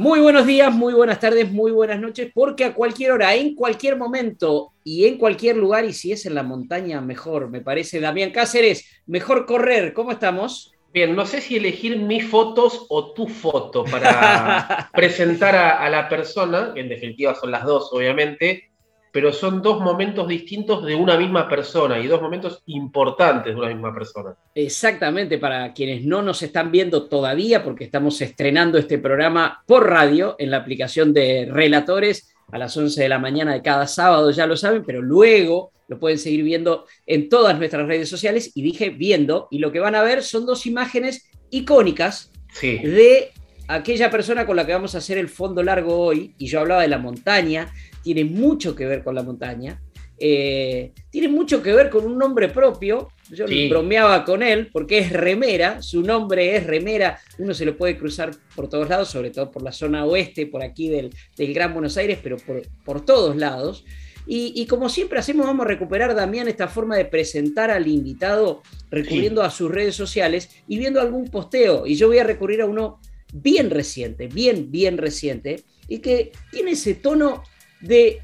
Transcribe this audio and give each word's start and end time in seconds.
Muy 0.00 0.18
buenos 0.20 0.46
días, 0.46 0.72
muy 0.72 0.94
buenas 0.94 1.20
tardes, 1.20 1.52
muy 1.52 1.72
buenas 1.72 2.00
noches, 2.00 2.30
porque 2.32 2.64
a 2.64 2.72
cualquier 2.72 3.12
hora, 3.12 3.34
en 3.34 3.54
cualquier 3.54 3.98
momento 3.98 4.72
y 4.82 5.04
en 5.04 5.18
cualquier 5.18 5.58
lugar, 5.58 5.84
y 5.84 5.92
si 5.92 6.10
es 6.10 6.24
en 6.24 6.34
la 6.34 6.42
montaña, 6.42 7.02
mejor, 7.02 7.50
me 7.50 7.60
parece. 7.60 8.00
Damián 8.00 8.30
Cáceres, 8.30 9.02
mejor 9.04 9.44
correr, 9.44 9.92
¿cómo 9.92 10.12
estamos? 10.12 10.72
Bien, 10.90 11.14
no 11.14 11.26
sé 11.26 11.42
si 11.42 11.56
elegir 11.58 11.98
mis 11.98 12.26
fotos 12.26 12.86
o 12.88 13.12
tu 13.12 13.28
foto 13.28 13.84
para 13.84 14.88
presentar 14.94 15.54
a, 15.54 15.84
a, 15.84 15.90
la 15.90 16.08
persona, 16.08 16.72
que 16.72 16.80
en 16.80 16.88
definitiva 16.88 17.34
son 17.34 17.50
las 17.50 17.66
dos, 17.66 17.90
obviamente, 17.92 18.69
pero 19.12 19.32
son 19.32 19.62
dos 19.62 19.80
momentos 19.80 20.28
distintos 20.28 20.84
de 20.84 20.94
una 20.94 21.16
misma 21.16 21.48
persona 21.48 21.98
y 21.98 22.06
dos 22.06 22.22
momentos 22.22 22.62
importantes 22.66 23.54
de 23.54 23.60
una 23.60 23.68
misma 23.68 23.92
persona. 23.92 24.34
Exactamente, 24.54 25.38
para 25.38 25.72
quienes 25.72 26.04
no 26.04 26.22
nos 26.22 26.42
están 26.42 26.70
viendo 26.70 27.08
todavía, 27.08 27.64
porque 27.64 27.84
estamos 27.84 28.20
estrenando 28.20 28.78
este 28.78 28.98
programa 28.98 29.62
por 29.66 29.88
radio 29.88 30.36
en 30.38 30.50
la 30.50 30.58
aplicación 30.58 31.12
de 31.12 31.48
Relatores 31.50 32.34
a 32.52 32.58
las 32.58 32.76
11 32.76 33.02
de 33.02 33.08
la 33.08 33.18
mañana 33.18 33.52
de 33.52 33.62
cada 33.62 33.86
sábado, 33.86 34.30
ya 34.30 34.46
lo 34.46 34.56
saben, 34.56 34.84
pero 34.84 35.02
luego 35.02 35.72
lo 35.88 35.98
pueden 35.98 36.18
seguir 36.18 36.44
viendo 36.44 36.86
en 37.06 37.28
todas 37.28 37.58
nuestras 37.58 37.86
redes 37.86 38.08
sociales 38.08 38.52
y 38.54 38.62
dije 38.62 38.90
viendo, 38.90 39.48
y 39.50 39.58
lo 39.58 39.72
que 39.72 39.80
van 39.80 39.94
a 39.94 40.02
ver 40.02 40.22
son 40.22 40.46
dos 40.46 40.66
imágenes 40.66 41.28
icónicas 41.50 42.30
sí. 42.52 42.78
de 42.78 43.32
aquella 43.66 44.10
persona 44.10 44.46
con 44.46 44.56
la 44.56 44.66
que 44.66 44.72
vamos 44.72 44.94
a 44.94 44.98
hacer 44.98 45.18
el 45.18 45.28
fondo 45.28 45.62
largo 45.62 45.96
hoy, 45.96 46.34
y 46.38 46.46
yo 46.46 46.60
hablaba 46.60 46.82
de 46.82 46.88
la 46.88 46.98
montaña, 46.98 47.72
tiene 48.02 48.24
mucho 48.24 48.74
que 48.74 48.86
ver 48.86 49.02
con 49.02 49.14
la 49.14 49.22
montaña, 49.22 49.80
eh, 50.22 50.92
tiene 51.08 51.28
mucho 51.28 51.62
que 51.62 51.72
ver 51.72 51.88
con 51.88 52.04
un 52.04 52.18
nombre 52.18 52.48
propio. 52.48 53.08
Yo 53.30 53.48
sí. 53.48 53.68
bromeaba 53.68 54.24
con 54.24 54.42
él 54.42 54.68
porque 54.70 54.98
es 54.98 55.12
remera, 55.12 55.80
su 55.80 56.02
nombre 56.02 56.56
es 56.56 56.66
remera, 56.66 57.18
uno 57.38 57.54
se 57.54 57.64
lo 57.64 57.76
puede 57.76 57.96
cruzar 57.96 58.32
por 58.54 58.68
todos 58.68 58.88
lados, 58.88 59.08
sobre 59.08 59.30
todo 59.30 59.50
por 59.50 59.62
la 59.62 59.72
zona 59.72 60.04
oeste, 60.04 60.46
por 60.46 60.62
aquí 60.62 60.88
del, 60.88 61.10
del 61.36 61.54
Gran 61.54 61.72
Buenos 61.72 61.96
Aires, 61.96 62.18
pero 62.22 62.36
por, 62.36 62.62
por 62.84 63.04
todos 63.04 63.36
lados. 63.36 63.84
Y, 64.26 64.52
y, 64.54 64.66
como 64.66 64.88
siempre 64.88 65.18
hacemos, 65.18 65.46
vamos 65.46 65.64
a 65.64 65.68
recuperar, 65.68 66.14
Damián, 66.14 66.46
esta 66.46 66.68
forma 66.68 66.96
de 66.96 67.06
presentar 67.06 67.70
al 67.70 67.88
invitado 67.88 68.62
recurriendo 68.90 69.40
sí. 69.40 69.46
a 69.46 69.50
sus 69.50 69.70
redes 69.70 69.94
sociales 69.94 70.50
y 70.68 70.78
viendo 70.78 71.00
algún 71.00 71.28
posteo. 71.28 71.86
Y 71.86 71.94
yo 71.94 72.08
voy 72.08 72.18
a 72.18 72.24
recurrir 72.24 72.60
a 72.60 72.66
uno 72.66 73.00
bien 73.32 73.70
reciente, 73.70 74.26
bien, 74.26 74.70
bien 74.70 74.98
reciente, 74.98 75.64
y 75.88 75.98
que 75.98 76.32
tiene 76.50 76.72
ese 76.72 76.94
tono 76.94 77.42
de, 77.80 78.20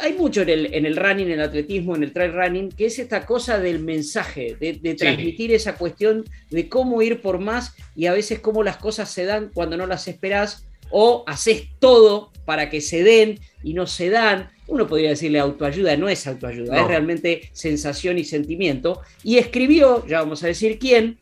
hay 0.00 0.12
mucho 0.14 0.42
en 0.42 0.48
el, 0.48 0.74
en 0.74 0.86
el 0.86 0.96
running, 0.96 1.26
en 1.26 1.32
el 1.32 1.40
atletismo, 1.40 1.96
en 1.96 2.04
el 2.04 2.12
trail 2.12 2.32
running, 2.32 2.68
que 2.70 2.86
es 2.86 2.98
esta 2.98 3.26
cosa 3.26 3.58
del 3.58 3.80
mensaje, 3.80 4.56
de, 4.60 4.74
de 4.74 4.94
transmitir 4.94 5.50
sí. 5.50 5.56
esa 5.56 5.76
cuestión 5.76 6.24
de 6.50 6.68
cómo 6.68 7.02
ir 7.02 7.20
por 7.20 7.38
más 7.38 7.74
y 7.96 8.06
a 8.06 8.12
veces 8.12 8.40
cómo 8.40 8.62
las 8.62 8.76
cosas 8.76 9.10
se 9.10 9.24
dan 9.24 9.50
cuando 9.52 9.76
no 9.76 9.86
las 9.86 10.06
esperás 10.08 10.66
o 10.90 11.24
haces 11.26 11.64
todo 11.78 12.30
para 12.44 12.68
que 12.68 12.80
se 12.80 13.02
den 13.02 13.38
y 13.62 13.74
no 13.74 13.86
se 13.86 14.10
dan. 14.10 14.50
Uno 14.66 14.86
podría 14.86 15.10
decirle 15.10 15.40
autoayuda, 15.40 15.96
no 15.96 16.08
es 16.08 16.26
autoayuda, 16.26 16.76
no. 16.76 16.82
es 16.82 16.88
realmente 16.88 17.50
sensación 17.52 18.18
y 18.18 18.24
sentimiento. 18.24 19.00
Y 19.24 19.38
escribió, 19.38 20.06
ya 20.06 20.20
vamos 20.20 20.42
a 20.44 20.48
decir 20.48 20.78
quién, 20.78 21.18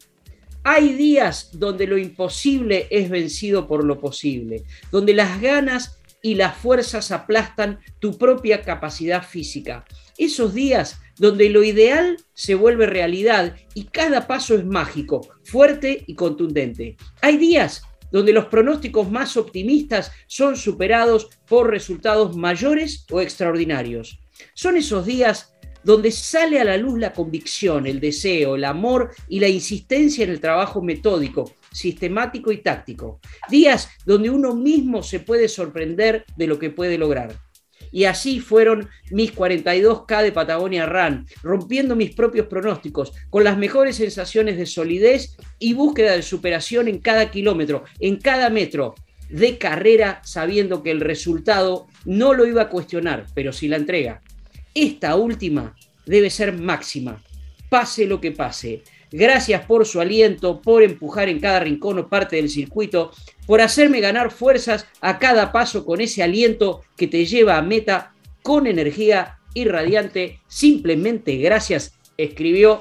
hay 0.64 0.92
días 0.94 1.50
donde 1.52 1.86
lo 1.86 1.96
imposible 1.96 2.86
es 2.90 3.08
vencido 3.08 3.66
por 3.66 3.84
lo 3.84 4.00
posible, 4.00 4.64
donde 4.90 5.14
las 5.14 5.40
ganas 5.40 5.97
y 6.22 6.34
las 6.34 6.56
fuerzas 6.56 7.10
aplastan 7.10 7.78
tu 7.98 8.18
propia 8.18 8.62
capacidad 8.62 9.22
física. 9.22 9.84
Esos 10.16 10.54
días 10.54 11.00
donde 11.16 11.50
lo 11.50 11.62
ideal 11.62 12.16
se 12.34 12.54
vuelve 12.54 12.86
realidad 12.86 13.56
y 13.74 13.84
cada 13.84 14.26
paso 14.26 14.54
es 14.54 14.64
mágico, 14.64 15.28
fuerte 15.44 16.04
y 16.06 16.14
contundente. 16.14 16.96
Hay 17.20 17.36
días 17.36 17.82
donde 18.10 18.32
los 18.32 18.46
pronósticos 18.46 19.10
más 19.10 19.36
optimistas 19.36 20.12
son 20.26 20.56
superados 20.56 21.28
por 21.46 21.70
resultados 21.70 22.36
mayores 22.36 23.04
o 23.10 23.20
extraordinarios. 23.20 24.18
Son 24.54 24.76
esos 24.76 25.04
días 25.04 25.52
donde 25.84 26.10
sale 26.10 26.60
a 26.60 26.64
la 26.64 26.76
luz 26.76 26.98
la 26.98 27.12
convicción, 27.12 27.86
el 27.86 28.00
deseo, 28.00 28.56
el 28.56 28.64
amor 28.64 29.14
y 29.28 29.40
la 29.40 29.48
insistencia 29.48 30.24
en 30.24 30.30
el 30.30 30.40
trabajo 30.40 30.82
metódico, 30.82 31.52
sistemático 31.72 32.52
y 32.52 32.58
táctico. 32.58 33.20
Días 33.48 33.88
donde 34.04 34.30
uno 34.30 34.54
mismo 34.54 35.02
se 35.02 35.20
puede 35.20 35.48
sorprender 35.48 36.24
de 36.36 36.46
lo 36.46 36.58
que 36.58 36.70
puede 36.70 36.98
lograr. 36.98 37.38
Y 37.90 38.04
así 38.04 38.40
fueron 38.40 38.88
mis 39.10 39.34
42K 39.34 40.22
de 40.22 40.32
Patagonia 40.32 40.86
Run, 40.86 41.26
rompiendo 41.42 41.96
mis 41.96 42.14
propios 42.14 42.46
pronósticos, 42.46 43.12
con 43.30 43.44
las 43.44 43.56
mejores 43.56 43.96
sensaciones 43.96 44.56
de 44.56 44.66
solidez 44.66 45.36
y 45.58 45.74
búsqueda 45.74 46.12
de 46.12 46.22
superación 46.22 46.88
en 46.88 46.98
cada 46.98 47.30
kilómetro, 47.30 47.84
en 48.00 48.16
cada 48.16 48.50
metro 48.50 48.94
de 49.30 49.58
carrera, 49.58 50.20
sabiendo 50.24 50.82
que 50.82 50.90
el 50.90 51.00
resultado 51.00 51.86
no 52.04 52.34
lo 52.34 52.46
iba 52.46 52.62
a 52.62 52.68
cuestionar, 52.68 53.26
pero 53.34 53.52
sí 53.52 53.68
la 53.68 53.76
entrega. 53.76 54.22
Esta 54.74 55.16
última 55.16 55.74
debe 56.06 56.30
ser 56.30 56.52
máxima, 56.52 57.22
pase 57.68 58.06
lo 58.06 58.20
que 58.20 58.32
pase. 58.32 58.82
Gracias 59.10 59.64
por 59.64 59.86
su 59.86 60.00
aliento, 60.00 60.60
por 60.60 60.82
empujar 60.82 61.28
en 61.28 61.40
cada 61.40 61.60
rincón 61.60 61.98
o 61.98 62.08
parte 62.08 62.36
del 62.36 62.50
circuito, 62.50 63.10
por 63.46 63.60
hacerme 63.60 64.00
ganar 64.00 64.30
fuerzas 64.30 64.86
a 65.00 65.18
cada 65.18 65.52
paso 65.52 65.84
con 65.84 66.00
ese 66.00 66.22
aliento 66.22 66.82
que 66.96 67.06
te 67.06 67.24
lleva 67.24 67.56
a 67.56 67.62
meta 67.62 68.12
con 68.42 68.66
energía 68.66 69.38
irradiante. 69.54 70.40
Simplemente 70.46 71.36
gracias, 71.36 71.94
escribió 72.16 72.80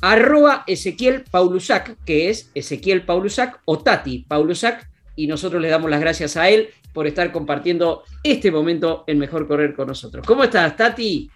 arroba 0.00 0.64
Ezequiel 0.66 1.24
Paulusac, 1.30 1.96
que 2.04 2.30
es 2.30 2.50
Ezequiel 2.54 3.04
Paulusac 3.04 3.60
o 3.64 3.78
Tati 3.78 4.24
Paulusac, 4.26 4.88
y 5.16 5.26
nosotros 5.26 5.60
le 5.60 5.68
damos 5.68 5.90
las 5.90 6.00
gracias 6.00 6.36
a 6.36 6.48
él 6.48 6.70
por 6.92 7.06
estar 7.06 7.30
compartiendo 7.32 8.04
este 8.22 8.50
momento 8.50 9.04
en 9.06 9.18
Mejor 9.18 9.46
Correr 9.46 9.74
con 9.74 9.88
nosotros. 9.88 10.26
¿Cómo 10.26 10.44
estás, 10.44 10.76
Tati? 10.76 11.30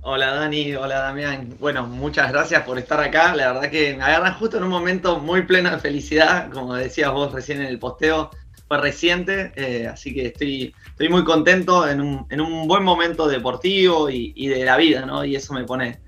Hola 0.00 0.32
Dani, 0.32 0.74
hola 0.74 1.00
Damián. 1.00 1.56
Bueno, 1.58 1.86
muchas 1.86 2.30
gracias 2.30 2.62
por 2.62 2.78
estar 2.78 3.00
acá. 3.00 3.34
La 3.34 3.52
verdad 3.52 3.68
que 3.68 3.96
me 3.96 4.04
agarran 4.04 4.34
justo 4.34 4.56
en 4.56 4.62
un 4.62 4.70
momento 4.70 5.18
muy 5.18 5.42
pleno 5.42 5.70
de 5.70 5.78
felicidad, 5.78 6.50
como 6.52 6.74
decías 6.74 7.12
vos 7.12 7.32
recién 7.32 7.60
en 7.60 7.66
el 7.66 7.80
posteo, 7.80 8.30
fue 8.68 8.78
reciente, 8.78 9.52
eh, 9.56 9.88
así 9.88 10.14
que 10.14 10.26
estoy, 10.26 10.74
estoy 10.86 11.08
muy 11.08 11.24
contento 11.24 11.88
en 11.88 12.00
un, 12.00 12.26
en 12.30 12.40
un 12.40 12.68
buen 12.68 12.84
momento 12.84 13.26
deportivo 13.26 14.08
y, 14.08 14.32
y, 14.36 14.46
de 14.46 14.64
la 14.64 14.76
vida, 14.76 15.04
¿no? 15.04 15.24
Y 15.24 15.34
eso 15.34 15.52
me 15.52 15.64
pone 15.64 15.98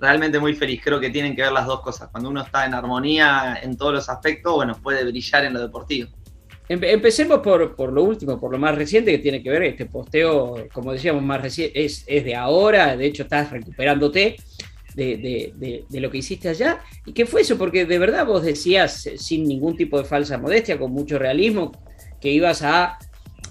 realmente 0.00 0.40
muy 0.40 0.54
feliz. 0.54 0.80
Creo 0.82 0.98
que 0.98 1.10
tienen 1.10 1.36
que 1.36 1.42
ver 1.42 1.52
las 1.52 1.66
dos 1.66 1.80
cosas. 1.82 2.08
Cuando 2.10 2.28
uno 2.30 2.42
está 2.42 2.66
en 2.66 2.74
armonía 2.74 3.60
en 3.62 3.76
todos 3.76 3.94
los 3.94 4.08
aspectos, 4.08 4.54
bueno, 4.54 4.74
puede 4.82 5.04
brillar 5.04 5.44
en 5.44 5.54
lo 5.54 5.60
deportivo. 5.60 6.10
Empecemos 6.68 7.40
por, 7.40 7.76
por, 7.76 7.92
lo 7.92 8.02
último, 8.02 8.40
por 8.40 8.50
lo 8.50 8.58
más 8.58 8.74
reciente 8.74 9.12
que 9.12 9.18
tiene 9.18 9.40
que 9.40 9.50
ver 9.50 9.62
este 9.62 9.86
posteo, 9.86 10.66
como 10.72 10.92
decíamos, 10.92 11.22
más 11.22 11.40
reciente, 11.40 11.84
es, 11.84 12.02
es 12.08 12.24
de 12.24 12.34
ahora, 12.34 12.96
de 12.96 13.06
hecho 13.06 13.22
estás 13.22 13.52
recuperándote 13.52 14.36
de, 14.96 15.84
de, 15.88 16.00
lo 16.00 16.10
que 16.10 16.18
hiciste 16.18 16.48
allá. 16.48 16.80
¿Y 17.04 17.12
qué 17.12 17.24
fue 17.24 17.42
eso? 17.42 17.56
Porque 17.56 17.84
de 17.84 17.98
verdad 17.98 18.26
vos 18.26 18.42
decías, 18.42 19.08
sin 19.16 19.44
ningún 19.46 19.76
tipo 19.76 19.98
de 19.98 20.04
falsa 20.04 20.38
modestia, 20.38 20.78
con 20.78 20.90
mucho 20.90 21.18
realismo, 21.18 21.70
que 22.20 22.30
ibas 22.30 22.62
a, 22.62 22.98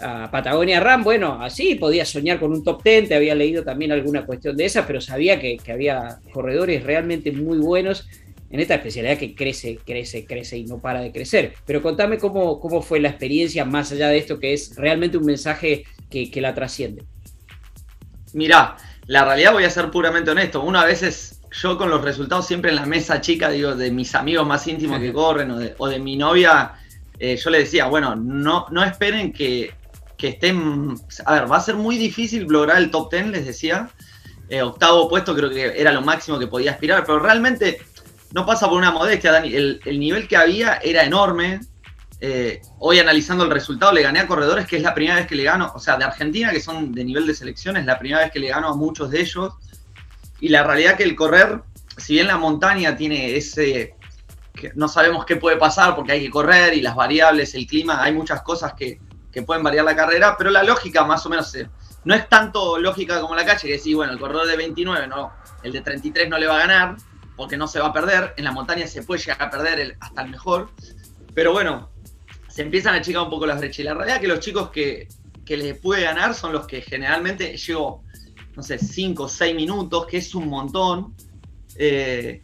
a 0.02 0.30
Patagonia 0.30 0.82
Ram. 0.82 1.04
Bueno, 1.04 1.42
así 1.42 1.76
podías 1.76 2.10
soñar 2.10 2.38
con 2.38 2.52
un 2.52 2.66
top 2.66 2.84
10, 2.84 3.10
te 3.10 3.16
había 3.16 3.36
leído 3.36 3.64
también 3.64 3.94
alguna 3.94 4.26
cuestión 4.26 4.58
de 4.58 4.66
esa, 4.66 4.86
pero 4.86 5.00
sabía 5.00 5.40
que, 5.40 5.56
que 5.56 5.72
había 5.72 6.20
corredores 6.34 6.84
realmente 6.84 7.32
muy 7.32 7.60
buenos 7.60 8.10
en 8.56 8.62
esta 8.62 8.75
especialidad 8.75 9.18
que 9.18 9.36
crece, 9.36 9.80
crece, 9.86 10.25
crece 10.25 10.57
y 10.57 10.66
no 10.66 10.80
para 10.80 11.02
de 11.02 11.12
crecer. 11.12 11.54
Pero 11.66 11.81
contame 11.81 12.18
cómo, 12.18 12.60
cómo 12.60 12.81
fue 12.81 13.00
la 13.00 13.10
experiencia 13.10 13.66
más 13.66 13.92
allá 13.92 14.07
de 14.07 14.18
esto, 14.18 14.40
que 14.40 14.54
es 14.54 14.75
realmente 14.78 15.18
un 15.18 15.25
mensaje 15.25 15.84
que, 16.10 16.31
que 16.31 16.42
la 16.42 16.54
trasciende. 16.56 17.04
Mirá, 18.34 18.78
la 19.07 19.25
realidad 19.25 19.52
voy 19.52 19.66
a 19.66 19.69
ser 19.69 19.92
puramente 19.92 20.31
honesto. 20.31 20.63
Una 20.63 20.81
a 20.81 20.86
veces 20.86 21.42
yo 21.52 21.78
con 21.78 21.90
los 21.90 22.02
resultados 22.02 22.48
siempre 22.48 22.69
en 22.69 22.78
la 22.78 22.86
mesa 22.86 23.19
chica, 23.19 23.50
digo, 23.50 23.75
de 23.75 23.92
mis 23.92 24.16
amigos 24.16 24.48
más 24.48 24.66
íntimos 24.68 25.00
que 25.00 25.12
corren 25.12 25.51
o 25.51 25.60
de, 25.60 25.75
o 25.78 25.88
de 25.88 26.00
mi 26.00 26.16
novia, 26.16 26.74
eh, 27.19 27.36
yo 27.36 27.50
le 27.50 27.60
decía, 27.60 27.88
bueno, 27.88 28.16
no, 28.16 28.68
no 28.72 28.84
esperen 28.86 29.34
que, 29.34 29.74
que 30.18 30.30
estén... 30.30 30.96
A 31.25 31.34
ver, 31.34 31.51
va 31.51 31.58
a 31.58 31.62
ser 31.62 31.75
muy 31.75 31.98
difícil 31.98 32.46
lograr 32.48 32.78
el 32.78 32.90
top 32.90 33.12
10, 33.12 33.28
les 33.28 33.46
decía. 33.46 33.90
Eh, 34.48 34.62
octavo 34.62 35.10
puesto 35.10 35.36
creo 35.36 35.50
que 35.50 35.74
era 35.75 35.92
lo 35.92 36.01
máximo 36.01 36.40
que 36.40 36.48
podía 36.48 36.72
aspirar, 36.72 37.04
pero 37.06 37.19
realmente 37.19 37.80
no 38.31 38.45
pasa 38.45 38.68
por 38.68 38.77
una 38.77 38.92
modestia, 38.92 39.31
Dani. 39.31 39.54
El, 39.54 40.00
nivel 40.00 40.27
que 40.27 40.38
había 40.38 40.75
era 40.77 41.04
enorme. 41.04 41.62
Eh, 42.22 42.62
hoy 42.80 43.00
analizando 43.00 43.44
el 43.44 43.51
resultado, 43.51 43.92
le 43.92 44.01
gané 44.01 44.19
a 44.19 44.27
corredores 44.27 44.66
que 44.66 44.77
es 44.77 44.83
la 44.83 44.94
primera 44.94 45.18
vez 45.18 45.27
que 45.27 45.36
le 45.36 45.44
gano, 45.44 45.72
o 45.75 45.80
sea, 45.80 45.98
de 45.98 46.06
Argentina, 46.06 46.51
que 46.51 46.62
son 46.62 46.94
de 46.94 47.04
nivel 47.04 47.27
de 47.27 47.33
selección, 47.33 47.77
es 47.77 47.86
la 47.86 48.00
primera 48.00 48.22
vez 48.22 48.31
que 48.31 48.39
le 48.39 48.48
gano 48.48 48.69
a 48.69 48.75
muchos 48.75 49.12
de 49.12 49.22
ellos. 49.22 49.54
Y 50.39 50.50
la 50.50 50.63
realidad 50.63 50.98
que 50.98 51.04
el 51.04 51.16
correr, 51.16 51.62
si 51.98 52.13
bien 52.13 52.27
la 52.27 52.38
montaña 52.38 52.95
tiene 52.95 53.36
ese, 53.36 53.95
que 54.54 54.72
no 54.75 54.88
sabemos 54.88 55.25
qué 55.25 55.36
puede 55.36 55.57
pasar 55.57 55.95
porque 55.95 56.13
hay 56.13 56.22
que 56.22 56.30
correr 56.30 56.74
y 56.74 56.81
las 56.81 56.95
variables, 56.95 57.54
el 57.54 57.68
clima, 57.68 58.01
hay 58.01 58.13
muchas 58.13 58.42
cosas 58.42 58.74
que, 58.74 59.00
que 59.31 59.44
pueden 59.44 59.63
variar 59.63 59.83
la 59.86 59.95
carrera, 59.95 60.36
pero 60.38 60.50
la 60.50 60.63
lógica 60.63 61.04
más 61.04 61.25
o 61.25 61.30
menos 61.30 61.54
eh, 61.56 61.69
no 62.06 62.16
es 62.16 62.30
tanto 62.30 62.80
lógica 62.80 63.19
como 63.19 63.36
la 63.36 63.45
calle, 63.45 63.68
que 63.68 63.77
sí, 63.77 63.94
bueno, 63.94 64.13
el 64.13 64.19
corredor 64.19 64.48
de 64.48 64.56
29, 64.56 65.07
no, 65.07 65.33
el 65.62 65.74
de 65.74 65.81
33 65.81 66.30
no 66.30 66.38
le 66.38 66.48
va 66.48 66.56
a 66.56 66.60
ganar, 66.60 66.95
porque 67.36 67.58
no 67.58 67.68
se 67.68 67.80
va 67.80 67.88
a 67.88 67.94
perder, 67.94 68.34
en 68.38 68.44
la 68.44 68.52
montaña 68.52 68.88
se 68.88 69.04
puede 69.04 69.22
llegar 69.22 69.42
a 69.42 69.50
perder 69.50 69.98
hasta 70.00 70.22
el 70.22 70.32
mejor, 70.32 70.70
pero 71.34 71.52
bueno, 71.52 71.90
se 72.48 72.62
empiezan 72.62 72.96
a 72.96 72.98
achicar 73.00 73.24
un 73.24 73.30
poco 73.30 73.46
las 73.46 73.60
brechas. 73.60 73.80
Y 73.80 73.84
la 73.84 73.94
realidad 73.94 74.18
es 74.18 74.22
que 74.22 74.28
los 74.28 74.40
chicos 74.40 74.70
que, 74.70 75.10
que 75.46 75.58
les 75.58 75.78
puede 75.78 76.04
ganar 76.04 76.34
son 76.34 76.54
los 76.54 76.66
que 76.66 76.82
generalmente 76.82 77.58
llevo, 77.58 78.04
no 78.56 78.64
sé, 78.64 78.80
5 78.80 79.24
o 79.24 79.28
6 79.28 79.56
minutos, 79.56 80.08
que 80.08 80.18
es 80.18 80.34
un 80.34 80.48
montón. 80.48 81.14
Eh, 81.78 82.40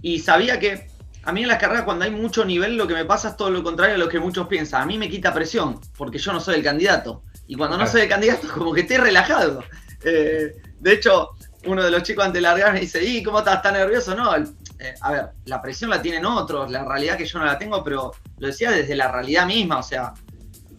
y 0.00 0.20
sabía 0.20 0.60
que 0.60 0.86
a 1.24 1.32
mí 1.32 1.42
en 1.42 1.48
las 1.48 1.58
carreras 1.58 1.82
cuando 1.82 2.04
hay 2.04 2.10
mucho 2.12 2.44
nivel 2.44 2.76
lo 2.76 2.86
que 2.86 2.94
me 2.94 3.04
pasa 3.04 3.30
es 3.30 3.36
todo 3.36 3.50
lo 3.50 3.62
contrario 3.64 3.96
a 3.96 3.98
lo 3.98 4.08
que 4.08 4.20
muchos 4.20 4.46
piensan. 4.46 4.82
A 4.82 4.86
mí 4.86 4.96
me 4.96 5.10
quita 5.10 5.34
presión 5.34 5.80
porque 5.96 6.18
yo 6.18 6.32
no 6.32 6.40
soy 6.40 6.54
el 6.54 6.62
candidato. 6.62 7.22
Y 7.48 7.56
cuando 7.56 7.76
no 7.76 7.86
soy 7.86 8.02
el 8.02 8.08
candidato 8.08 8.46
como 8.54 8.72
que 8.72 8.82
estoy 8.82 8.98
relajado. 8.98 9.64
Eh, 10.04 10.52
de 10.78 10.92
hecho, 10.92 11.30
uno 11.64 11.82
de 11.82 11.90
los 11.90 12.02
chicos 12.02 12.24
ante 12.24 12.40
largar 12.40 12.72
me 12.72 12.80
dice, 12.80 13.04
¿y 13.04 13.22
cómo 13.22 13.40
estás 13.40 13.62
tan 13.62 13.74
nervioso? 13.74 14.14
No, 14.14 14.34
eh, 14.36 14.94
a 15.00 15.12
ver, 15.12 15.28
la 15.46 15.60
presión 15.60 15.90
la 15.90 16.00
tienen 16.00 16.24
otros, 16.24 16.70
la 16.70 16.84
realidad 16.84 17.16
que 17.16 17.26
yo 17.26 17.38
no 17.38 17.44
la 17.44 17.58
tengo, 17.58 17.82
pero 17.82 18.12
lo 18.38 18.46
decía 18.46 18.70
desde 18.70 18.94
la 18.94 19.10
realidad 19.10 19.46
misma. 19.46 19.78
O 19.78 19.82
sea, 19.82 20.14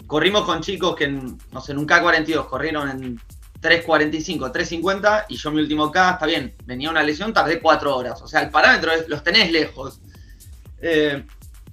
corrimos 0.07 0.43
con 0.43 0.61
chicos 0.61 0.95
que, 0.95 1.07
no 1.07 1.61
sé, 1.61 1.73
en 1.73 1.79
un 1.79 1.87
K42 1.87 2.47
corrieron 2.47 2.89
en 2.89 3.17
3.45, 3.61 4.51
3.50 4.51 5.25
y 5.27 5.35
yo 5.35 5.51
mi 5.51 5.61
último 5.61 5.91
K, 5.91 6.11
está 6.11 6.25
bien, 6.25 6.55
venía 6.65 6.89
una 6.89 7.03
lesión, 7.03 7.33
tardé 7.33 7.59
4 7.59 7.95
horas. 7.95 8.21
O 8.21 8.27
sea, 8.27 8.41
el 8.41 8.49
parámetro 8.49 8.91
es, 8.91 9.07
los 9.09 9.23
tenés 9.23 9.51
lejos. 9.51 9.99
Eh, 10.81 11.25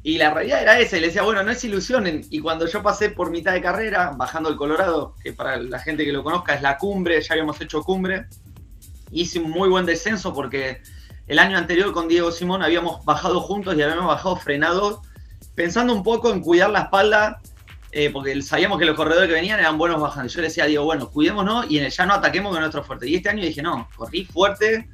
y 0.02 0.18
la 0.18 0.32
realidad 0.32 0.62
era 0.62 0.78
esa, 0.78 0.96
y 0.96 1.00
le 1.00 1.06
decía, 1.08 1.22
bueno, 1.22 1.42
no 1.42 1.50
es 1.50 1.64
ilusión. 1.64 2.06
Y 2.30 2.38
cuando 2.40 2.66
yo 2.66 2.82
pasé 2.82 3.10
por 3.10 3.30
mitad 3.30 3.52
de 3.52 3.60
carrera, 3.60 4.12
bajando 4.16 4.48
el 4.48 4.56
Colorado, 4.56 5.14
que 5.22 5.32
para 5.32 5.56
la 5.56 5.80
gente 5.80 6.04
que 6.04 6.12
lo 6.12 6.22
conozca 6.22 6.54
es 6.54 6.62
la 6.62 6.78
cumbre, 6.78 7.20
ya 7.20 7.34
habíamos 7.34 7.60
hecho 7.60 7.82
cumbre, 7.82 8.26
hice 9.10 9.38
un 9.38 9.50
muy 9.50 9.68
buen 9.68 9.86
descenso 9.86 10.32
porque 10.34 10.82
el 11.26 11.38
año 11.38 11.58
anterior 11.58 11.92
con 11.92 12.08
Diego 12.08 12.30
Simón 12.30 12.62
habíamos 12.62 13.04
bajado 13.04 13.40
juntos 13.40 13.74
y 13.76 13.82
habíamos 13.82 14.06
bajado 14.06 14.36
frenados, 14.36 15.00
pensando 15.54 15.92
un 15.92 16.02
poco 16.02 16.32
en 16.32 16.40
cuidar 16.40 16.70
la 16.70 16.82
espalda, 16.82 17.40
eh, 17.92 18.10
porque 18.10 18.40
sabíamos 18.42 18.78
que 18.78 18.84
los 18.84 18.94
corredores 18.94 19.28
que 19.28 19.34
venían 19.34 19.58
eran 19.58 19.78
buenos 19.78 20.00
bajando. 20.00 20.30
Yo 20.30 20.40
le 20.40 20.48
decía 20.48 20.64
a 20.64 20.66
Diego, 20.66 20.84
bueno, 20.84 21.10
cuidémonos 21.10 21.70
y 21.70 21.78
en 21.78 21.84
el 21.84 21.90
llano 21.90 22.14
ataquemos 22.14 22.52
con 22.52 22.60
nuestro 22.60 22.84
fuerte. 22.84 23.08
Y 23.08 23.16
este 23.16 23.30
año 23.30 23.42
dije, 23.42 23.62
no, 23.62 23.88
corrí 23.96 24.24
fuerte, 24.24 24.88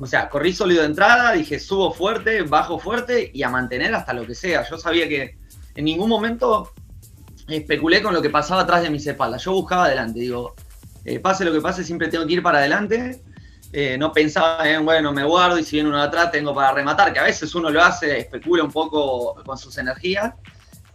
o 0.00 0.06
sea, 0.06 0.28
corrí 0.28 0.52
sólido 0.52 0.80
de 0.80 0.88
entrada, 0.88 1.32
dije 1.32 1.60
subo 1.60 1.92
fuerte, 1.92 2.42
bajo 2.42 2.78
fuerte 2.78 3.30
y 3.32 3.42
a 3.42 3.48
mantener 3.48 3.94
hasta 3.94 4.12
lo 4.12 4.26
que 4.26 4.34
sea. 4.34 4.68
Yo 4.68 4.78
sabía 4.78 5.08
que 5.08 5.36
en 5.74 5.84
ningún 5.84 6.08
momento 6.08 6.72
especulé 7.48 8.02
con 8.02 8.14
lo 8.14 8.22
que 8.22 8.30
pasaba 8.30 8.62
atrás 8.62 8.82
de 8.82 8.90
mis 8.90 9.06
espaldas. 9.06 9.44
Yo 9.44 9.52
buscaba 9.52 9.84
adelante, 9.84 10.18
digo, 10.18 10.54
eh, 11.04 11.20
pase 11.20 11.44
lo 11.44 11.52
que 11.52 11.60
pase, 11.60 11.84
siempre 11.84 12.08
tengo 12.08 12.26
que 12.26 12.32
ir 12.32 12.42
para 12.42 12.58
adelante. 12.58 13.22
Eh, 13.72 13.96
no 13.96 14.12
pensaba 14.12 14.68
en, 14.68 14.84
bueno, 14.84 15.12
me 15.12 15.24
guardo 15.24 15.58
y 15.58 15.64
si 15.64 15.76
viene 15.76 15.88
uno 15.88 16.02
atrás 16.02 16.30
tengo 16.30 16.54
para 16.54 16.72
rematar, 16.72 17.12
que 17.12 17.18
a 17.18 17.24
veces 17.24 17.54
uno 17.54 17.70
lo 17.70 17.82
hace, 17.82 18.18
especula 18.18 18.62
un 18.62 18.70
poco 18.70 19.34
con 19.44 19.56
sus 19.56 19.78
energías. 19.78 20.34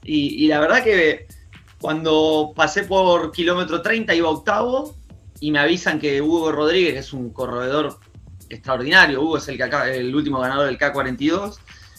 Y, 0.04 0.46
y 0.46 0.48
la 0.48 0.60
verdad 0.60 0.84
que 0.84 1.28
cuando 1.80 2.54
pasé 2.56 2.84
por 2.84 3.32
kilómetro 3.32 3.82
30 3.82 4.14
iba 4.16 4.30
octavo 4.30 4.96
y 5.40 5.52
me 5.52 5.60
avisan 5.60 6.00
que 6.00 6.22
Hugo 6.22 6.52
Rodríguez, 6.52 6.94
que 6.94 7.00
es 7.00 7.14
un 7.14 7.32
corredor 7.32 8.00
extraordinario. 8.50 9.22
Hugo 9.22 9.38
es 9.38 9.48
el, 9.48 9.62
el 9.62 10.16
último 10.16 10.40
ganador 10.40 10.66
del 10.68 10.78
K42. 10.78 11.58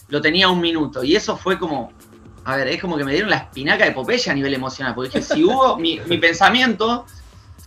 Lo 0.09 0.21
tenía 0.21 0.49
un 0.49 0.59
minuto. 0.59 1.03
Y 1.03 1.15
eso 1.15 1.37
fue 1.37 1.57
como. 1.57 1.91
A 2.45 2.55
ver, 2.55 2.69
es 2.69 2.81
como 2.81 2.97
que 2.97 3.03
me 3.03 3.11
dieron 3.11 3.29
la 3.29 3.37
espinaca 3.37 3.85
de 3.85 3.91
Popeye 3.91 4.29
a 4.31 4.33
nivel 4.33 4.53
emocional. 4.53 4.95
Porque 4.95 5.19
dije, 5.19 5.33
si 5.33 5.43
Hugo, 5.45 5.77
mi, 5.77 5.99
pensamiento. 6.19 7.05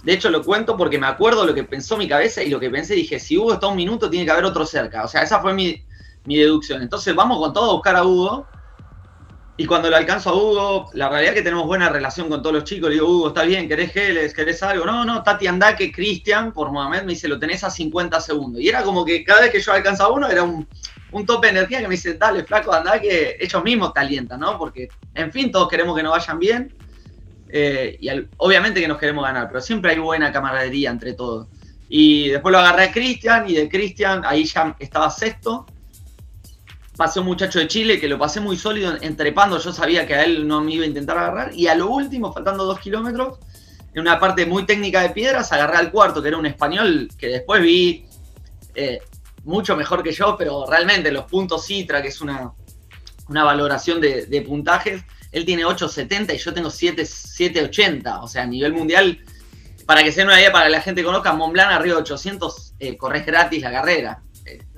De 0.02 0.12
hecho, 0.12 0.30
lo 0.30 0.42
cuento 0.42 0.76
porque 0.76 0.98
me 0.98 1.06
acuerdo 1.06 1.46
lo 1.46 1.54
que 1.54 1.64
pensó 1.64 1.96
mi 1.96 2.08
cabeza 2.08 2.42
y 2.42 2.50
lo 2.50 2.58
que 2.58 2.70
pensé. 2.70 2.94
Dije, 2.94 3.20
si 3.20 3.38
Hugo 3.38 3.54
está 3.54 3.68
un 3.68 3.76
minuto, 3.76 4.10
tiene 4.10 4.26
que 4.26 4.32
haber 4.32 4.44
otro 4.44 4.66
cerca. 4.66 5.04
O 5.04 5.08
sea, 5.08 5.22
esa 5.22 5.40
fue 5.40 5.54
mi, 5.54 5.82
mi 6.24 6.36
deducción. 6.36 6.82
Entonces, 6.82 7.14
vamos 7.14 7.38
con 7.38 7.52
todo 7.52 7.70
a 7.70 7.74
buscar 7.74 7.96
a 7.96 8.04
Hugo. 8.04 8.46
Y 9.56 9.66
cuando 9.66 9.90
lo 9.90 9.96
alcanzo 9.96 10.30
a 10.30 10.34
Hugo, 10.34 10.90
la 10.94 11.08
realidad 11.08 11.34
es 11.34 11.38
que 11.38 11.44
tenemos 11.44 11.66
buena 11.66 11.88
relación 11.88 12.28
con 12.28 12.42
todos 12.42 12.54
los 12.54 12.64
chicos. 12.64 12.88
Le 12.88 12.94
digo, 12.94 13.06
Hugo, 13.06 13.28
está 13.28 13.44
bien, 13.44 13.68
¿querés 13.68 13.92
geles? 13.92 14.34
¿Querés 14.34 14.62
algo? 14.62 14.84
No, 14.84 15.04
no, 15.04 15.22
Tati 15.22 15.46
Andaque, 15.46 15.92
Cristian, 15.92 16.52
por 16.52 16.72
Mohamed, 16.72 17.02
me 17.02 17.12
dice, 17.12 17.28
lo 17.28 17.38
tenés 17.38 17.62
a 17.62 17.70
50 17.70 18.20
segundos. 18.20 18.60
Y 18.60 18.68
era 18.68 18.82
como 18.82 19.04
que 19.04 19.22
cada 19.22 19.42
vez 19.42 19.50
que 19.50 19.60
yo 19.60 19.72
alcanzaba 19.72 20.12
uno, 20.12 20.28
era 20.28 20.42
un, 20.42 20.66
tope 21.26 21.48
de 21.48 21.58
energía 21.58 21.80
que 21.80 21.88
me 21.88 21.94
dice, 21.94 22.14
dale, 22.14 22.42
flaco, 22.44 22.72
Andaque, 22.72 23.36
ellos 23.38 23.62
mismos 23.62 23.92
te 23.92 24.00
alientan, 24.00 24.40
¿no? 24.40 24.58
Porque, 24.58 24.88
en 25.14 25.30
fin, 25.30 25.52
todos 25.52 25.68
queremos 25.68 25.94
que 25.94 26.02
nos 26.02 26.12
vayan 26.12 26.38
bien. 26.38 26.74
Eh, 27.54 27.98
y 28.00 28.08
obviamente 28.38 28.80
que 28.80 28.88
nos 28.88 28.98
queremos 28.98 29.24
ganar, 29.24 29.48
pero 29.48 29.60
siempre 29.60 29.92
hay 29.92 29.98
buena 29.98 30.32
camaradería 30.32 30.90
entre 30.90 31.12
todos. 31.12 31.48
Y 31.88 32.30
después 32.30 32.50
lo 32.50 32.58
agarré 32.58 32.84
a 32.84 32.92
Cristian, 32.92 33.48
y 33.48 33.54
de 33.54 33.68
Cristian, 33.68 34.22
ahí 34.24 34.44
ya 34.44 34.74
estaba 34.80 35.10
sexto 35.10 35.66
pasé 36.96 37.20
un 37.20 37.26
muchacho 37.26 37.58
de 37.58 37.68
Chile 37.68 37.98
que 37.98 38.08
lo 38.08 38.18
pasé 38.18 38.40
muy 38.40 38.56
sólido 38.56 38.96
entrepando, 39.00 39.58
yo 39.58 39.72
sabía 39.72 40.06
que 40.06 40.14
a 40.14 40.24
él 40.24 40.46
no 40.46 40.60
me 40.60 40.72
iba 40.72 40.84
a 40.84 40.86
intentar 40.86 41.18
agarrar, 41.18 41.54
y 41.54 41.66
a 41.66 41.74
lo 41.74 41.88
último, 41.88 42.32
faltando 42.32 42.64
dos 42.64 42.78
kilómetros, 42.78 43.38
en 43.94 44.00
una 44.00 44.18
parte 44.18 44.46
muy 44.46 44.64
técnica 44.64 45.02
de 45.02 45.10
piedras, 45.10 45.52
agarré 45.52 45.76
al 45.76 45.90
cuarto, 45.90 46.22
que 46.22 46.28
era 46.28 46.36
un 46.36 46.46
español 46.46 47.08
que 47.18 47.28
después 47.28 47.62
vi 47.62 48.06
eh, 48.74 49.00
mucho 49.44 49.76
mejor 49.76 50.02
que 50.02 50.12
yo, 50.12 50.36
pero 50.38 50.66
realmente 50.66 51.12
los 51.12 51.24
puntos 51.24 51.66
Citra, 51.66 52.00
que 52.00 52.08
es 52.08 52.20
una, 52.20 52.52
una 53.28 53.44
valoración 53.44 54.00
de, 54.00 54.44
puntajes, 54.46 55.02
él 55.32 55.44
tiene 55.44 55.64
8.70 55.64 56.34
y 56.34 56.38
yo 56.38 56.54
tengo 56.54 56.68
7.80, 56.68 58.22
o 58.22 58.28
sea, 58.28 58.42
a 58.42 58.46
nivel 58.46 58.72
mundial, 58.74 59.18
para 59.86 60.04
que 60.04 60.12
sea 60.12 60.24
una 60.24 60.38
idea, 60.38 60.52
para 60.52 60.66
que 60.66 60.72
la 60.72 60.80
gente 60.80 61.02
conozca, 61.02 61.32
Montblanc 61.32 61.72
arriba 61.72 61.96
de 61.96 62.02
800, 62.02 62.74
eh, 62.78 62.96
corres 62.96 63.26
gratis 63.26 63.62
la 63.62 63.72
carrera. 63.72 64.22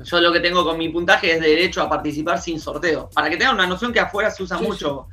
Yo 0.03 0.21
lo 0.21 0.33
que 0.33 0.41
tengo 0.41 0.65
con 0.65 0.79
mi 0.79 0.89
puntaje 0.91 1.33
es 1.33 1.41
derecho 1.41 1.83
a 1.83 1.89
participar 1.89 2.41
sin 2.41 2.61
sorteo. 2.61 3.09
Para 3.15 3.31
que 3.31 3.37
tengan 3.37 3.55
una 3.55 3.67
noción 3.67 3.93
que 3.93 4.01
afuera 4.01 4.31
se 4.31 4.43
usa 4.43 4.59
mucho. 4.59 5.09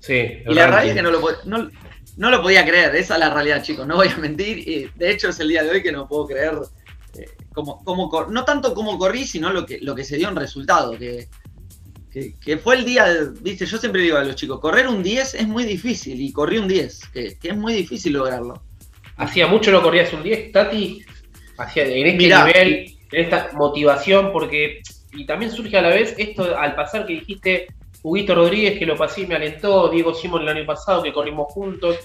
Sí. 0.00 0.42
y 0.44 0.54
la 0.54 0.66
realidad 0.66 0.86
es 0.86 0.94
que 0.94 1.02
no 1.02 1.10
lo, 1.12 1.70
no, 2.16 2.30
lo 2.30 2.42
podía 2.42 2.64
creer. 2.64 2.94
Esa 2.96 3.14
es 3.14 3.20
la 3.20 3.30
realidad, 3.30 3.62
chicos. 3.62 3.86
No 3.86 3.96
voy 3.96 4.08
a 4.08 4.16
mentir. 4.16 4.58
Y 4.68 4.90
de 4.96 5.10
hecho, 5.10 5.28
es 5.28 5.38
el 5.38 5.48
día 5.48 5.62
de 5.62 5.70
hoy 5.70 5.82
que 5.82 5.92
no 5.92 6.08
puedo 6.08 6.26
creer. 6.26 6.58
Eh, 7.14 7.30
como, 7.52 7.84
como, 7.84 8.26
no 8.28 8.44
tanto 8.44 8.74
como 8.74 8.98
corrí, 8.98 9.24
sino 9.24 9.52
lo 9.52 9.64
que, 9.64 9.78
lo 9.80 9.94
que 9.94 10.04
se 10.04 10.16
dio 10.16 10.28
en 10.28 10.36
resultado. 10.36 10.98
Que, 10.98 11.28
que, 12.12 12.58
fue 12.58 12.76
el 12.76 12.84
día, 12.84 13.06
viste, 13.40 13.64
yo 13.64 13.78
siempre 13.78 14.02
digo 14.02 14.18
a 14.18 14.24
los 14.24 14.36
chicos, 14.36 14.60
correr 14.60 14.86
un 14.86 15.02
10 15.02 15.34
es 15.34 15.48
muy 15.48 15.64
difícil 15.64 16.20
y 16.20 16.30
corrí 16.30 16.58
un 16.58 16.68
10, 16.68 17.08
que, 17.08 17.36
es 17.42 17.56
muy 17.56 17.72
difícil 17.72 18.12
lograrlo. 18.12 18.62
Hacía 19.16 19.46
mucho 19.46 19.70
no 19.70 19.82
corrías 19.82 20.12
un 20.12 20.22
10, 20.22 20.52
Tati, 20.52 21.02
hacía 21.56 21.84
en 21.84 22.06
este 22.06 22.28
nivel 22.28 22.96
esta 23.10 23.50
motivación, 23.54 24.30
porque, 24.30 24.82
y 25.14 25.24
también 25.24 25.50
surge 25.50 25.76
a 25.78 25.82
la 25.82 25.88
vez 25.88 26.14
esto 26.18 26.56
al 26.56 26.74
pasar 26.74 27.06
que 27.06 27.14
dijiste, 27.14 27.68
Huguito 28.02 28.34
Rodríguez, 28.34 28.78
que 28.78 28.86
lo 28.86 28.96
pasé 28.96 29.22
y 29.22 29.26
me 29.26 29.36
alentó, 29.36 29.88
Diego 29.88 30.12
Simón 30.12 30.42
el 30.42 30.48
año 30.48 30.66
pasado, 30.66 31.02
que 31.02 31.14
corrimos 31.14 31.50
juntos, 31.52 31.96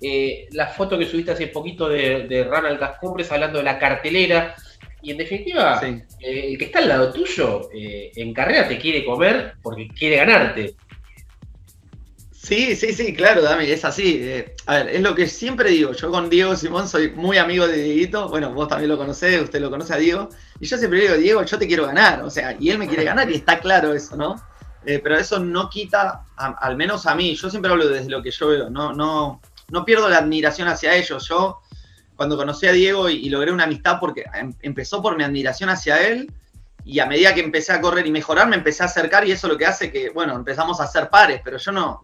eh, 0.00 0.48
la 0.50 0.66
foto 0.66 0.98
que 0.98 1.06
subiste 1.06 1.30
hace 1.30 1.46
poquito 1.46 1.88
de, 1.88 2.26
de 2.26 2.42
Ronald 2.42 2.80
Cascumbres 2.80 3.30
hablando 3.30 3.58
de 3.58 3.64
la 3.64 3.78
cartelera, 3.78 4.56
y 5.02 5.10
en 5.10 5.18
definitiva, 5.18 5.80
eh, 5.82 6.02
el 6.20 6.58
que 6.58 6.66
está 6.66 6.78
al 6.78 6.88
lado 6.88 7.12
tuyo 7.12 7.68
eh, 7.74 8.12
en 8.14 8.32
carrera 8.32 8.68
te 8.68 8.78
quiere 8.78 9.04
comer 9.04 9.54
porque 9.62 9.88
quiere 9.88 10.16
ganarte. 10.16 10.76
Sí, 12.42 12.74
sí, 12.74 12.92
sí, 12.92 13.14
claro, 13.14 13.40
Dami, 13.40 13.70
es 13.70 13.84
así. 13.84 14.18
Eh, 14.20 14.56
a 14.66 14.78
ver, 14.78 14.88
es 14.88 15.00
lo 15.00 15.14
que 15.14 15.28
siempre 15.28 15.70
digo. 15.70 15.92
Yo 15.92 16.10
con 16.10 16.28
Diego 16.28 16.56
Simón 16.56 16.88
soy 16.88 17.10
muy 17.10 17.38
amigo 17.38 17.68
de 17.68 17.80
Dieguito. 17.80 18.28
Bueno, 18.28 18.52
vos 18.52 18.66
también 18.66 18.90
lo 18.90 18.98
conocés, 18.98 19.40
usted 19.40 19.60
lo 19.60 19.70
conoce 19.70 19.94
a 19.94 19.98
Diego. 19.98 20.28
Y 20.58 20.66
yo 20.66 20.76
siempre 20.76 21.02
digo, 21.02 21.14
Diego, 21.14 21.44
yo 21.44 21.56
te 21.56 21.68
quiero 21.68 21.86
ganar. 21.86 22.20
O 22.22 22.30
sea, 22.30 22.56
y 22.58 22.70
él 22.70 22.78
me 22.78 22.88
quiere 22.88 23.04
ganar 23.04 23.30
y 23.30 23.36
está 23.36 23.60
claro 23.60 23.94
eso, 23.94 24.16
¿no? 24.16 24.42
Eh, 24.84 24.98
pero 24.98 25.16
eso 25.16 25.38
no 25.38 25.70
quita, 25.70 26.24
al 26.36 26.76
menos 26.76 27.06
a 27.06 27.14
mí, 27.14 27.36
yo 27.36 27.48
siempre 27.48 27.70
hablo 27.70 27.86
desde 27.86 28.10
lo 28.10 28.20
que 28.20 28.32
yo 28.32 28.48
veo. 28.48 28.70
No, 28.70 28.92
no, 28.92 29.40
no 29.70 29.84
pierdo 29.84 30.08
la 30.08 30.18
admiración 30.18 30.66
hacia 30.66 30.96
ellos. 30.96 31.28
Yo, 31.28 31.60
cuando 32.16 32.36
conocí 32.36 32.66
a 32.66 32.72
Diego 32.72 33.08
y, 33.08 33.28
logré 33.28 33.52
una 33.52 33.64
amistad, 33.64 33.98
porque 34.00 34.24
em, 34.34 34.52
empezó 34.62 35.02
por 35.02 35.16
mi 35.16 35.24
admiración 35.24 35.70
hacia 35.70 36.06
él, 36.06 36.32
y 36.84 36.98
a 36.98 37.06
medida 37.06 37.34
que 37.34 37.40
empecé 37.40 37.72
a 37.72 37.80
correr 37.80 38.06
y 38.06 38.10
mejorar, 38.10 38.48
me 38.48 38.56
empecé 38.56 38.82
a 38.82 38.86
acercar 38.86 39.26
y 39.26 39.32
eso 39.32 39.48
lo 39.48 39.56
que 39.56 39.66
hace 39.66 39.92
que, 39.92 40.10
bueno, 40.10 40.34
empezamos 40.34 40.80
a 40.80 40.86
ser 40.86 41.08
pares, 41.10 41.40
pero 41.44 41.56
yo 41.56 41.70
no, 41.72 42.02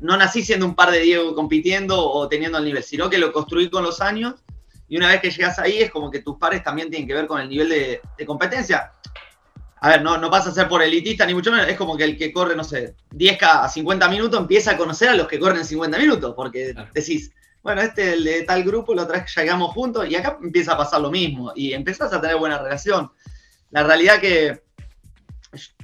no 0.00 0.16
nací 0.16 0.42
siendo 0.42 0.66
un 0.66 0.74
par 0.74 0.90
de 0.90 1.00
Diego 1.00 1.34
compitiendo 1.34 1.98
o 1.98 2.28
teniendo 2.28 2.58
el 2.58 2.64
nivel, 2.64 2.82
sino 2.82 3.08
que 3.08 3.18
lo 3.18 3.32
construí 3.32 3.70
con 3.70 3.82
los 3.82 4.00
años 4.00 4.34
y 4.88 4.96
una 4.96 5.08
vez 5.08 5.20
que 5.20 5.30
llegas 5.30 5.58
ahí 5.58 5.78
es 5.78 5.90
como 5.90 6.10
que 6.10 6.20
tus 6.20 6.36
pares 6.36 6.62
también 6.62 6.90
tienen 6.90 7.08
que 7.08 7.14
ver 7.14 7.26
con 7.26 7.40
el 7.40 7.48
nivel 7.48 7.68
de, 7.68 8.26
competencia. 8.26 8.92
a 9.80 9.88
ver, 9.88 10.02
no, 10.02 10.16
no 10.18 10.30
pasa 10.30 10.50
a 10.50 10.52
ser 10.52 10.68
por 10.68 10.82
elitista 10.82 11.26
ni 11.26 11.34
mucho 11.34 11.50
menos, 11.50 11.68
es 11.68 11.76
como 11.76 11.96
que 11.96 12.04
el 12.04 12.16
que 12.16 12.32
corre, 12.32 12.54
no 12.54 12.64
sé, 12.64 12.94
10 13.10 13.38
a 13.42 13.68
50 13.68 14.08
minutos 14.08 14.40
empieza 14.40 14.72
a 14.72 14.76
conocer 14.76 15.08
a 15.08 15.14
los 15.14 15.26
que 15.26 15.38
corren 15.38 15.64
50 15.64 15.98
minutos, 15.98 16.34
porque 16.36 16.74
decís, 16.92 17.32
bueno, 17.66 17.82
este 17.82 18.02
es 18.02 18.12
el 18.12 18.24
de 18.24 18.42
tal 18.42 18.62
grupo, 18.62 18.94
lo 18.94 19.02
otra 19.02 19.18
vez 19.18 19.34
llegamos 19.34 19.74
juntos 19.74 20.08
y 20.08 20.14
acá 20.14 20.38
empieza 20.40 20.74
a 20.74 20.76
pasar 20.76 21.00
lo 21.00 21.10
mismo 21.10 21.52
y 21.56 21.72
empezás 21.72 22.12
a 22.12 22.20
tener 22.20 22.36
buena 22.36 22.58
relación. 22.58 23.10
La 23.72 23.82
realidad 23.82 24.20
que, 24.20 24.62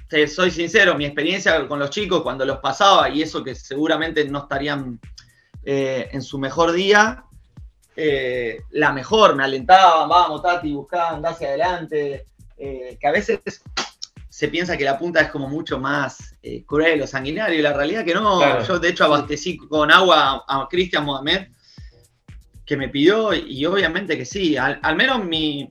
te 0.07 0.29
soy 0.29 0.53
sincero, 0.53 0.95
mi 0.95 1.07
experiencia 1.07 1.67
con 1.67 1.81
los 1.81 1.91
chicos 1.91 2.23
cuando 2.23 2.45
los 2.45 2.59
pasaba 2.59 3.09
y 3.09 3.21
eso 3.21 3.43
que 3.43 3.57
seguramente 3.57 4.25
no 4.27 4.45
estarían 4.45 5.01
eh, 5.65 6.09
en 6.13 6.23
su 6.23 6.39
mejor 6.39 6.71
día, 6.71 7.25
eh, 7.97 8.61
la 8.71 8.93
mejor, 8.93 9.35
me 9.35 9.43
alentaban, 9.43 10.09
vamos 10.09 10.41
Tati, 10.41 10.73
buscaban, 10.73 11.27
hacia 11.27 11.49
adelante, 11.49 12.27
eh, 12.57 12.97
que 13.01 13.07
a 13.09 13.11
veces 13.11 13.41
se 14.29 14.47
piensa 14.47 14.77
que 14.77 14.85
la 14.85 14.97
punta 15.01 15.21
es 15.21 15.33
como 15.33 15.49
mucho 15.49 15.81
más 15.81 16.37
cruel 16.65 17.03
o 17.03 17.09
sanguinario, 17.09 17.59
y 17.59 17.63
la 17.63 17.73
realidad 17.73 18.05
que 18.05 18.15
no. 18.15 18.63
Yo, 18.63 18.79
de 18.79 18.89
hecho, 18.89 19.05
abastecí 19.05 19.57
con 19.57 19.91
agua 19.91 20.45
a, 20.47 20.69
Cristian 20.71 21.05
Mohamed, 21.05 21.49
que 22.65 22.77
me 22.77 22.89
pidió, 22.89 23.35
y 23.35 23.65
obviamente 23.67 24.17
que 24.17 24.25
sí. 24.25 24.57
Al, 24.57 24.97
menos 24.97 25.25
mi, 25.25 25.71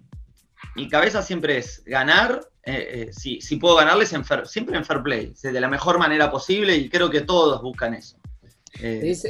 cabeza 0.90 1.22
siempre 1.22 1.58
es 1.58 1.84
ganar. 1.86 2.42
Eh, 2.64 3.10
si, 3.12 3.40
puedo 3.58 3.76
ganarles, 3.76 4.14
siempre 4.46 4.78
en 4.78 4.86
fair 4.86 5.02
play, 5.02 5.34
de 5.42 5.62
la 5.62 5.68
mejor 5.68 5.98
manera 5.98 6.32
posible, 6.32 6.76
y 6.76 6.90
creo 6.90 7.10
que 7.10 7.22
todos 7.22 7.62
buscan 7.62 7.94
eso. 7.94 8.18
es, 8.82 9.24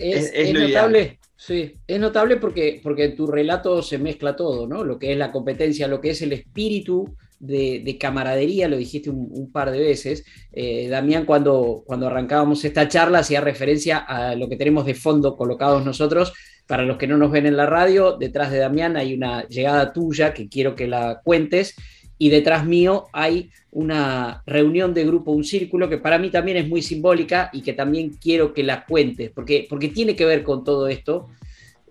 notable. 0.53 1.19
Sí, 1.35 1.75
es 1.87 1.99
notable 1.99 2.37
porque, 2.37 2.79
porque 2.83 3.05
en 3.05 3.15
tu 3.15 3.25
relato 3.25 3.81
se 3.81 3.97
mezcla 3.97 4.35
todo, 4.35 4.67
¿no? 4.67 4.83
Lo 4.83 4.99
que 4.99 5.11
es 5.11 5.17
la 5.17 5.31
competencia, 5.31 5.87
lo 5.87 5.99
que 5.99 6.11
es 6.11 6.21
el 6.21 6.33
espíritu 6.33 7.15
de, 7.41 7.97
camaradería, 7.99 8.67
lo 8.67 8.77
dijiste 8.77 9.09
un, 9.09 9.51
par 9.51 9.71
de 9.71 9.79
veces. 9.79 10.23
Eh, 10.51 10.87
Damián, 10.87 11.25
cuando, 11.25 11.83
cuando 11.85 12.07
arrancábamos 12.07 12.63
esta 12.63 12.87
charla, 12.87 13.19
hacía 13.19 13.41
referencia 13.41 13.97
a 13.97 14.35
lo 14.35 14.47
que 14.47 14.55
tenemos 14.55 14.85
de 14.85 14.93
fondo 14.93 15.35
colocados 15.35 15.83
nosotros. 15.83 16.31
Para 16.71 16.85
los 16.85 16.95
que 16.95 17.05
no 17.05 17.17
nos 17.17 17.31
ven 17.31 17.45
en 17.45 17.57
la 17.57 17.65
radio, 17.65 18.15
detrás 18.17 18.49
de 18.49 18.59
Damián 18.59 18.95
hay 18.95 19.13
una 19.13 19.45
llegada 19.49 19.91
tuya 19.91 20.33
que 20.33 20.47
quiero 20.47 20.73
que 20.73 20.87
la 20.87 21.19
cuentes 21.21 21.75
y 22.17 22.29
detrás 22.29 22.65
mío 22.65 23.07
hay 23.11 23.49
una 23.71 24.41
reunión 24.45 24.93
de 24.93 25.03
grupo, 25.03 25.33
un 25.33 25.43
círculo 25.43 25.89
que 25.89 25.97
para 25.97 26.17
mí 26.17 26.29
también 26.29 26.55
es 26.55 26.69
muy 26.69 26.81
simbólica 26.81 27.49
y 27.51 27.61
que 27.61 27.73
también 27.73 28.11
quiero 28.11 28.53
que 28.53 28.63
la 28.63 28.85
cuentes, 28.85 29.31
porque, 29.31 29.67
porque 29.69 29.89
tiene 29.89 30.15
que 30.15 30.23
ver 30.23 30.43
con 30.43 30.63
todo 30.63 30.87
esto 30.87 31.27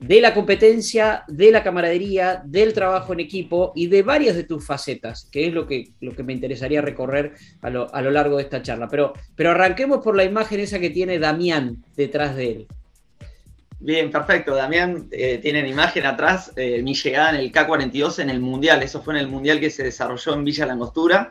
de 0.00 0.22
la 0.22 0.32
competencia, 0.32 1.24
de 1.28 1.50
la 1.50 1.62
camaradería, 1.62 2.42
del 2.42 2.72
trabajo 2.72 3.12
en 3.12 3.20
equipo 3.20 3.72
y 3.76 3.88
de 3.88 4.02
varias 4.02 4.34
de 4.34 4.44
tus 4.44 4.66
facetas, 4.66 5.28
que 5.30 5.46
es 5.46 5.52
lo 5.52 5.66
que, 5.66 5.90
lo 6.00 6.16
que 6.16 6.22
me 6.22 6.32
interesaría 6.32 6.80
recorrer 6.80 7.34
a 7.60 7.68
lo, 7.68 8.10
largo 8.10 8.38
de 8.38 8.44
esta 8.44 8.62
charla. 8.62 8.88
Pero, 8.88 9.12
pero 9.36 9.50
arranquemos 9.50 9.98
por 10.02 10.16
la 10.16 10.24
imagen 10.24 10.58
esa 10.58 10.78
que 10.78 10.88
tiene 10.88 11.18
Damián 11.18 11.84
detrás 11.96 12.34
de 12.34 12.50
él. 12.50 12.66
Bien, 13.80 14.10
perfecto. 14.10 14.54
Damián 14.54 15.08
eh, 15.10 15.38
tiene 15.38 15.60
en 15.60 15.66
imagen 15.66 16.04
atrás 16.04 16.52
eh, 16.56 16.82
mi 16.82 16.94
llegada 16.94 17.30
en 17.30 17.36
el 17.36 17.50
K42 17.50 18.18
en 18.20 18.30
el 18.30 18.38
Mundial. 18.38 18.82
Eso 18.82 19.02
fue 19.02 19.14
en 19.14 19.20
el 19.20 19.28
Mundial 19.28 19.58
que 19.58 19.70
se 19.70 19.82
desarrolló 19.82 20.34
en 20.34 20.44
Villa 20.44 20.66
Langostura. 20.66 21.30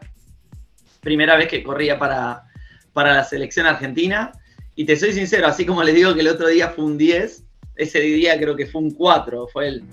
Primera 1.00 1.38
vez 1.38 1.48
que 1.48 1.64
corría 1.64 2.00
para, 2.00 2.44
para 2.92 3.14
la 3.14 3.24
selección 3.24 3.68
argentina. 3.68 4.32
Y 4.76 4.86
te 4.86 4.96
soy 4.96 5.14
sincero, 5.14 5.46
así 5.46 5.66
como 5.66 5.84
les 5.84 5.94
digo 5.94 6.14
que 6.16 6.22
el 6.22 6.28
otro 6.28 6.48
día 6.48 6.70
fue 6.70 6.86
un 6.86 6.98
10, 6.98 7.44
ese 7.76 8.00
día 8.00 8.38
creo 8.40 8.56
que 8.56 8.66
fue 8.66 8.82
un 8.82 8.92
4, 8.92 9.48
fue, 9.52 9.68
el, 9.68 9.84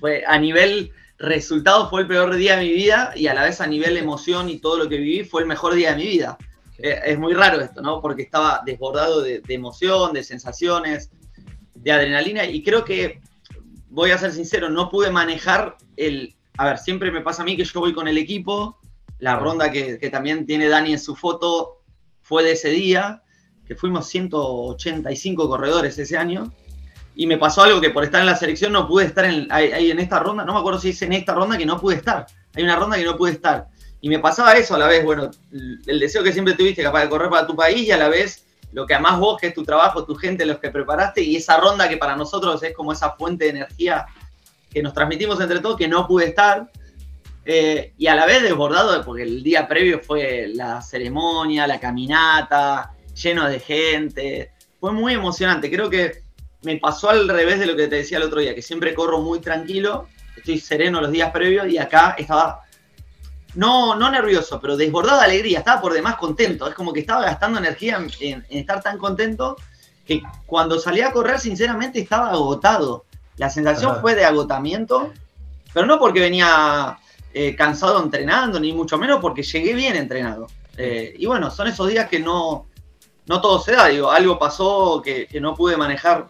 fue 0.00 0.24
a 0.26 0.38
nivel 0.38 0.92
resultado 1.22 1.88
fue 1.88 2.02
el 2.02 2.08
peor 2.08 2.34
día 2.34 2.56
de 2.56 2.64
mi 2.64 2.72
vida 2.72 3.12
y 3.14 3.28
a 3.28 3.34
la 3.34 3.44
vez 3.44 3.60
a 3.60 3.66
nivel 3.66 3.96
emoción 3.96 4.48
y 4.48 4.58
todo 4.58 4.76
lo 4.76 4.88
que 4.88 4.96
viví 4.96 5.24
fue 5.24 5.42
el 5.42 5.48
mejor 5.48 5.74
día 5.74 5.90
de 5.90 5.96
mi 5.96 6.06
vida. 6.06 6.36
Eh, 6.78 7.00
es 7.04 7.18
muy 7.18 7.32
raro 7.32 7.60
esto, 7.60 7.80
¿no? 7.80 8.00
Porque 8.00 8.22
estaba 8.22 8.62
desbordado 8.66 9.22
de, 9.22 9.40
emoción, 9.48 10.12
de 10.12 10.24
sensaciones, 10.24 11.10
de 11.82 11.92
adrenalina 11.92 12.44
y 12.44 12.62
creo 12.62 12.84
que, 12.84 13.20
voy 13.92 14.10
a 14.10 14.18
ser 14.18 14.32
sincero, 14.32 14.70
no 14.70 14.90
pude 14.90 15.10
manejar 15.10 15.76
el... 15.96 16.34
A 16.56 16.66
ver, 16.66 16.78
siempre 16.78 17.10
me 17.10 17.20
pasa 17.20 17.42
a 17.42 17.44
mí 17.44 17.56
que 17.56 17.64
yo 17.64 17.80
voy 17.80 17.94
con 17.94 18.08
el 18.08 18.18
equipo, 18.18 18.78
la 19.18 19.36
ronda 19.36 19.70
que, 19.70 19.96
también 20.10 20.46
tiene 20.46 20.68
Dani 20.68 20.92
en 20.92 20.98
su 20.98 21.14
foto 21.14 21.82
fue 22.22 22.42
de 22.42 22.52
ese 22.52 22.70
día, 22.70 23.22
que 23.66 23.74
fuimos 23.74 24.08
185 24.08 25.48
corredores 25.48 25.98
ese 25.98 26.16
año 26.16 26.52
y 27.14 27.26
me 27.26 27.38
pasó 27.38 27.62
algo 27.62 27.80
que 27.80 27.90
por 27.90 28.04
estar 28.04 28.20
en 28.20 28.26
la 28.26 28.36
selección 28.36 28.72
no 28.72 28.88
pude 28.88 29.04
estar 29.04 29.24
en, 29.24 29.46
ahí, 29.50 29.90
en 29.90 29.98
esta 29.98 30.18
ronda, 30.18 30.44
no 30.44 30.54
me 30.54 30.60
acuerdo 30.60 30.80
si 30.80 30.90
es 30.90 31.02
en 31.02 31.12
esta 31.12 31.34
ronda 31.34 31.56
que 31.56 31.66
no 31.66 31.80
pude 31.80 31.96
estar, 31.96 32.26
hay 32.54 32.62
una 32.64 32.76
ronda 32.76 32.96
que 32.96 33.04
no 33.04 33.16
pude 33.16 33.32
estar. 33.32 33.68
Y 34.00 34.08
me 34.08 34.18
pasaba 34.18 34.54
eso 34.54 34.74
a 34.74 34.78
la 34.78 34.88
vez, 34.88 35.04
bueno, 35.04 35.30
el 35.52 36.00
deseo 36.00 36.24
que 36.24 36.32
siempre 36.32 36.54
tuviste 36.54 36.82
capaz 36.82 37.02
de 37.02 37.08
correr 37.08 37.30
para 37.30 37.46
tu 37.46 37.54
país 37.54 37.86
y 37.86 37.92
a 37.92 37.96
la 37.96 38.08
vez 38.08 38.44
lo 38.72 38.86
que 38.86 38.94
amás 38.94 39.18
vos, 39.18 39.40
que 39.40 39.48
es 39.48 39.54
tu 39.54 39.64
trabajo, 39.64 40.04
tu 40.04 40.14
gente, 40.14 40.46
los 40.46 40.58
que 40.58 40.70
preparaste 40.70 41.22
y 41.22 41.36
esa 41.36 41.58
ronda 41.58 41.88
que 41.88 41.96
para 41.96 42.16
nosotros 42.16 42.62
es 42.62 42.74
como 42.74 42.92
esa 42.92 43.12
fuente 43.12 43.44
de 43.44 43.50
energía 43.50 44.06
que 44.70 44.82
nos 44.82 44.94
transmitimos 44.94 45.40
entre 45.40 45.60
todos, 45.60 45.76
que 45.76 45.88
no 45.88 46.06
pude 46.06 46.26
estar. 46.26 46.70
Eh, 47.44 47.92
y 47.98 48.06
a 48.06 48.14
la 48.14 48.24
vez 48.24 48.42
desbordado, 48.42 49.04
porque 49.04 49.24
el 49.24 49.42
día 49.42 49.68
previo 49.68 50.00
fue 50.00 50.48
la 50.54 50.80
ceremonia, 50.80 51.66
la 51.66 51.80
caminata, 51.80 52.94
lleno 53.14 53.48
de 53.48 53.60
gente. 53.60 54.52
Fue 54.80 54.92
muy 54.92 55.14
emocionante. 55.14 55.70
Creo 55.70 55.90
que 55.90 56.22
me 56.62 56.76
pasó 56.78 57.10
al 57.10 57.28
revés 57.28 57.58
de 57.58 57.66
lo 57.66 57.76
que 57.76 57.88
te 57.88 57.96
decía 57.96 58.18
el 58.18 58.24
otro 58.24 58.40
día, 58.40 58.54
que 58.54 58.62
siempre 58.62 58.94
corro 58.94 59.20
muy 59.20 59.40
tranquilo, 59.40 60.06
estoy 60.36 60.58
sereno 60.58 61.00
los 61.00 61.10
días 61.10 61.30
previos 61.30 61.68
y 61.68 61.78
acá 61.78 62.14
estaba, 62.16 62.61
no, 63.54 63.94
no 63.94 64.10
nervioso, 64.10 64.60
pero 64.60 64.76
desbordado 64.76 65.18
de 65.18 65.26
alegría, 65.26 65.58
estaba 65.58 65.80
por 65.80 65.92
demás 65.92 66.16
contento, 66.16 66.68
es 66.68 66.74
como 66.74 66.92
que 66.92 67.00
estaba 67.00 67.22
gastando 67.22 67.58
energía 67.58 68.04
en, 68.20 68.46
estar 68.48 68.82
tan 68.82 68.98
contento 68.98 69.56
que 70.06 70.22
cuando 70.46 70.78
salí 70.78 71.00
a 71.00 71.12
correr 71.12 71.38
sinceramente 71.38 72.00
estaba 72.00 72.30
agotado. 72.30 73.04
La 73.36 73.48
sensación 73.50 74.00
fue 74.00 74.14
de 74.14 74.24
agotamiento, 74.24 75.12
pero 75.72 75.86
no 75.86 75.98
porque 75.98 76.20
venía 76.20 76.98
eh, 77.32 77.56
cansado 77.56 78.02
entrenando, 78.02 78.60
ni 78.60 78.72
mucho 78.72 78.98
menos 78.98 79.20
porque 79.20 79.42
llegué 79.42 79.74
bien 79.74 79.96
entrenado. 79.96 80.46
Eh, 80.76 81.14
y 81.18 81.26
bueno, 81.26 81.50
son 81.50 81.68
esos 81.68 81.88
días 81.88 82.08
que 82.08 82.20
no, 82.20 82.66
no 83.26 83.40
todo 83.40 83.60
se 83.60 83.72
da, 83.72 83.86
digo, 83.86 84.10
algo 84.10 84.38
pasó 84.38 85.00
que, 85.02 85.26
que 85.26 85.40
no 85.40 85.54
pude 85.54 85.76
manejar 85.76 86.28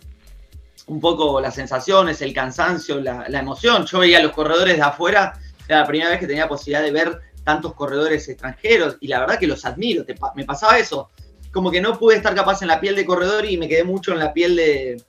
un 0.86 1.00
poco 1.00 1.40
las 1.40 1.54
sensaciones, 1.54 2.20
el 2.22 2.34
cansancio, 2.34 3.00
la, 3.00 3.26
emoción. 3.26 3.86
Yo 3.86 4.00
veía 4.00 4.18
a 4.18 4.22
los 4.22 4.32
corredores 4.32 4.76
de 4.76 4.82
afuera, 4.82 5.38
era 5.72 5.80
la 5.80 5.86
primera 5.86 6.10
vez 6.10 6.20
que 6.20 6.26
tenía 6.26 6.48
posibilidad 6.48 6.82
de 6.82 6.92
ver 6.92 7.20
tantos 7.44 7.74
corredores 7.74 8.28
extranjeros 8.28 8.96
y 9.00 9.08
la 9.08 9.20
verdad 9.20 9.38
que 9.38 9.46
los 9.46 9.64
admiro. 9.64 10.04
me 10.34 10.44
pasaba 10.44 10.78
eso, 10.78 11.10
como 11.50 11.70
que 11.70 11.80
no 11.80 11.98
pude 11.98 12.16
estar 12.16 12.34
capaz 12.34 12.62
en 12.62 12.68
la 12.68 12.80
piel 12.80 12.96
de 12.96 13.04
corredor 13.04 13.44
y 13.44 13.56
me 13.56 13.68
quedé 13.68 13.84
mucho 13.84 14.12
en 14.12 14.18
la 14.18 14.32
piel 14.32 14.56
de, 14.56 15.04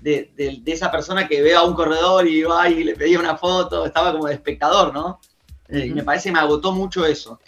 de, 0.00 0.62
esa 0.66 0.90
persona 0.90 1.28
que 1.28 1.42
ve 1.42 1.54
a 1.54 1.62
un 1.62 1.74
corredor 1.74 2.26
y 2.26 2.42
va 2.42 2.68
y 2.68 2.84
le 2.84 2.94
pedía 2.94 3.18
una 3.18 3.36
foto, 3.36 3.84
estaba 3.84 4.12
como 4.12 4.26
de 4.26 4.34
espectador, 4.34 4.92
¿no? 4.92 5.20
Eh, 5.68 5.86
y 5.86 5.90
me 5.90 6.02
parece 6.02 6.28
que 6.28 6.34
me 6.34 6.38
agotó 6.38 6.72
mucho 6.72 7.04
eso. 7.04 7.40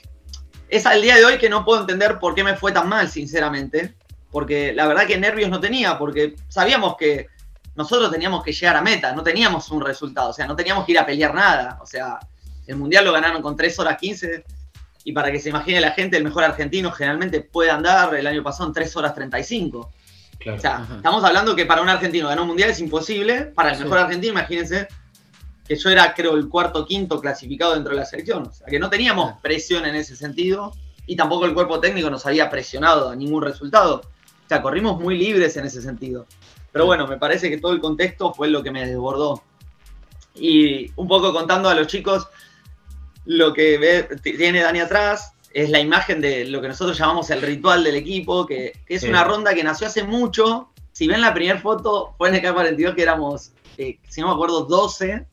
Es 0.68 0.86
al 0.86 1.02
día 1.02 1.16
de 1.16 1.24
hoy 1.24 1.38
que 1.38 1.48
no 1.48 1.64
puedo 1.64 1.80
entender 1.80 2.18
por 2.18 2.34
qué 2.34 2.44
me 2.44 2.56
fue 2.56 2.72
tan 2.72 2.88
mal, 2.88 3.08
sinceramente, 3.08 3.94
porque 4.30 4.72
la 4.72 4.86
verdad 4.86 5.06
que 5.06 5.18
nervios 5.18 5.50
no 5.50 5.58
tenía, 5.58 5.98
porque 5.98 6.36
sabíamos 6.48 6.96
que 6.96 7.28
nosotros 7.74 8.10
teníamos 8.10 8.44
que 8.44 8.52
llegar 8.52 8.76
a 8.76 8.82
meta, 8.82 9.12
no 9.12 9.22
teníamos 9.22 9.70
un 9.70 9.80
resultado, 9.80 10.30
o 10.30 10.32
sea, 10.32 10.46
no 10.46 10.54
teníamos 10.54 10.84
que 10.84 10.92
ir 10.92 10.98
a 10.98 11.06
pelear 11.06 11.34
nada. 11.34 11.78
O 11.80 11.86
sea, 11.86 12.18
el 12.70 12.76
Mundial 12.76 13.04
lo 13.04 13.12
ganaron 13.12 13.42
con 13.42 13.56
3 13.56 13.78
horas 13.80 13.96
15 13.98 14.44
y 15.04 15.12
para 15.12 15.32
que 15.32 15.40
se 15.40 15.48
imagine 15.48 15.80
la 15.80 15.92
gente, 15.92 16.16
el 16.16 16.24
mejor 16.24 16.44
argentino 16.44 16.92
generalmente 16.92 17.40
puede 17.40 17.70
andar 17.70 18.14
el 18.14 18.26
año 18.26 18.42
pasado 18.42 18.68
en 18.68 18.74
3 18.74 18.96
horas 18.96 19.14
35. 19.14 19.78
O 19.78 20.58
sea, 20.58 20.86
estamos 20.96 21.22
hablando 21.24 21.54
que 21.54 21.66
para 21.66 21.82
un 21.82 21.88
argentino 21.88 22.28
ganar 22.28 22.42
un 22.42 22.48
Mundial 22.48 22.70
es 22.70 22.80
imposible, 22.80 23.42
para 23.46 23.72
el 23.72 23.80
mejor 23.80 23.98
argentino, 23.98 24.32
imagínense 24.32 24.88
que 25.66 25.76
yo 25.76 25.90
era 25.90 26.14
creo 26.14 26.36
el 26.36 26.48
cuarto 26.48 26.86
quinto 26.86 27.20
clasificado 27.20 27.74
dentro 27.74 27.92
de 27.92 28.00
la 28.00 28.06
selección, 28.06 28.46
o 28.48 28.52
sea, 28.52 28.66
que 28.66 28.78
no 28.78 28.88
teníamos 28.88 29.40
presión 29.40 29.84
en 29.84 29.94
ese 29.94 30.16
sentido 30.16 30.72
y 31.06 31.16
tampoco 31.16 31.44
el 31.44 31.54
cuerpo 31.54 31.80
técnico 31.80 32.08
nos 32.08 32.24
había 32.26 32.48
presionado 32.48 33.10
a 33.10 33.16
ningún 33.16 33.42
resultado. 33.42 34.02
O 34.04 34.48
sea, 34.48 34.62
corrimos 34.62 35.00
muy 35.00 35.18
libres 35.18 35.56
en 35.56 35.66
ese 35.66 35.82
sentido. 35.82 36.26
Pero 36.72 36.86
bueno, 36.86 37.06
me 37.06 37.18
parece 37.18 37.50
que 37.50 37.58
todo 37.58 37.72
el 37.72 37.80
contexto 37.80 38.32
fue 38.32 38.48
lo 38.48 38.62
que 38.62 38.70
me 38.70 38.86
desbordó. 38.86 39.42
Y 40.34 40.90
un 40.96 41.08
poco 41.08 41.32
contando 41.32 41.68
a 41.68 41.74
los 41.74 41.86
chicos, 41.88 42.28
lo 43.30 43.52
que 43.52 43.78
ve, 43.78 44.08
tiene 44.22 44.60
Dani 44.60 44.80
atrás 44.80 45.34
es 45.54 45.70
la 45.70 45.78
imagen 45.78 46.20
de 46.20 46.46
lo 46.46 46.60
que 46.60 46.66
nosotros 46.66 46.98
llamamos 46.98 47.30
el 47.30 47.40
ritual 47.40 47.84
del 47.84 47.94
equipo, 47.94 48.44
que, 48.44 48.72
es 48.88 49.04
una 49.04 49.22
ronda 49.22 49.54
que 49.54 49.62
nació 49.62 49.86
hace 49.86 50.02
mucho. 50.02 50.70
Si 50.90 51.06
ven 51.06 51.20
la 51.20 51.32
primera 51.32 51.60
foto, 51.60 52.14
fue 52.18 52.28
en 52.28 52.34
el 52.34 52.42
K42 52.42 52.94
que 52.96 53.02
éramos, 53.02 53.52
eh, 53.78 54.00
si 54.08 54.20
no 54.20 54.26
me 54.26 54.32
acuerdo, 54.32 54.64
12, 54.64 55.26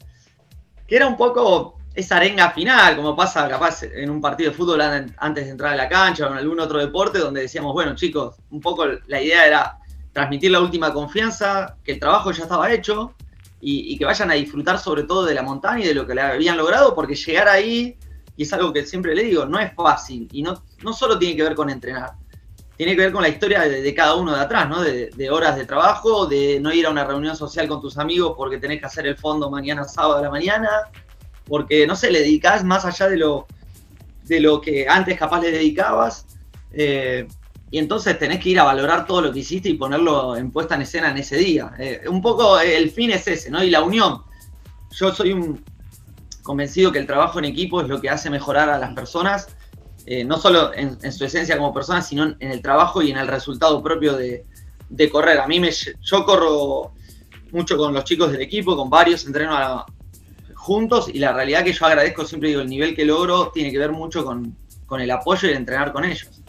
que 0.88 0.96
era 0.96 1.08
un 1.08 1.18
poco 1.18 1.80
esa 1.96 2.18
arenga 2.18 2.52
final, 2.52 2.98
como 2.98 3.16
pasa 3.16 3.50
capaz 3.50 3.82
en 3.82 4.12
un 4.12 4.22
partido 4.22 4.52
de 4.52 4.56
fútbol 4.56 4.80
antes 4.80 5.46
de 5.46 5.50
entrar 5.50 5.74
a 5.74 5.76
la 5.76 5.90
cancha 5.90 6.28
o 6.28 6.32
en 6.32 6.38
algún 6.38 6.60
otro 6.60 6.78
deporte, 6.78 7.18
donde 7.18 7.42
decíamos, 7.42 7.74
bueno 7.74 7.96
chicos, 7.96 8.36
un 8.52 8.62
poco 8.62 8.86
la 9.08 9.20
idea 9.20 9.48
era 9.48 9.80
transmitir 10.14 10.52
la 10.52 10.60
última 10.60 10.94
confianza, 10.94 11.78
que 11.84 11.94
el 11.94 12.00
trabajo 12.00 12.30
ya 12.32 12.44
estaba 12.44 12.72
hecho 12.72 13.16
y, 13.60 13.98
que 13.98 14.06
vayan 14.06 14.32
a 14.32 14.36
disfrutar 14.36 14.80
sobre 14.80 15.04
todo 15.04 15.26
de 15.26 15.34
la 15.34 15.42
montaña 15.42 15.84
y 15.84 15.88
de 15.88 15.96
lo 15.96 16.06
que 16.06 16.16
le 16.16 16.22
habían 16.22 16.58
logrado, 16.58 16.94
porque 16.94 17.16
llegar 17.16 17.48
ahí 17.48 17.98
y 18.36 18.44
es 18.44 18.54
algo 18.54 18.72
que 18.72 18.86
siempre 18.86 19.16
le 19.16 19.24
digo, 19.24 19.46
no 19.46 19.60
es 19.60 19.74
fácil 19.74 20.28
y 20.32 20.44
no, 20.44 20.64
no 20.84 20.94
solo 20.94 21.18
tiene 21.18 21.36
que 21.36 21.44
ver 21.44 21.56
con 21.56 21.70
entrenar, 21.70 22.12
tiene 22.78 22.96
que 22.96 23.02
ver 23.02 23.12
con 23.12 23.24
la 23.24 23.30
historia 23.30 23.62
de, 23.62 23.94
cada 23.96 24.16
uno 24.16 24.36
de 24.36 24.42
atrás, 24.42 24.70
¿no? 24.70 24.84
De, 24.84 25.30
horas 25.32 25.56
de 25.56 25.66
trabajo, 25.66 26.28
de 26.28 26.60
no 26.60 26.72
ir 26.72 26.86
a 26.86 26.92
una 26.92 27.04
reunión 27.04 27.36
social 27.36 27.68
con 27.68 27.82
tus 27.82 27.98
amigos 27.98 28.36
porque 28.38 28.60
tenés 28.60 28.80
que 28.80 28.86
hacer 28.86 29.08
el 29.08 29.18
fondo 29.18 29.50
mañana 29.50 29.84
sábado 29.86 30.18
a 30.18 30.22
la 30.22 30.30
mañana, 30.30 30.70
porque, 31.48 31.88
no 31.88 31.96
sé, 31.96 32.12
le 32.12 32.20
dedicás 32.20 32.64
más 32.64 32.86
allá 32.86 33.10
de 33.10 33.18
lo, 33.18 33.48
de 34.26 34.40
lo 34.40 34.62
que 34.62 34.88
antes 34.88 35.18
capaz 35.18 35.42
le 35.42 35.52
dedicabas. 35.52 36.28
Eh, 36.72 37.28
y 37.70 37.80
entonces 37.80 38.18
tenés 38.18 38.40
que 38.40 38.50
ir 38.50 38.60
a 38.60 38.64
valorar 38.64 39.06
todo 39.06 39.22
lo 39.22 39.34
que 39.34 39.40
hiciste 39.40 39.70
y 39.70 39.74
ponerlo 39.74 40.38
en 40.38 40.52
puesta 40.52 40.76
en 40.76 40.84
escena 40.84 41.12
en 41.12 41.18
ese 41.18 41.38
día. 41.38 41.72
Eh, 41.78 42.04
un 42.08 42.22
poco 42.22 42.60
el 42.60 42.90
fin 42.92 43.12
es 43.12 43.28
ese, 43.28 43.50
¿no? 43.50 43.64
Y 43.64 43.70
la 43.70 43.84
unión. 43.84 44.24
Yo 44.92 45.14
soy 45.14 45.36
convencido 46.44 46.92
que 46.92 47.00
el 47.00 47.08
trabajo 47.08 47.40
en 47.40 47.46
equipo 47.46 47.82
es 47.82 47.88
lo 47.88 48.00
que 48.00 48.10
hace 48.10 48.30
mejorar 48.30 48.70
a 48.70 48.80
las 48.80 48.94
personas 48.94 49.50
eh, 50.10 50.24
no 50.24 50.38
solo 50.38 50.72
en, 50.74 51.12
su 51.12 51.26
esencia 51.26 51.58
como 51.58 51.74
persona, 51.74 52.02
sino 52.02 52.24
en, 52.40 52.52
el 52.52 52.62
trabajo 52.62 53.02
y 53.02 53.12
en 53.12 53.18
el 53.18 53.28
resultado 53.28 53.84
propio 53.84 54.16
de, 54.16 54.46
correr. 55.12 55.38
A 55.38 55.48
mí 55.48 55.60
me, 55.60 55.70
yo 55.70 56.24
corro 56.24 56.94
mucho 57.52 57.76
con 57.76 57.94
los 57.94 58.06
chicos 58.06 58.32
del 58.32 58.40
equipo, 58.40 58.78
con 58.78 58.90
varios, 58.90 59.26
entreno 59.26 59.86
juntos 60.56 61.10
y 61.14 61.20
la 61.20 61.34
realidad 61.34 61.66
que 61.66 61.74
yo 61.74 61.86
agradezco, 61.86 62.24
siempre 62.24 62.48
digo, 62.50 62.62
el 62.62 62.70
nivel 62.70 62.96
que 62.96 63.04
logro 63.04 63.52
tiene 63.54 63.70
que 63.70 63.78
ver 63.78 63.92
mucho 63.92 64.24
con, 64.24 64.56
el 64.98 65.12
apoyo 65.12 65.50
y 65.50 65.52
el 65.52 65.58
entrenar 65.58 65.92
con 65.92 66.06
ellos. 66.06 66.42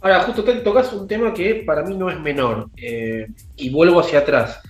Ahora, 0.00 0.22
justo 0.22 0.44
te 0.44 0.54
tocas 0.56 0.92
un 0.92 1.08
tema 1.08 1.32
que 1.32 1.56
para 1.66 1.82
mí 1.82 1.96
no 1.96 2.10
es 2.10 2.20
menor 2.20 2.70
eh, 2.76 3.26
y 3.56 3.70
vuelvo 3.70 4.00
hacia 4.00 4.20
atrás. 4.20 4.60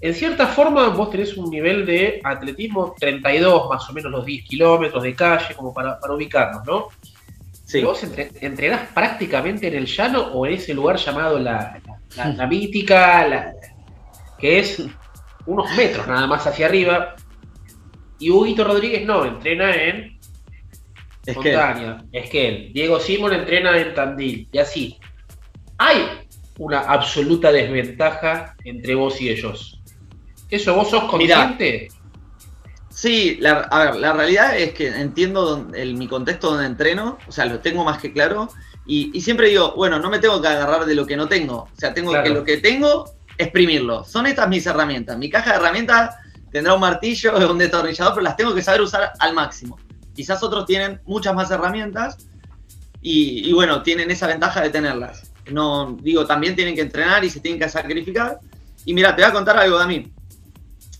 En 0.00 0.14
cierta 0.14 0.46
forma, 0.46 0.88
vos 0.88 1.10
tenés 1.10 1.36
un 1.36 1.50
nivel 1.50 1.84
de 1.84 2.20
atletismo 2.22 2.94
32, 2.98 3.68
más 3.68 3.88
o 3.90 3.92
menos 3.92 4.12
los 4.12 4.24
10 4.24 4.44
kilómetros 4.44 5.02
de 5.02 5.14
calle, 5.14 5.54
como 5.56 5.74
para, 5.74 5.98
para 5.98 6.14
ubicarnos, 6.14 6.64
¿no? 6.64 6.88
¿Vos 7.82 8.02
entrenás 8.40 8.88
prácticamente 8.94 9.68
en 9.68 9.74
el 9.74 9.86
llano 9.86 10.28
o 10.28 10.46
en 10.46 10.54
ese 10.54 10.72
lugar 10.72 10.96
llamado 10.96 11.38
la, 11.38 11.78
la, 12.16 12.46
mítica, 12.46 13.52
que 14.38 14.60
es 14.60 14.82
unos 15.44 15.76
metros 15.76 16.06
nada 16.06 16.26
más 16.26 16.46
hacia 16.46 16.64
arriba? 16.64 17.14
Y 18.18 18.30
Huguito 18.30 18.64
Rodríguez 18.64 19.04
no, 19.04 19.24
entrena 19.26 19.74
en 19.74 20.17
montaña, 21.34 22.04
Esquel. 22.12 22.72
Diego 22.72 23.00
Simón 23.00 23.32
entrena 23.32 23.76
en 23.78 23.94
Tandil 23.94 24.48
y 24.50 24.58
así. 24.58 24.98
Hay 25.78 26.06
una 26.58 26.80
absoluta 26.80 27.52
desventaja 27.52 28.56
entre 28.64 28.94
vos 28.94 29.20
y 29.20 29.30
ellos. 29.30 29.80
¿Eso 30.50 30.74
vos 30.74 30.90
sos 30.90 31.04
consciente? 31.04 31.88
Sí, 32.90 33.36
la, 33.40 33.60
a 33.60 33.84
ver, 33.84 33.96
la 33.96 34.12
realidad 34.12 34.58
es 34.58 34.72
que 34.72 34.88
entiendo 34.88 35.68
el, 35.72 35.94
mi 35.94 36.08
contexto 36.08 36.50
donde 36.50 36.66
entreno, 36.66 37.18
o 37.28 37.32
sea, 37.32 37.44
lo 37.44 37.60
tengo 37.60 37.84
más 37.84 37.98
que 37.98 38.12
claro, 38.12 38.48
y, 38.86 39.20
siempre 39.20 39.50
digo, 39.50 39.74
bueno, 39.76 39.98
no 39.98 40.08
me 40.08 40.18
tengo 40.18 40.40
que 40.40 40.48
agarrar 40.48 40.86
de 40.86 40.94
lo 40.94 41.06
que 41.06 41.16
no 41.16 41.28
tengo, 41.28 41.58
o 41.58 41.76
sea, 41.76 41.92
tengo 41.92 42.10
que 42.22 42.30
lo 42.30 42.42
que 42.42 42.56
tengo, 42.56 43.04
exprimirlo. 43.36 44.02
Son 44.02 44.26
estas 44.26 44.48
mis 44.48 44.66
herramientas. 44.66 45.16
Mi 45.16 45.30
caja 45.30 45.50
de 45.50 45.56
herramientas 45.58 46.16
tendrá 46.50 46.74
un 46.74 46.80
martillo 46.80 47.36
un 47.50 47.58
destornillador, 47.58 48.14
pero 48.14 48.24
las 48.24 48.36
tengo 48.36 48.54
que 48.54 48.62
saber 48.62 48.80
usar 48.80 49.12
al 49.18 49.34
máximo. 49.34 49.78
Quizás 50.18 50.42
otros 50.42 50.66
tienen 50.66 51.00
muchas 51.06 51.32
más 51.32 51.48
herramientas 51.50 52.26
y, 53.00 53.52
bueno, 53.52 53.82
tienen 53.84 54.10
esa 54.10 54.26
ventaja 54.26 54.60
de 54.60 54.70
tenerlas. 54.70 55.30
No, 55.52 55.96
digo, 56.02 56.26
también 56.26 56.56
tienen 56.56 56.74
que 56.74 56.80
entrenar 56.80 57.24
y 57.24 57.30
se 57.30 57.38
tienen 57.38 57.60
que 57.60 57.68
sacrificar. 57.68 58.40
Y 58.84 58.94
mira, 58.94 59.14
te 59.14 59.22
voy 59.22 59.30
a 59.30 59.32
contar 59.32 59.56
algo 59.56 59.78
de 59.78 59.86
mí 59.86 60.12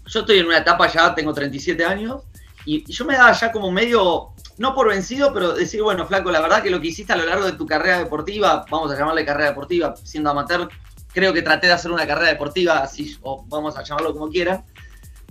yo 0.09 0.21
estoy 0.21 0.39
en 0.39 0.47
una 0.47 0.59
etapa 0.59 0.89
ya, 0.89 1.15
tengo 1.15 1.33
37 1.33 1.85
años, 1.85 2.23
y, 2.65 2.91
yo 2.91 3.05
me 3.05 3.15
daba 3.15 3.33
ya 3.33 3.53
como 3.53 3.71
medio, 3.71 4.31
no 4.59 4.75
por 4.75 4.89
vencido, 4.89 5.33
pero 5.33 5.53
decir, 5.53 5.83
bueno, 5.83 6.07
flaco, 6.07 6.31
la 6.31 6.41
verdad 6.41 6.63
que 6.63 6.71
lo 6.71 6.81
que 6.81 6.89
hiciste 6.89 7.13
a 7.13 7.17
lo 7.17 7.27
largo 7.27 7.47
de 7.47 7.53
tu 7.53 7.67
carrera 7.67 7.99
deportiva, 7.99 8.65
vamos 8.71 8.91
a 8.91 8.99
llamarle 8.99 9.25
carrera 9.25 9.51
deportiva, 9.51 9.95
siendo 9.97 10.31
amateur, 10.31 10.69
creo 11.13 11.33
que 11.33 11.43
traté 11.43 11.67
de 11.67 11.75
hacer 11.75 11.91
una 11.91 12.07
carrera 12.07 12.31
deportiva, 12.31 12.79
así, 12.79 13.17
o 13.23 13.45
vamos 13.49 13.77
a 13.77 13.83
llamarlo 13.83 14.13
como 14.13 14.29
quiera. 14.29 14.65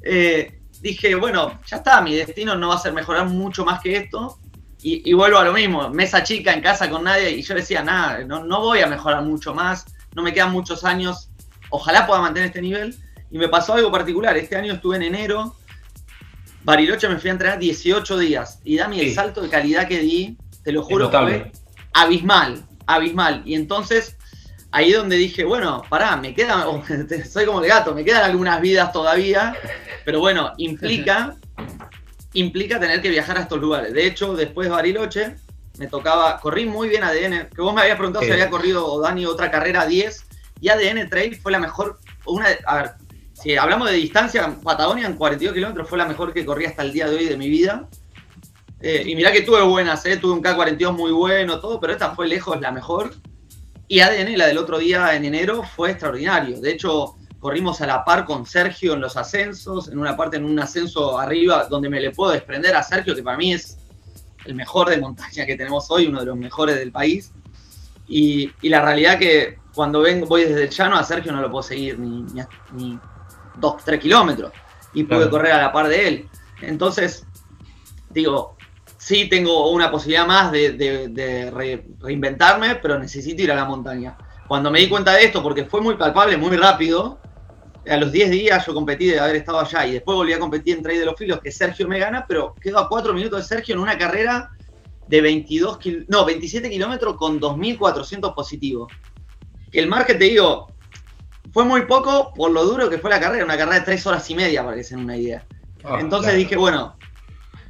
Eh, 0.02 0.57
dije, 0.81 1.15
bueno, 1.15 1.59
ya 1.65 1.77
está, 1.77 2.01
mi 2.01 2.15
destino 2.15 2.55
no 2.55 2.69
va 2.69 2.75
a 2.75 2.79
ser 2.79 2.93
mejorar 2.93 3.27
mucho 3.27 3.65
más 3.65 3.81
que 3.81 3.95
esto. 3.97 4.39
Y, 4.81 5.11
vuelvo 5.13 5.39
a 5.39 5.43
lo 5.43 5.51
mismo, 5.51 5.89
mesa 5.89 6.23
chica 6.23 6.53
en 6.53 6.61
casa 6.61 6.89
con 6.89 7.03
nadie, 7.03 7.31
y 7.31 7.41
yo 7.41 7.55
decía, 7.55 7.83
nada, 7.83 8.23
no, 8.23 8.45
no 8.45 8.61
voy 8.61 8.79
a 8.79 8.87
mejorar 8.87 9.21
mucho 9.23 9.53
más, 9.53 9.85
no 10.15 10.23
me 10.23 10.33
quedan 10.33 10.51
muchos 10.51 10.85
años, 10.85 11.29
ojalá 11.69 12.07
pueda 12.07 12.21
mantener 12.21 12.47
este 12.47 12.61
nivel. 12.61 12.95
Y 13.29 13.37
me 13.37 13.49
pasó 13.49 13.73
algo 13.73 13.91
particular. 13.91 14.37
Este 14.37 14.55
año 14.55 14.73
estuve 14.73 14.95
en 14.97 15.03
enero. 15.03 15.55
Bariloche 16.63 17.07
me 17.09 17.17
fui 17.17 17.29
a 17.29 17.33
entrenar 17.33 17.59
18 17.59 18.17
días. 18.17 18.59
Y 18.63 18.77
Dami, 18.77 18.99
el 19.01 19.13
salto 19.13 19.41
de 19.41 19.49
calidad 19.49 19.87
que 19.87 19.99
di, 19.99 20.37
te 20.63 20.71
lo 20.71 20.83
juro, 20.83 21.09
fue 21.09 21.51
abismal. 21.93 22.63
Abismal. 22.85 23.41
Y 23.45 23.55
entonces, 23.55 24.17
ahí 24.71 24.91
donde 24.91 25.15
dije, 25.15 25.43
bueno, 25.43 25.84
pará, 25.89 26.15
me 26.17 26.34
quedan, 26.34 26.63
soy 27.30 27.45
como 27.45 27.62
el 27.62 27.69
gato, 27.69 27.93
me 27.93 28.03
quedan 28.03 28.23
algunas 28.23 28.62
vidas 28.62 28.91
todavía. 28.91 29.56
Pero 30.06 30.19
bueno, 30.19 30.53
implica, 30.58 31.36
implica 32.34 32.80
tener 32.80 33.01
que 33.01 33.10
viajar 33.10 33.38
a 33.38 33.41
estos 33.41 33.60
lugares. 33.60 33.93
De 33.93 34.06
hecho, 34.06 34.36
después 34.36 34.67
de 34.67 34.73
Bariloche, 34.73 35.36
me 35.77 35.88
tocaba, 35.88 36.39
corrí 36.39 36.65
muy 36.65 36.89
bien 36.89 37.03
ADN, 37.03 37.49
que 37.53 37.62
vos 37.62 37.73
me 37.73 37.82
habías 37.82 37.97
preguntado 37.97 38.25
si 38.25 38.32
había 38.32 38.49
corrido 38.49 38.99
Dani 38.99 39.25
otra 39.25 39.51
carrera 39.51 39.86
10, 39.86 40.25
y 40.60 40.69
ADN 40.69 41.10
Trail 41.10 41.36
fue 41.36 41.51
la 41.51 41.60
mejor, 41.60 41.99
una, 42.25 42.47
a 42.65 42.75
ver, 42.77 42.91
si 43.34 43.56
hablamos 43.56 43.89
de 43.89 43.97
distancia, 43.97 44.58
Patagonia 44.63 45.06
en 45.06 45.15
42 45.15 45.53
kilómetros 45.53 45.88
fue 45.88 45.97
la 45.97 46.06
mejor 46.06 46.34
que 46.34 46.45
corrí 46.45 46.65
hasta 46.65 46.82
el 46.82 46.91
día 46.91 47.08
de 47.08 47.17
hoy 47.17 47.25
de 47.25 47.38
mi 47.38 47.49
vida. 47.49 47.88
Eh, 48.80 49.03
y 49.06 49.15
mirá 49.15 49.32
que 49.32 49.41
tuve 49.41 49.62
buenas, 49.62 50.06
eh, 50.06 50.17
tuve 50.17 50.34
un 50.34 50.43
K42 50.43 50.95
muy 50.95 51.12
bueno, 51.12 51.60
todo, 51.60 51.80
pero 51.80 51.93
esta 51.93 52.15
fue 52.15 52.27
lejos 52.27 52.60
la 52.62 52.71
mejor. 52.71 53.13
Y 53.88 54.02
ADN, 54.02 54.38
la 54.38 54.47
del 54.47 54.58
otro 54.58 54.80
día 54.80 55.15
en 55.15 55.26
enero, 55.26 55.63
fue 55.63 55.91
extraordinario. 55.91 56.60
De 56.60 56.71
hecho, 56.71 57.15
corrimos 57.39 57.80
a 57.82 57.88
la 57.88 58.04
par 58.04 58.26
con 58.26 58.45
Sergio 58.45 58.93
en 58.93 59.02
los 59.02 59.15
ascensos, 59.15 59.88
en 59.88 60.00
una 60.00 60.17
parte 60.17 60.38
en 60.38 60.45
un 60.45 60.60
ascenso 60.60 61.17
arriba 61.17 61.65
donde 61.69 61.89
me 61.89 62.02
le 62.02 62.12
puedo 62.12 62.32
desprender 62.32 62.76
a 62.76 62.84
Sergio, 62.84 63.15
que 63.15 63.23
para 63.23 63.38
mí 63.38 63.54
es 63.54 63.78
el 64.45 64.56
mejor 64.56 64.89
de 64.89 64.97
montaña 64.97 65.45
que 65.45 65.56
tenemos 65.56 65.89
hoy, 65.89 66.08
uno 66.08 66.19
de 66.19 66.26
los 66.26 66.38
mejores 66.38 66.76
del 66.76 66.91
país. 66.91 67.32
Y, 68.08 68.52
la 68.63 68.82
realidad 68.82 69.19
que 69.19 69.60
cuando 69.73 70.02
vengo, 70.02 70.26
voy 70.26 70.43
desde 70.43 70.63
el 70.63 70.69
llano 70.69 70.97
a 70.97 71.04
Sergio 71.04 71.32
no 71.32 71.41
lo 71.41 71.50
puedo 71.50 71.63
seguir 71.63 72.00
ni, 72.00 72.26
ni, 72.73 73.00
2, 73.58 73.84
3 73.86 74.00
kilómetros 74.00 74.52
y 74.93 75.04
pude 75.04 75.30
correr 75.30 75.54
a 75.54 75.62
la 75.62 75.71
par 75.71 75.88
de 75.88 76.08
él. 76.08 76.30
Entonces, 76.62 77.26
digo, 78.10 78.57
sí 79.08 79.30
tengo 79.30 79.72
una 79.72 79.89
posibilidad 79.89 80.28
más 80.28 80.52
de, 80.52 81.88
reinventarme, 82.02 82.76
pero 82.76 83.00
necesito 83.00 83.41
ir 83.41 83.54
a 83.54 83.56
la 83.56 83.63
montaña. 83.63 84.17
Cuando 84.50 84.70
me 84.70 84.80
di 84.80 84.89
cuenta 84.89 85.13
de 85.13 85.24
esto, 85.24 85.41
porque 85.41 85.63
fue 85.63 85.80
muy 85.80 85.96
palpable, 85.96 86.36
muy 86.36 86.58
rápido, 86.58 87.17
a 87.88 87.96
los 87.96 88.12
10 88.12 88.32
días 88.32 88.65
yo 88.65 88.74
competí 88.74 89.06
de 89.06 89.17
haber 89.17 89.38
estado 89.38 89.62
allá 89.62 89.86
y 89.86 89.93
después 89.93 90.13
volví 90.13 90.34
a 90.34 90.39
competir 90.39 90.76
en 90.76 90.84
Trail 90.84 91.00
de 91.00 91.06
los 91.06 91.15
Filos, 91.15 91.39
que 91.41 91.54
Sergio 91.54 91.88
me 91.88 92.00
gana, 92.00 92.26
pero 92.28 92.54
quedo 92.56 92.80
a 92.80 92.89
4 92.89 93.13
minutos 93.13 93.39
de 93.39 93.48
Sergio 93.48 93.76
en 93.76 93.80
una 93.80 93.98
carrera 93.98 94.52
de 95.08 95.22
22 95.22 95.80
no, 96.10 96.26
27 96.26 96.70
kilómetros 96.70 97.15
con 97.15 97.39
2.400 97.39 98.36
positivos. 98.36 98.91
Que 99.72 99.80
el 99.80 99.88
margen, 99.88 100.20
te 100.20 100.26
digo, 100.26 100.67
fue 101.54 101.63
muy 101.63 101.86
poco 101.86 102.34
por 102.34 102.52
lo 102.52 102.65
duro 102.65 102.89
que 102.89 102.98
fue 102.98 103.10
la 103.10 103.22
carrera, 103.22 103.46
una 103.46 103.58
carrera 103.58 103.80
de 103.80 103.86
tres 103.86 104.06
horas 104.06 104.30
y 104.30 104.36
media, 104.36 104.65
para 104.65 104.76
que 104.76 104.84
se 104.84 104.96
den 104.96 105.06
una 105.06 105.15
idea. 105.15 105.46
Ah, 105.86 106.00
Entonces 106.02 106.36
dije, 106.36 106.58
bueno, 106.58 106.98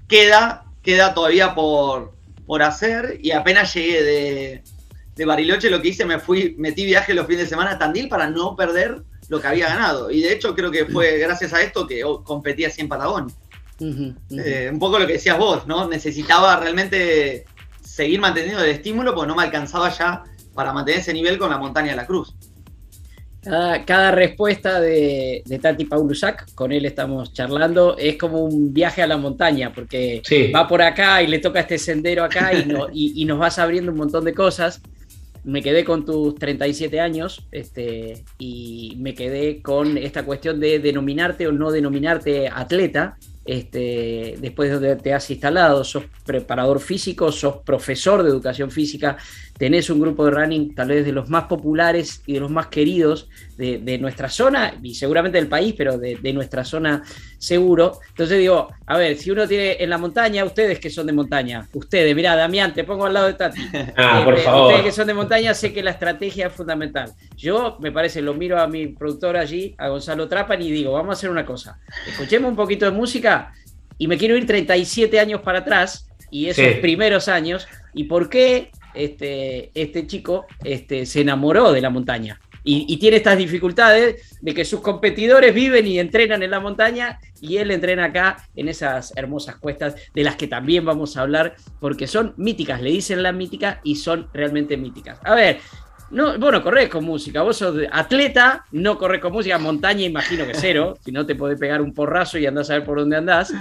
queda, 0.08 0.66
queda 0.88 1.13
todavía 1.13 1.54
por, 1.54 2.13
por 2.45 2.63
hacer 2.63 3.19
y 3.21 3.32
apenas 3.32 3.73
llegué 3.73 4.04
de, 4.04 4.63
de, 5.17 5.26
Bariloche, 5.26 5.69
lo 5.69 5.82
que 5.82 5.89
hice, 5.89 6.06
me 6.06 6.17
fui, 6.17 6.56
metí 6.58 6.86
viaje 6.86 7.13
los 7.13 7.28
fines 7.28 7.41
de 7.41 7.50
semana 7.50 7.71
a 7.71 7.78
Tandil 7.78 8.08
para 8.08 8.30
no 8.30 8.56
perder 8.56 9.04
lo 9.28 9.41
que 9.41 9.47
había 9.47 9.67
ganado. 9.67 10.10
Y 10.10 10.21
de 10.21 10.32
hecho 10.32 10.56
creo 10.56 10.71
que 10.71 10.86
fue 10.86 11.17
gracias 11.17 11.52
a 11.52 11.62
esto 11.62 11.86
que 11.86 12.04
competí 12.23 12.63
así 12.63 12.80
en 12.80 12.88
Patagonia. 12.88 13.36
Eh, 13.82 14.69
un 14.71 14.80
poco 14.80 14.97
lo 14.97 15.06
que 15.06 15.13
decías 15.13 15.38
vos, 15.38 15.67
¿no? 15.67 15.89
Necesitaba 15.89 16.58
realmente 16.58 17.43
seguir 17.84 18.21
manteniendo 18.21 18.63
el 18.63 18.69
estímulo 18.69 19.13
porque 19.13 19.28
no 19.28 19.36
me 19.36 19.43
alcanzaba 19.43 19.89
ya 19.89 20.23
para 20.54 20.71
mantener 20.71 21.02
ese 21.02 21.13
nivel 21.13 21.38
con 21.38 21.50
la 21.50 21.58
montaña 21.58 21.89
de 21.89 21.97
la 21.97 22.08
Cruz. 22.08 22.34
Cada, 23.86 24.12
respuesta 24.12 24.79
de, 24.81 25.43
Tati 25.62 25.86
Paulusak, 25.86 26.53
con 26.53 26.71
él 26.71 26.86
estamos 26.86 27.33
charlando, 27.33 27.97
es 27.97 28.17
como 28.17 28.43
un 28.43 28.73
viaje 28.73 29.01
a 29.01 29.07
la 29.07 29.17
montaña, 29.17 29.71
porque 29.73 30.21
va 30.53 30.67
por 30.67 30.81
acá 30.81 31.21
y 31.23 31.27
le 31.27 31.39
toca 31.39 31.62
este 31.62 31.77
sendero 31.77 32.23
acá 32.23 32.51
y, 32.93 33.25
nos 33.25 33.39
vas 33.39 33.60
abriendo 33.60 33.91
un 33.91 33.97
montón 33.97 34.25
de 34.25 34.33
cosas. 34.33 34.81
Me 35.43 35.62
quedé 35.62 35.86
con 35.86 36.03
tus 36.03 36.36
37 36.36 36.99
años 36.99 37.47
este, 37.51 38.25
y 38.38 38.95
me 38.99 39.13
quedé 39.13 39.62
con 39.62 39.97
esta 39.97 40.23
cuestión 40.23 40.60
de 40.60 40.79
denominarte 40.79 41.47
o 41.47 41.51
no 41.53 41.71
denominarte 41.71 42.49
atleta. 42.49 43.17
este, 43.45 44.36
después 44.41 44.69
de 44.69 44.75
donde 44.75 44.95
te 44.97 45.13
has 45.13 45.29
instalado, 45.31 45.86
sos 45.86 46.03
preparador 46.25 46.81
físico, 46.81 47.31
sos 47.31 47.57
profesor 47.63 48.23
de 48.23 48.29
educación 48.29 48.71
física, 48.71 49.15
tenés 49.57 49.89
un 49.89 49.99
grupo 49.99 50.25
de 50.25 50.31
running 50.31 50.75
tal 50.75 50.89
vez 50.89 51.05
de 51.05 51.11
los 51.11 51.29
más 51.29 51.45
populares 51.45 52.21
y 52.25 52.33
de 52.33 52.39
los 52.39 52.51
más 52.51 52.67
queridos 52.67 53.29
de, 53.57 53.97
nuestra 53.97 54.29
zona 54.29 54.75
y 54.83 54.93
seguramente 54.93 55.37
del 55.37 55.47
país, 55.47 55.73
pero 55.75 55.97
de, 55.97 56.33
nuestra 56.33 56.63
zona 56.63 57.03
seguro. 57.39 57.99
Entonces 58.09 58.37
digo, 58.37 58.69
a 58.85 58.97
ver, 58.97 59.17
si 59.17 59.31
uno 59.31 59.47
tiene 59.47 59.77
en 59.79 59.89
la 59.89 59.97
montaña, 59.97 60.45
ustedes 60.45 60.79
que 60.79 60.89
son 60.89 61.07
de 61.07 61.13
montaña, 61.13 61.67
ustedes, 61.73 62.15
mira, 62.15 62.35
Damián, 62.35 62.73
te 62.73 62.83
pongo 62.83 63.05
al 63.05 63.13
lado 63.13 63.27
de 63.27 63.33
Tati. 63.33 63.61
Ah, 63.99 64.21
por 64.23 64.35
eh, 64.35 64.37
favor. 64.37 64.67
Ustedes 64.67 64.85
que 64.85 64.91
son 64.91 65.07
de 65.07 65.13
montaña, 65.13 65.53
sé 65.53 65.73
que 65.73 65.81
la 65.81 65.91
estrategia 65.91 66.47
es 66.47 66.53
fundamental. 66.53 67.13
Yo, 67.35 67.77
me 67.79 67.91
parece, 67.91 68.21
lo 68.21 68.33
miro 68.33 68.59
a 68.59 68.67
mi 68.67 68.87
productor 68.87 69.35
allí, 69.35 69.73
a 69.77 69.87
Gonzalo 69.87 70.27
Trapan, 70.27 70.61
y 70.61 70.69
digo, 70.69 70.91
vamos 70.91 71.09
a 71.09 71.13
hacer 71.13 71.29
una 71.29 71.45
cosa. 71.45 71.79
Escuchemos 72.07 72.49
un 72.49 72.55
poquito 72.55 72.85
de 72.85 72.91
música 72.91 73.53
y 73.97 74.07
me 74.07 74.17
quiero 74.17 74.37
ir 74.37 74.45
37 74.45 75.19
años 75.19 75.41
para 75.41 75.59
atrás 75.59 76.07
y 76.29 76.47
esos 76.47 76.75
primeros 76.81 77.27
años. 77.27 77.67
¿Y 77.93 78.03
por 78.03 78.29
qué 78.29 78.71
este, 78.97 79.71
este 79.73 80.07
chico 80.07 80.45
este, 80.63 81.05
se 81.05 81.21
enamoró 81.21 81.71
de 81.71 81.81
la 81.81 81.89
montaña. 81.89 82.39
Y, 82.69 82.97
tiene 82.97 83.15
estas 83.15 83.38
dificultades 83.38 84.38
de 84.41 84.53
que 84.53 84.65
sus 84.65 84.81
competidores 84.81 85.55
viven 85.55 85.88
y 85.88 85.99
entrenan 85.99 86.43
en 86.43 86.51
la 86.51 86.60
montaña 86.60 87.17
y 87.39 87.55
él 87.57 87.71
entrena 87.71 88.05
acá 88.05 88.45
en 88.57 88.67
esas 88.67 89.13
hermosas 89.15 89.55
cuestas 89.55 89.95
de 90.13 90.23
las 90.25 90.36
que 90.36 90.47
también 90.47 90.83
vamos 90.83 91.15
a 91.15 91.21
hablar 91.21 91.55
porque 91.79 92.07
son 92.07 92.33
míticas, 92.36 92.81
le 92.81 92.91
dicen 92.91 93.23
la 93.23 93.31
mítica 93.31 93.79
y 93.86 93.95
son 93.95 94.27
realmente 94.33 94.75
míticas. 94.75 95.17
A 95.23 95.33
ver, 95.33 95.60
no, 96.10 96.38
vos 96.38 96.51
no 96.51 96.62
corres 96.62 96.89
con 96.89 97.05
música, 97.05 97.41
vos 97.41 97.57
sos 97.57 97.77
atleta, 97.89 98.65
no 98.71 98.97
corres 98.97 99.21
con 99.21 99.31
música, 99.31 99.57
montaña 99.57 100.03
imagino 100.03 100.45
que 100.45 100.53
cero, 100.53 100.97
si 101.05 101.13
no 101.13 101.25
te 101.25 101.36
podés 101.36 101.57
pegar 101.57 101.81
un 101.81 101.93
porrazo 101.93 102.38
y 102.38 102.45
andás 102.45 102.69
a 102.69 102.73
ver 102.73 102.86
por 102.86 102.99
dónde 102.99 103.17
andás. 103.17 103.53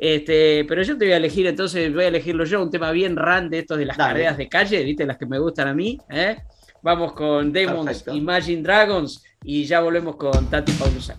Este, 0.00 0.64
pero 0.64 0.82
yo 0.82 0.96
te 0.96 1.04
voy 1.04 1.12
a 1.12 1.18
elegir, 1.18 1.46
entonces 1.46 1.92
voy 1.92 2.04
a 2.04 2.08
elegirlo 2.08 2.46
yo, 2.46 2.62
un 2.62 2.70
tema 2.70 2.90
bien 2.90 3.16
ran 3.16 3.50
de 3.50 3.58
estos 3.58 3.76
de 3.76 3.84
las 3.84 3.98
carreras 3.98 4.38
de 4.38 4.48
calle, 4.48 4.82
¿viste? 4.82 5.04
Las 5.04 5.18
que 5.18 5.26
me 5.26 5.38
gustan 5.38 5.68
a 5.68 5.74
mí. 5.74 5.98
¿eh? 6.08 6.38
Vamos 6.82 7.12
con 7.12 7.52
Demons, 7.52 8.06
Imagine 8.10 8.62
Dragons 8.62 9.22
y 9.44 9.64
ya 9.64 9.80
volvemos 9.80 10.16
con 10.16 10.48
Tati 10.48 10.72
Paulusa. 10.72 11.14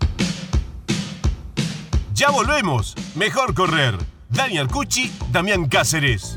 Ya 2.12 2.30
volvemos. 2.30 2.96
Mejor 3.14 3.54
correr. 3.54 3.94
Daniel 4.28 4.66
Cucci, 4.66 5.12
Damián 5.30 5.68
Cáceres. 5.68 6.36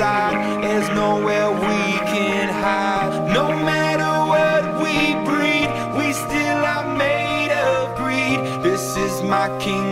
inside. 0.00 0.62
There's 0.62 0.88
nowhere 0.90 1.50
we 1.50 1.98
can 2.12 2.48
hide. 2.48 3.32
No 3.34 3.48
matter 3.48 4.12
what 4.32 4.62
we 4.82 5.14
breed, 5.28 5.68
we 5.96 6.12
still 6.12 6.64
are 6.64 6.96
made 6.96 7.52
of 7.52 7.96
greed. 7.96 8.62
This 8.62 8.96
is 8.96 9.22
my 9.22 9.48
kingdom 9.58 9.89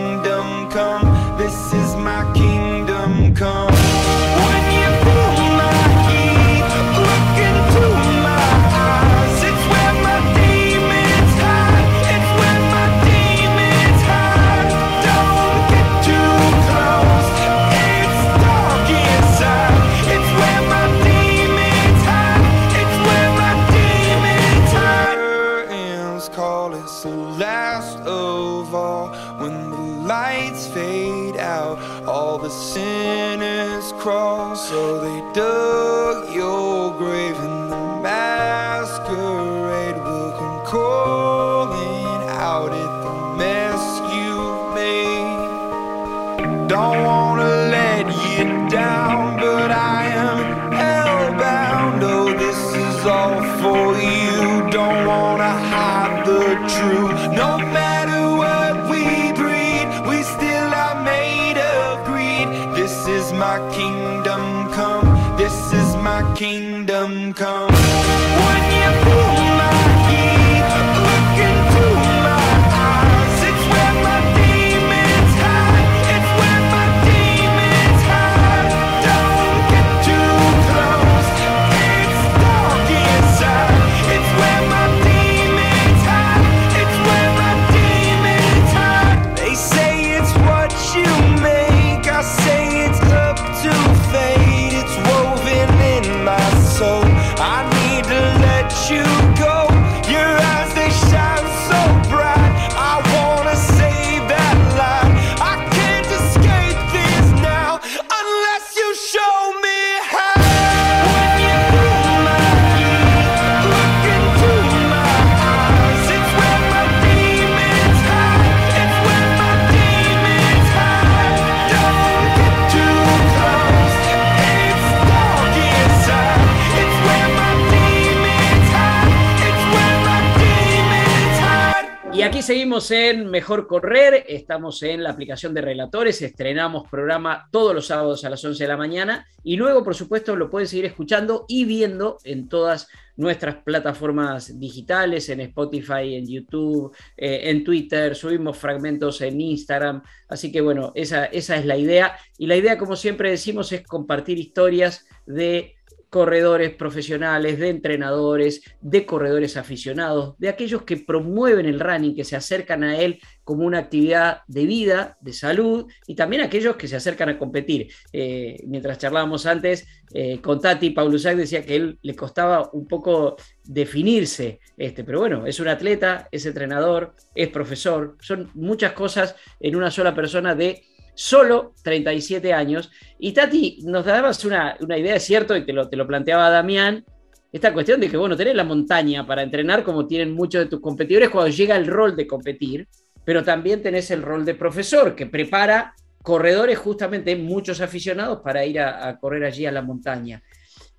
en 132.91 133.29
Mejor 133.29 133.67
Correr, 133.67 134.23
estamos 134.29 134.81
en 134.83 135.03
la 135.03 135.09
aplicación 135.09 135.53
de 135.53 135.59
Relatores, 135.59 136.21
estrenamos 136.21 136.89
programa 136.89 137.49
todos 137.51 137.75
los 137.75 137.87
sábados 137.87 138.23
a 138.23 138.29
las 138.29 138.43
11 138.45 138.63
de 138.63 138.67
la 138.69 138.77
mañana 138.77 139.27
y 139.43 139.57
luego, 139.57 139.83
por 139.83 139.95
supuesto, 139.95 140.33
lo 140.37 140.49
pueden 140.49 140.67
seguir 140.67 140.85
escuchando 140.85 141.45
y 141.49 141.65
viendo 141.65 142.19
en 142.23 142.47
todas 142.47 142.87
nuestras 143.17 143.57
plataformas 143.63 144.57
digitales, 144.57 145.27
en 145.27 145.41
Spotify, 145.41 146.15
en 146.15 146.25
YouTube, 146.25 146.95
eh, 147.17 147.41
en 147.49 147.65
Twitter, 147.65 148.15
subimos 148.15 148.57
fragmentos 148.57 149.19
en 149.21 149.41
Instagram, 149.41 150.01
así 150.29 150.49
que 150.49 150.61
bueno, 150.61 150.93
esa, 150.95 151.25
esa 151.25 151.57
es 151.57 151.65
la 151.65 151.75
idea. 151.75 152.15
Y 152.37 152.47
la 152.47 152.55
idea, 152.55 152.77
como 152.77 152.95
siempre 152.95 153.29
decimos, 153.29 153.73
es 153.73 153.85
compartir 153.85 154.37
historias 154.37 155.05
de 155.25 155.75
corredores 156.09 156.73
profesionales, 156.75 157.59
de 157.59 157.69
entrenadores, 157.69 158.61
de 158.81 159.05
corredores 159.05 159.57
aficionados, 159.57 160.35
de 160.39 160.49
aquellos 160.49 160.81
que 160.81 160.97
promueven 160.97 161.65
el 161.65 161.79
running, 161.79 162.15
que 162.15 162.23
se 162.23 162.35
acercan 162.35 162.83
a 162.83 162.97
él 162.99 163.19
como 163.43 163.65
una 163.65 163.79
actividad 163.79 164.41
de 164.47 164.65
vida, 164.65 165.17
de 165.21 165.33
salud, 165.33 165.85
y 166.07 166.15
también 166.15 166.41
aquellos 166.41 166.75
que 166.75 166.87
se 166.87 166.95
acercan 166.95 167.29
a 167.29 167.37
competir. 167.37 167.91
Eh, 168.11 168.57
mientras 168.67 168.97
charlábamos 168.97 169.45
antes 169.45 169.87
eh, 170.13 170.39
con 170.41 170.59
Tati, 170.59 170.89
Paulo 170.91 171.19
Sac 171.19 171.37
decía 171.37 171.63
que 171.63 171.75
él 171.75 171.99
le 172.01 172.15
costaba 172.15 172.69
un 172.73 172.87
poco 172.87 173.37
definirse, 173.63 174.59
este, 174.77 175.03
pero 175.03 175.19
bueno, 175.19 175.45
es 175.45 175.59
un 175.59 175.67
atleta, 175.67 176.27
es 176.31 176.45
entrenador, 176.45 177.15
es 177.35 177.49
profesor, 177.49 178.17
son 178.19 178.49
muchas 178.55 178.93
cosas 178.93 179.35
en 179.59 179.75
una 179.75 179.91
sola 179.91 180.15
persona 180.15 180.55
de 180.55 180.88
solo 181.19 181.73
37 181.83 182.53
años. 182.53 182.89
Y 183.19 183.33
Tati, 183.33 183.79
nos 183.83 184.05
dabas 184.05 184.45
una, 184.45 184.77
idea, 184.97 185.15
es 185.15 185.23
cierto, 185.23 185.53
y 185.57 185.65
te 185.65 185.73
lo, 185.73 185.89
te 185.89 185.97
lo 185.97 186.07
planteaba 186.07 186.49
Damián, 186.49 187.03
esta 187.51 187.73
cuestión 187.73 187.99
de 187.99 188.09
que, 188.09 188.15
bueno, 188.15 188.37
tenés 188.37 188.55
la 188.55 188.63
montaña 188.63 189.27
para 189.27 189.43
entrenar 189.43 189.83
como 189.83 190.07
tienen 190.07 190.33
muchos 190.33 190.63
de 190.63 190.69
tus 190.69 190.79
competidores 190.79 191.29
cuando 191.29 191.49
llega 191.49 191.75
el 191.75 191.87
rol 191.87 192.15
de 192.15 192.25
competir, 192.25 192.87
pero 193.25 193.43
también 193.43 193.81
tenés 193.81 194.11
el 194.11 194.21
rol 194.21 194.45
de 194.45 194.55
profesor 194.55 195.13
que 195.13 195.25
prepara 195.25 195.93
corredores, 196.21 196.77
justamente 196.77 197.35
muchos 197.35 197.81
aficionados, 197.81 198.39
para 198.39 198.65
ir 198.65 198.79
a 198.79 199.17
correr 199.19 199.43
allí 199.43 199.65
a 199.65 199.73
la 199.73 199.81
montaña. 199.81 200.41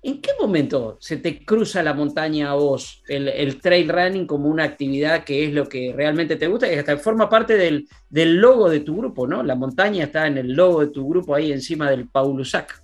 ¿En 0.03 0.19
qué 0.19 0.31
momento 0.39 0.97
se 0.99 1.17
te 1.17 1.45
cruza 1.45 1.83
la 1.83 1.93
montaña 1.93 2.49
a 2.49 2.53
vos 2.55 3.03
el, 3.07 3.61
trail 3.61 3.87
running 3.87 4.25
como 4.25 4.49
una 4.49 4.63
actividad 4.63 5.23
que 5.23 5.45
es 5.45 5.53
lo 5.53 5.69
que 5.69 5.93
realmente 5.95 6.37
te 6.37 6.47
gusta 6.47 6.71
y 6.71 6.75
hasta 6.75 6.97
forma 6.97 7.29
parte 7.29 7.55
del, 7.55 7.87
logo 8.09 8.67
de 8.67 8.79
tu 8.79 8.97
grupo, 8.97 9.27
¿no? 9.27 9.43
La 9.43 9.53
montaña 9.53 10.05
está 10.05 10.25
en 10.25 10.39
el 10.39 10.53
logo 10.53 10.81
de 10.81 10.87
tu 10.87 11.07
grupo 11.07 11.35
ahí 11.35 11.51
encima 11.51 11.87
del 11.87 12.09
Paulusac. 12.09 12.81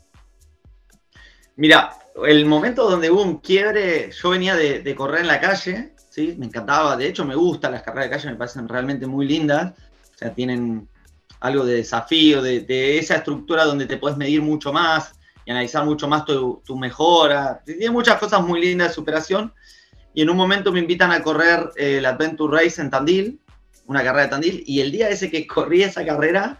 Mira, 1.55 1.91
el 2.23 2.45
momento 2.45 2.87
donde 2.87 3.09
hubo 3.09 3.23
un 3.23 3.39
quiebre, 3.39 4.11
yo 4.11 4.29
venía 4.29 4.55
de, 4.55 4.95
correr 4.95 5.21
en 5.21 5.27
la 5.27 5.39
calle, 5.39 5.93
¿sí? 6.11 6.35
Me 6.37 6.45
encantaba, 6.45 6.95
de 6.95 7.07
hecho 7.07 7.25
me 7.25 7.33
gustan 7.33 7.71
las 7.71 7.81
carreras 7.81 8.11
de 8.11 8.15
calle, 8.15 8.29
me 8.29 8.35
parecen 8.35 8.67
realmente 8.67 9.07
muy 9.07 9.27
lindas, 9.27 9.73
o 10.13 10.17
sea, 10.17 10.35
tienen 10.35 10.87
algo 11.39 11.65
de 11.65 11.77
desafío, 11.77 12.43
de, 12.43 12.59
de 12.59 12.99
esa 12.99 13.15
estructura 13.15 13.65
donde 13.65 13.87
te 13.87 13.97
puedes 13.97 14.19
medir 14.19 14.43
mucho 14.43 14.71
más, 14.71 15.16
y 15.47 15.51
analizar 15.51 15.85
mucho 15.85 16.09
más 16.09 16.25
tu, 16.25 16.61
mejora. 16.77 17.61
Tiene 17.65 17.89
muchas 17.89 18.19
cosas 18.19 18.41
muy 18.41 18.59
lindas 18.59 18.89
de 18.89 18.93
superación. 18.93 19.53
Y 20.13 20.21
en 20.21 20.29
un 20.29 20.35
momento 20.35 20.73
me 20.73 20.81
invitan 20.81 21.13
a 21.13 21.23
correr 21.23 21.69
el 21.77 22.05
Adventure 22.05 22.65
Race 22.65 22.81
en 22.81 22.89
Tandil, 22.89 23.39
una 23.85 24.03
carrera 24.03 24.23
de 24.23 24.29
Tandil, 24.29 24.63
y 24.67 24.81
el 24.81 24.91
día 24.91 25.07
ese 25.07 25.31
que 25.31 25.47
corrí 25.47 25.83
esa 25.83 26.05
carrera, 26.05 26.59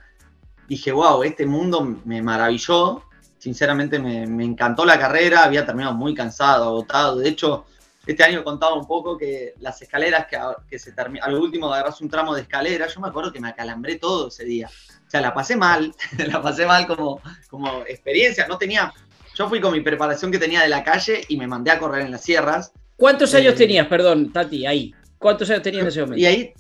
dije, 0.70 0.94
wow, 0.94 1.22
este 1.24 1.46
mundo 1.46 2.00
me 2.06 2.22
maravilló. 2.22 3.04
Sinceramente 3.38 4.00
me, 4.00 4.24
encantó 4.46 4.86
la 4.86 4.98
carrera, 4.98 5.44
había 5.44 5.66
terminado 5.66 5.94
muy 5.94 6.16
cansado, 6.16 6.64
agotado. 6.64 7.18
De 7.18 7.28
hecho, 7.28 7.66
este 8.06 8.24
año 8.24 8.42
contaba 8.42 8.76
un 8.76 8.88
poco 8.88 9.18
que 9.18 9.54
las 9.60 9.82
escaleras 9.82 10.28
que, 10.28 10.40
que 10.70 10.80
se 10.80 10.94
terminan, 10.94 11.28
al 11.28 11.36
último 11.36 11.74
agarras 11.74 12.00
un 12.00 12.10
tramo 12.10 12.34
de 12.34 12.44
escalera, 12.44 12.88
yo 12.88 13.02
me 13.02 13.10
acuerdo 13.10 13.34
que 13.34 13.42
me 13.42 13.50
acalambré 13.50 13.98
todo 13.98 14.30
ese 14.30 14.46
día. 14.46 14.70
O 15.08 15.10
sea, 15.10 15.22
la 15.22 15.34
pasé 15.34 15.56
mal, 15.56 15.94
la 16.18 16.42
pasé 16.42 16.66
mal 16.66 16.86
como, 16.86 17.22
como 17.50 17.82
experiencia. 17.88 18.46
No 18.48 18.58
tenía, 18.58 18.94
yo 19.36 19.48
fui 19.48 19.62
con 19.62 19.72
mi 19.72 19.82
preparación 19.82 20.32
que 20.32 20.38
tenía 20.38 20.62
de 20.62 20.70
la 20.70 20.84
calle 20.84 21.24
y 21.30 21.38
me 21.38 21.48
mandé 21.48 21.72
a 21.72 21.80
correr 21.80 22.06
en 22.06 22.12
las 22.12 22.24
sierras. 22.24 22.74
¿Cuántos 22.98 23.34
años 23.34 23.54
eh, 23.54 23.58
tenías, 23.58 23.88
perdón, 23.88 24.34
Tati, 24.34 24.66
ahí? 24.66 24.94
¿Cuántos 25.18 25.50
años 25.50 25.64
tenías 25.64 25.84
en 25.84 25.88
ese 25.88 26.02
momento? 26.02 26.22
Y 26.22 26.26
ahí, 26.26 26.54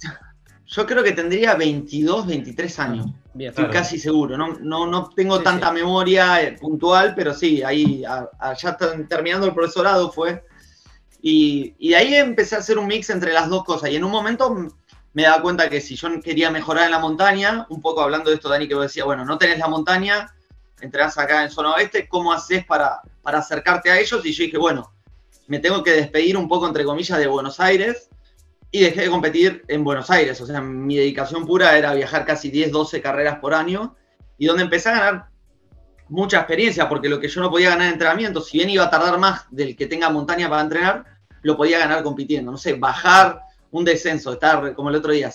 yo 0.65 0.85
creo 0.85 1.03
que 1.03 1.11
tendría 1.11 1.55
22, 1.55 2.27
23 2.27 2.79
años. 2.79 3.07
Bien, 3.33 3.49
Estoy 3.49 3.67
casi 3.67 3.99
seguro. 3.99 4.37
No, 4.37 4.57
no, 4.59 4.87
no 4.87 5.09
tengo 5.09 5.41
tanta 5.41 5.71
memoria 5.71 6.41
eh, 6.41 6.53
puntual, 6.53 7.13
pero 7.15 7.33
sí, 7.33 7.61
ahí 7.63 8.03
ya 8.61 8.77
terminando 9.09 9.45
el 9.45 9.53
profesorado 9.53 10.11
fue. 10.11 10.43
Y, 11.21 11.73
y, 11.79 11.93
ahí 11.95 12.15
empecé 12.15 12.55
a 12.55 12.59
hacer 12.59 12.77
un 12.77 12.87
mix 12.87 13.09
entre 13.09 13.33
las 13.33 13.49
dos 13.49 13.63
cosas. 13.63 13.89
Y 13.89 13.95
en 13.95 14.03
un 14.03 14.11
momento 14.11 14.69
me 15.17 15.23
daba 15.23 15.41
cuenta 15.41 15.67
que 15.67 15.81
si 15.81 15.95
yo 15.95 16.21
quería 16.21 16.51
mejorar 16.51 16.85
en 16.85 16.91
la 16.91 16.99
montaña, 16.99 17.65
un 17.69 17.81
poco 17.81 18.03
hablando 18.03 18.29
de 18.29 18.35
esto, 18.35 18.49
Dani, 18.49 18.67
que 18.67 18.75
vos 18.75 18.83
decía, 18.83 19.03
bueno, 19.03 19.25
no 19.25 19.39
tenés 19.39 19.57
la 19.57 19.67
montaña, 19.67 20.31
entras 20.79 21.17
acá 21.17 21.41
en 21.41 21.49
zona 21.49 21.71
oeste, 21.73 22.07
¿cómo 22.07 22.31
haces 22.31 22.63
para, 22.65 23.01
para 23.23 23.39
acercarte 23.39 23.89
a 23.89 23.99
ellos? 23.99 24.23
Y 24.23 24.31
yo 24.31 24.43
dije, 24.43 24.59
bueno, 24.59 24.93
me 25.47 25.57
tengo 25.57 25.83
que 25.83 25.93
despedir 25.93 26.37
un 26.37 26.47
poco, 26.47 26.67
entre 26.67 26.83
comillas, 26.83 27.17
de 27.17 27.25
Buenos 27.25 27.59
Aires 27.59 28.11
y 28.69 28.81
dejé 28.81 29.01
de 29.01 29.09
competir 29.09 29.63
en 29.67 29.83
Buenos 29.83 30.11
Aires. 30.11 30.39
O 30.39 30.45
sea, 30.45 30.61
mi 30.61 30.97
dedicación 30.97 31.47
pura 31.47 31.75
era 31.75 31.95
viajar 31.95 32.23
casi 32.23 32.51
10, 32.51 32.71
12 32.71 33.01
carreras 33.01 33.39
por 33.39 33.55
año 33.55 33.95
y 34.37 34.45
donde 34.45 34.61
empecé 34.61 34.89
a 34.89 34.99
ganar 34.99 35.29
mucha 36.09 36.37
experiencia, 36.37 36.87
porque 36.87 37.09
lo 37.09 37.19
que 37.19 37.27
yo 37.27 37.41
no 37.41 37.49
podía 37.49 37.71
ganar 37.71 37.87
en 37.87 37.93
entrenamiento, 37.93 38.39
si 38.39 38.59
bien 38.59 38.69
iba 38.69 38.83
a 38.83 38.91
tardar 38.91 39.17
más 39.17 39.47
del 39.49 39.75
que 39.75 39.87
tenga 39.87 40.11
montaña 40.11 40.47
para 40.47 40.61
entrenar, 40.61 41.05
lo 41.41 41.57
podía 41.57 41.79
ganar 41.79 42.03
compitiendo. 42.03 42.51
No 42.51 42.59
sé, 42.59 42.73
bajar 42.73 43.46
un 43.71 43.85
descenso, 43.85 44.33
estar 44.33 44.73
como 44.73 44.89
el 44.89 44.95
otro 44.95 45.11
día, 45.11 45.31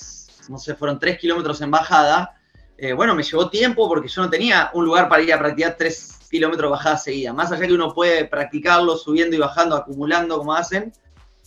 no 0.49 0.59
sé, 0.59 0.75
fueron 0.75 0.99
tres 0.99 1.19
kilómetros 1.19 1.61
en 1.61 1.71
bajada. 1.71 2.35
Eh, 2.77 2.93
bueno, 2.93 3.15
me 3.15 3.23
llevó 3.23 3.49
tiempo 3.49 3.89
porque 3.89 4.09
yo 4.09 4.23
no 4.23 4.31
tenía 4.31 4.71
un 4.75 4.85
lugar 4.85 5.09
para 5.09 5.23
ir 5.23 5.33
a 5.33 5.39
practicar 5.39 5.77
tres 5.79 6.19
kilómetros 6.31 6.69
de 6.69 6.73
bajada 6.73 6.97
seguida. 6.97 7.33
Más 7.33 7.53
allá 7.53 7.67
que 7.67 7.73
uno 7.73 7.95
puede 7.95 8.25
practicarlo 8.25 8.97
subiendo 8.97 9.37
y 9.37 9.39
bajando, 9.39 9.77
acumulando 9.77 10.39
como 10.39 10.55
hacen, 10.55 10.93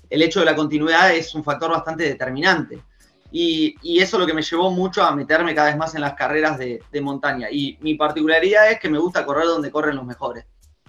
el 0.10 0.22
hecho 0.22 0.40
de 0.40 0.46
la 0.46 0.56
continuidad 0.56 1.14
es 1.14 1.34
un 1.36 1.44
factor 1.44 1.72
bastante 1.72 2.04
determinante. 2.04 2.82
Y, 3.32 3.76
eso 4.00 4.16
es 4.16 4.22
lo 4.22 4.26
que 4.26 4.34
me 4.34 4.44
llevó 4.44 4.72
mucho 4.72 5.04
a 5.04 5.14
meterme 5.14 5.54
cada 5.54 5.68
vez 5.68 5.76
más 5.76 5.94
en 5.96 6.02
las 6.02 6.14
carreras 6.14 6.58
de, 6.58 6.82
de, 6.90 7.02
montaña. 7.02 7.50
Y 7.52 7.78
mi 7.82 7.96
particularidad 7.96 8.72
es 8.72 8.80
que 8.80 8.90
me 8.90 8.98
gusta 8.98 9.26
correr 9.26 9.48
donde 9.48 9.72
corren 9.72 9.98
los 9.98 10.06
mejores. 10.06 10.46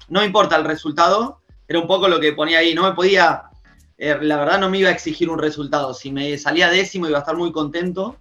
No 0.08 0.24
importa 0.24 0.54
el 0.54 0.64
resultado, 0.64 1.40
era 1.66 1.80
un 1.80 1.88
poco 1.88 2.06
lo 2.06 2.20
que 2.20 2.34
ponía 2.34 2.58
ahí. 2.58 2.72
No 2.72 2.84
me 2.84 2.92
podía 2.92 3.45
eh, 3.98 4.18
la 4.20 4.36
verdad 4.36 4.60
no 4.60 4.68
me 4.68 4.78
iba 4.78 4.88
a 4.88 4.92
exigir 4.92 5.30
un 5.30 5.38
resultado. 5.38 5.94
Si 5.94 6.12
me 6.12 6.36
salía 6.38 6.68
décimo 6.68 7.08
iba 7.08 7.18
a 7.18 7.20
estar 7.20 7.36
muy 7.36 7.52
contento. 7.52 8.18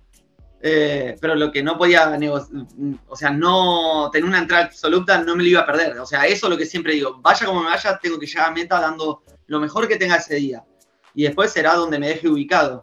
Eh, 0.68 1.16
pero 1.22 1.36
lo 1.36 1.52
que 1.52 1.62
no 1.62 1.78
podía, 1.78 2.18
o 3.08 3.16
sea, 3.16 3.30
no 3.30 4.10
tener 4.12 4.28
una 4.28 4.40
entrada 4.40 4.66
absoluta 4.66 5.22
no 5.22 5.36
me 5.36 5.44
lo 5.44 5.50
iba 5.50 5.62
a 5.62 5.66
perder. 5.66 6.00
O 6.00 6.08
sea, 6.08 6.26
eso 6.26 6.48
es 6.48 6.50
lo 6.50 6.58
que 6.58 6.66
siempre 6.66 6.94
digo. 6.94 7.20
Vaya 7.22 7.46
como 7.46 7.62
me 7.62 7.70
vaya, 7.70 8.00
tengo 8.02 8.18
que 8.18 8.26
llegar 8.26 8.50
a 8.50 8.52
meta 8.52 8.80
dando 8.80 9.22
lo 9.46 9.60
mejor 9.60 9.88
que 9.88 9.98
tenga 9.98 10.16
ese 10.16 10.36
día. 10.36 10.64
Y 11.14 11.24
después 11.24 11.52
será 11.52 11.76
donde 11.76 12.00
me 12.00 12.08
deje 12.08 12.28
ubicado. 12.28 12.82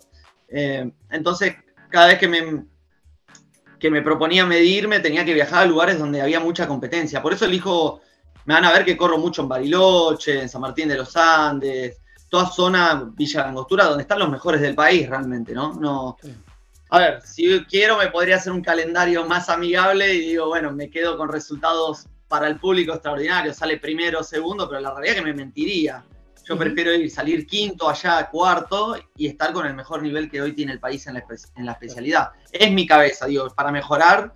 Eh, 0.48 0.92
entonces, 1.10 1.56
cada 1.88 2.06
vez 2.06 2.18
que 2.18 2.28
me, 2.28 2.66
que 3.80 3.90
me 3.90 4.02
proponía 4.02 4.46
medirme, 4.46 5.00
tenía 5.00 5.24
que 5.24 5.34
viajar 5.34 5.64
a 5.64 5.66
lugares 5.66 5.98
donde 5.98 6.22
había 6.22 6.38
mucha 6.38 6.68
competencia. 6.68 7.20
Por 7.20 7.32
eso 7.32 7.46
elijo, 7.46 8.00
me 8.44 8.54
van 8.54 8.64
a 8.64 8.72
ver 8.72 8.84
que 8.84 8.96
corro 8.96 9.18
mucho 9.18 9.42
en 9.42 9.48
Bariloche, 9.48 10.42
en 10.42 10.48
San 10.48 10.60
Martín 10.60 10.88
de 10.88 10.98
los 10.98 11.16
Andes, 11.16 12.01
toda 12.32 12.46
zona 12.46 13.12
Villa 13.14 13.46
Angostura 13.46 13.84
donde 13.84 14.04
están 14.04 14.18
los 14.18 14.30
mejores 14.30 14.62
del 14.62 14.74
país 14.74 15.06
realmente, 15.06 15.52
¿no? 15.52 15.74
no 15.74 16.16
a 16.88 16.98
ver, 16.98 17.20
si 17.20 17.62
quiero 17.66 17.98
me 17.98 18.08
podría 18.08 18.36
hacer 18.36 18.54
un 18.54 18.62
calendario 18.62 19.26
más 19.26 19.50
amigable 19.50 20.14
y 20.14 20.20
digo, 20.28 20.46
bueno, 20.46 20.72
me 20.72 20.88
quedo 20.88 21.18
con 21.18 21.28
resultados 21.28 22.06
para 22.28 22.48
el 22.48 22.58
público 22.58 22.94
extraordinarios, 22.94 23.56
sale 23.56 23.76
primero, 23.76 24.22
segundo, 24.22 24.66
pero 24.66 24.80
la 24.80 24.94
realidad 24.94 25.16
es 25.16 25.20
que 25.20 25.26
me 25.26 25.34
mentiría. 25.34 26.02
Yo 26.44 26.56
prefiero 26.56 26.94
ir, 26.94 27.10
salir 27.10 27.46
quinto, 27.46 27.86
allá 27.86 28.26
cuarto 28.30 28.96
y 29.14 29.26
estar 29.26 29.52
con 29.52 29.66
el 29.66 29.74
mejor 29.74 30.02
nivel 30.02 30.30
que 30.30 30.40
hoy 30.40 30.54
tiene 30.54 30.72
el 30.72 30.80
país 30.80 31.06
en 31.06 31.14
la, 31.14 31.72
especialidad. 31.72 32.30
Es 32.50 32.72
mi 32.72 32.86
cabeza, 32.86 33.26
digo, 33.26 33.46
para 33.50 33.70
mejorar, 33.70 34.34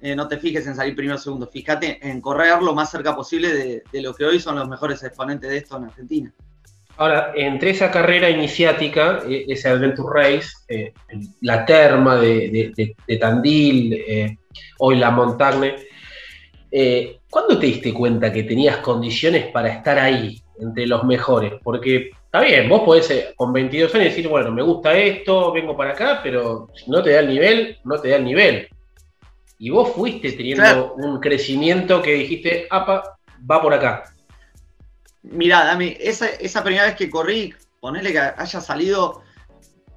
eh, 0.00 0.16
no 0.16 0.26
te 0.26 0.38
fijes 0.38 0.66
en 0.66 0.74
salir 0.74 0.96
primero 0.96 1.14
o 1.14 1.20
segundo, 1.20 1.46
fíjate 1.46 2.00
en 2.02 2.20
correr 2.20 2.60
lo 2.60 2.74
más 2.74 2.90
cerca 2.90 3.14
posible 3.14 3.52
de, 3.52 3.84
de 3.92 4.02
lo 4.02 4.12
que 4.12 4.24
hoy 4.24 4.40
son 4.40 4.56
los 4.56 4.68
mejores 4.68 5.00
exponentes 5.04 5.48
de 5.48 5.56
esto 5.56 5.76
en 5.76 5.84
Argentina. 5.84 6.34
Ahora, 6.98 7.32
entre 7.36 7.70
esa 7.70 7.92
carrera 7.92 8.28
iniciática, 8.28 9.22
e, 9.24 9.44
ese 9.48 9.68
Adventure 9.68 10.08
Race, 10.12 10.48
eh, 10.66 10.92
la 11.42 11.64
terma 11.64 12.16
de, 12.16 12.94
Tandil, 13.20 13.94
eh, 13.94 14.36
hoy 14.80 14.96
la 14.96 15.12
Montagne, 15.12 15.76
eh, 16.72 17.20
¿cuándo 17.30 17.56
te 17.56 17.66
diste 17.66 17.94
cuenta 17.94 18.32
que 18.32 18.42
tenías 18.42 18.78
condiciones 18.78 19.46
para 19.52 19.68
estar 19.68 19.96
ahí, 19.96 20.42
entre 20.60 20.88
los 20.88 21.04
mejores? 21.04 21.52
Porque 21.62 22.10
está 22.24 22.40
bien, 22.40 22.68
vos 22.68 22.82
podés 22.82 23.32
con 23.36 23.52
22 23.52 23.94
años 23.94 24.08
decir, 24.08 24.26
bueno, 24.26 24.50
me 24.50 24.62
gusta 24.62 24.98
esto, 24.98 25.52
vengo 25.52 25.76
para 25.76 25.92
acá, 25.92 26.18
pero 26.20 26.68
si 26.74 26.90
no 26.90 27.00
te 27.00 27.12
da 27.12 27.20
el 27.20 27.28
nivel, 27.28 27.78
no 27.84 28.00
te 28.00 28.08
da 28.08 28.16
el 28.16 28.24
nivel. 28.24 28.68
Y 29.56 29.70
vos 29.70 29.92
fuiste 29.92 30.32
teniendo 30.32 30.94
un 30.94 31.20
crecimiento 31.20 32.02
que 32.02 32.14
dijiste, 32.14 32.66
apa, 32.68 33.18
va 33.48 33.62
por 33.62 33.72
acá. 33.72 34.02
Mirá, 35.30 35.64
Dami, 35.64 35.96
esa, 36.00 36.26
esa 36.26 36.64
primera 36.64 36.86
vez 36.86 36.96
que 36.96 37.10
corrí, 37.10 37.54
ponele 37.80 38.12
que 38.12 38.18
haya 38.18 38.60
salido 38.60 39.22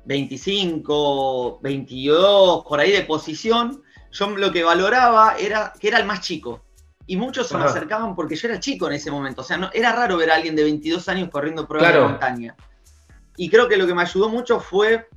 25, 0.06 1.60
22, 1.62 2.66
por 2.66 2.80
ahí 2.80 2.92
de 2.92 3.04
posición, 3.04 3.82
yo 4.12 4.30
lo 4.30 4.52
que 4.52 4.64
valoraba 4.64 5.36
era 5.40 5.74
que 5.80 5.88
era 5.88 6.00
el 6.00 6.06
más 6.06 6.22
chico. 6.22 6.64
Y 7.08 7.18
muchos 7.18 7.48
se 7.48 7.58
me 7.58 7.64
acercaban 7.64 8.16
porque 8.16 8.36
yo 8.36 8.48
era 8.48 8.60
chico 8.60 8.88
en 8.88 8.94
ese 8.94 9.12
momento. 9.12 9.42
O 9.42 9.44
sea, 9.44 9.58
no, 9.58 9.70
era 9.74 9.92
raro 9.92 10.18
ver 10.18 10.32
a 10.32 10.36
alguien 10.36 10.56
de 10.56 10.64
22 10.64 11.10
años 11.10 11.30
corriendo 11.30 11.68
pruebas 11.68 11.94
de 11.94 12.00
montaña. 12.00 12.56
Y 13.36 13.50
creo 13.50 13.68
que 13.68 13.76
lo 13.76 13.88
que 13.88 13.94
me 13.94 14.04
ayudó 14.04 14.30
mucho 14.30 14.60
fue 14.60 15.08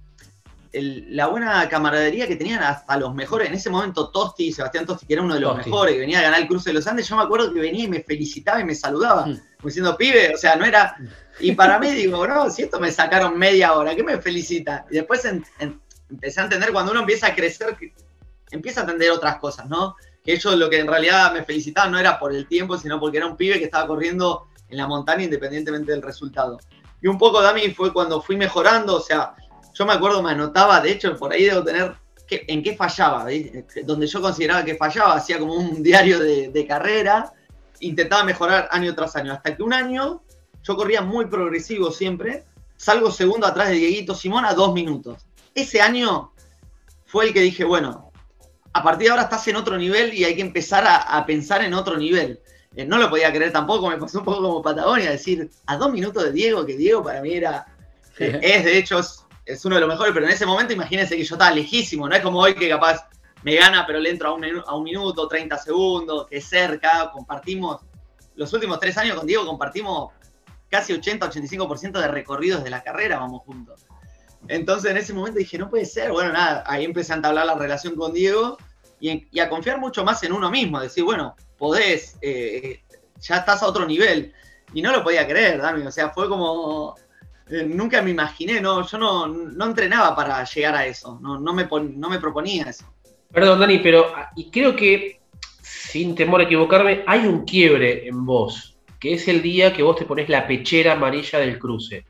la 0.83 1.27
buena 1.29 1.69
camaradería 1.69 2.27
que 2.27 2.37
tenían 2.37 2.63
hasta 2.63 2.97
los 2.97 3.15
mejores. 3.15 3.49
En 3.49 3.55
ese 3.55 3.71
momento, 3.71 4.11
Tosti, 4.11 4.53
Sebastián 4.53 4.87
Tosti, 4.87 5.07
que 5.07 5.15
era 5.15 5.23
uno 5.23 5.35
de 5.35 5.41
los 5.41 5.57
mejores, 5.57 5.95
que 5.95 6.01
venía 6.01 6.19
a 6.19 6.23
ganar 6.23 6.41
el 6.41 6.49
cruce 6.49 6.71
de 6.71 6.75
los 6.75 6.87
Andes, 6.87 7.09
yo 7.09 7.17
me 7.17 7.23
acuerdo 7.23 7.53
que 7.53 7.61
venía 7.61 7.85
y 7.85 7.89
me 7.89 8.03
felicitaba 8.03 8.61
y 8.61 8.65
me 8.65 8.75
saludaba, 8.75 9.27
mm. 9.27 9.41
diciendo, 9.63 9.97
pibe, 9.97 10.35
o 10.35 10.39
sea, 10.39 10.57
no 10.57 10.65
era. 10.65 10.97
Y 11.41 11.53
para 11.53 11.79
mí, 11.79 11.91
digo, 11.91 12.27
no, 12.27 12.51
si 12.51 12.63
esto 12.63 12.81
me 12.81 12.91
sacaron 12.91 13.39
media 13.39 13.75
hora, 13.75 13.95
¿qué 13.95 14.03
me 14.03 14.19
felicita? 14.19 14.87
Y 14.91 14.95
después 14.95 15.25
empecé 15.25 16.41
a 16.41 16.45
entender 16.45 16.73
cuando 16.73 16.93
uno 16.93 17.01
empieza 17.01 17.29
a 17.29 17.35
crecer, 17.35 17.77
empieza 18.51 18.81
a 18.81 18.85
entender 18.85 19.11
otras 19.11 19.37
cosas, 19.37 19.69
¿no? 19.69 19.97
Que 20.25 20.33
ellos 20.33 20.57
lo 20.57 20.71
que 20.71 20.81
en 20.81 20.87
realidad 20.87 21.33
me 21.33 21.45
felicitaban 21.45 21.93
no 21.93 21.99
era 21.99 22.19
por 22.19 22.35
el 22.35 22.47
tiempo, 22.47 22.79
sino 22.79 22.99
porque 22.99 23.19
era 23.19 23.27
un 23.27 23.37
pibe 23.37 23.59
que 23.59 23.67
estaba 23.67 23.87
corriendo 23.87 24.49
en 24.69 24.79
la 24.79 24.87
montaña 24.87 25.25
independientemente 25.25 25.93
del 25.93 26.03
resultado. 26.03 26.59
Y 27.03 27.07
un 27.07 27.19
poco, 27.19 27.43
Dami, 27.43 27.71
fue 27.75 27.93
cuando 27.93 28.23
fui 28.23 28.37
mejorando, 28.37 28.97
o 28.97 29.01
sea, 29.01 29.35
yo 29.75 29.87
me 29.87 29.93
acuerdo, 29.93 30.23
me 30.23 30.31
anotaba, 30.31 30.81
de 30.81 30.93
hecho, 30.93 31.17
por 31.17 31.33
ahí 31.33 31.45
debo 31.45 31.63
tener 31.63 31.95
en 32.31 32.63
qué 32.63 32.75
fallaba, 32.75 33.27
donde 33.85 34.07
yo 34.07 34.23
consideraba 34.23 34.65
que 34.65 34.77
fallaba, 34.77 35.15
hacía 35.15 35.39
como 35.39 35.55
un 35.55 35.83
diario 35.83 36.19
de, 36.19 36.67
carrera, 36.67 37.33
intentaba 37.81 38.25
mejorar 38.25 38.69
año 38.71 38.95
tras 38.95 39.15
año, 39.17 39.33
hasta 39.33 39.55
que 39.57 39.63
un 39.63 39.73
año 39.73 40.23
yo 40.63 40.77
corría 40.77 41.03
muy 41.03 41.27
progresivo 41.27 41.91
siempre, 41.91 42.45
salgo 42.77 43.11
segundo 43.11 43.47
atrás 43.47 43.69
de 43.69 43.75
Dieguito 43.75 44.15
Simón 44.15 44.47
a 44.47 44.55
dos 44.55 44.73
minutos. 44.73 45.27
Ese 45.55 45.83
año 45.83 46.33
fue 47.05 47.27
el 47.27 47.35
que 47.35 47.41
dije, 47.41 47.65
bueno, 47.65 48.11
a 48.73 48.83
partir 48.83 49.07
de 49.07 49.11
ahora 49.11 49.25
estás 49.25 49.47
en 49.49 49.57
otro 49.57 49.77
nivel 49.77 50.15
y 50.15 50.25
hay 50.25 50.35
que 50.35 50.41
empezar 50.41 50.85
a 50.87 51.27
pensar 51.27 51.63
en 51.63 51.75
otro 51.75 51.97
nivel. 51.97 52.41
Eh, 52.77 52.85
no 52.85 52.99
lo 52.99 53.09
podía 53.09 53.33
creer 53.33 53.53
tampoco, 53.53 53.89
me 53.89 53.99
pasó 53.99 54.19
un 54.19 54.25
poco 54.25 54.43
como 54.43 54.63
Patagonia, 54.63 55.11
decir, 55.11 55.49
a 55.67 55.77
dos 55.77 55.93
minutos 55.93 56.25
de 56.25 56.33
Diego, 56.33 56.67
que 56.67 56.77
Diego 56.77 57.05
para 57.05 57.21
mí 57.23 57.35
era, 57.35 57.67
eh, 58.19 58.41
es 58.43 58.65
de 58.65 58.79
hecho, 58.79 58.99
es, 58.99 59.24
uno 59.65 59.75
de 59.75 59.81
los 59.81 59.89
mejores, 59.89 60.13
pero 60.15 60.27
en 60.27 60.33
ese 60.33 60.47
momento 60.47 60.73
imagínense 60.73 61.17
que 61.17 61.25
yo 61.25 61.35
estaba 61.35 61.51
lejísimo, 61.51 62.09
no 62.09 62.15
es 62.15 62.23
como 62.23 62.41
hoy 62.41 62.55
que 62.55 62.69
capaz 62.69 63.09
me 63.43 63.57
gana, 63.57 63.87
pero 63.87 63.99
le 63.99 64.11
entro 64.11 64.29
a 64.29 64.33
un, 64.33 64.45
a 64.45 64.75
un 64.75 64.85
minuto, 64.85 65.29
30 65.29 65.59
segundos, 65.59 66.27
que 66.27 66.41
cerca, 66.41 67.11
compartimos, 67.13 67.83
los 68.37 68.53
últimos 68.53 68.81
tres 68.81 68.97
años 68.97 69.17
con 69.17 69.27
Diego 69.27 69.45
compartimos 69.47 70.13
casi 70.69 70.93
80-85% 70.95 72.01
de 72.01 72.09
recorridos 72.09 72.65
de 72.65 72.71
la 72.71 72.83
carrera, 72.83 73.19
vamos 73.19 73.43
juntos. 73.43 73.87
Entonces 74.49 74.91
en 74.91 74.97
ese 74.97 75.13
momento 75.13 75.39
dije, 75.39 75.59
no 75.59 75.71
puede 75.71 75.85
ser, 75.85 76.11
bueno, 76.11 76.33
nada, 76.33 76.65
ahí 76.67 76.85
empecé 76.85 77.13
a 77.13 77.17
entablar 77.17 77.47
la 77.47 77.55
relación 77.55 77.95
con 77.95 78.13
Diego 78.13 78.59
y, 79.01 79.39
a 79.39 79.49
confiar 79.49 79.79
mucho 79.79 80.05
más 80.05 80.23
en 80.23 80.33
uno 80.33 80.51
mismo, 80.51 80.81
decir, 80.81 81.05
bueno, 81.05 81.37
podés, 81.59 82.17
eh, 82.23 82.83
ya 83.21 83.37
estás 83.37 83.63
a 83.63 83.67
otro 83.67 83.87
nivel. 83.87 84.33
Y 84.73 84.83
no 84.83 84.91
lo 84.91 85.05
podía 85.05 85.27
creer, 85.27 85.61
Dami, 85.61 85.87
o 85.87 85.93
sea, 85.93 86.11
fue 86.11 86.29
como, 86.29 86.97
eh, 87.51 87.65
nunca 87.65 88.01
me 88.03 88.11
imaginé, 88.11 88.61
no, 88.61 88.87
yo 88.87 88.99
no, 88.99 89.27
no 89.27 89.65
entrenaba 89.67 90.17
para 90.17 90.45
llegar 90.45 90.75
a 90.75 90.87
eso, 90.87 91.19
no, 91.21 91.39
no, 91.39 91.53
me, 91.53 91.69
no 91.95 92.09
me 92.09 92.19
proponía 92.19 92.65
eso. 92.65 92.87
Perdón, 93.31 93.61
Dani, 93.61 93.79
pero 93.79 94.13
y 94.37 94.51
creo 94.51 94.75
que, 94.75 95.21
sin 95.61 96.15
temor 96.15 96.41
a 96.41 96.45
equivocarme, 96.45 97.03
hay 97.07 97.27
un 97.27 97.45
quiebre 97.45 98.09
en 98.09 98.25
vos, 98.25 98.77
que 98.99 99.15
es 99.15 99.29
el 99.29 99.43
día 99.43 99.73
que 99.73 99.83
vos 99.83 99.97
te 99.97 100.05
pones 100.05 100.29
la 100.29 100.47
pechera 100.47 100.93
amarilla 100.93 101.39
del 101.39 101.59
cruce. 101.59 102.07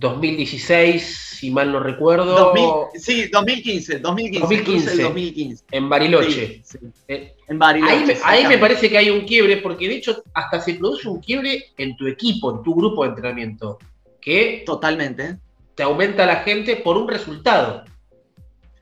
2016, 0.00 1.30
si 1.40 1.50
mal 1.50 1.70
no 1.70 1.78
recuerdo. 1.78 2.52
sí, 2.94 3.28
2015, 3.28 3.98
2015. 3.98 5.02
2015. 5.02 5.64
En 5.70 5.88
Bariloche. 5.88 6.62
Eh, 7.06 7.34
en 7.46 7.58
Bariloche. 7.58 8.18
Ahí, 8.24 8.46
me 8.46 8.58
parece 8.58 8.88
que 8.88 8.96
hay 8.96 9.10
un 9.10 9.20
quiebre, 9.20 9.58
porque 9.58 9.88
de 9.88 9.96
hecho 9.96 10.22
hasta 10.32 10.60
se 10.60 10.74
produce 10.74 11.08
un 11.08 11.20
quiebre 11.20 11.66
en 11.76 11.96
tu 11.96 12.06
equipo, 12.06 12.56
en 12.56 12.62
tu 12.62 12.74
grupo 12.74 13.04
de 13.04 13.10
entrenamiento. 13.10 13.78
Que 14.20 14.62
Totalmente. 14.66 15.38
Te 15.74 15.82
aumenta 15.82 16.26
la 16.26 16.36
gente 16.36 16.76
por 16.76 16.96
un 16.96 17.08
resultado. 17.08 17.84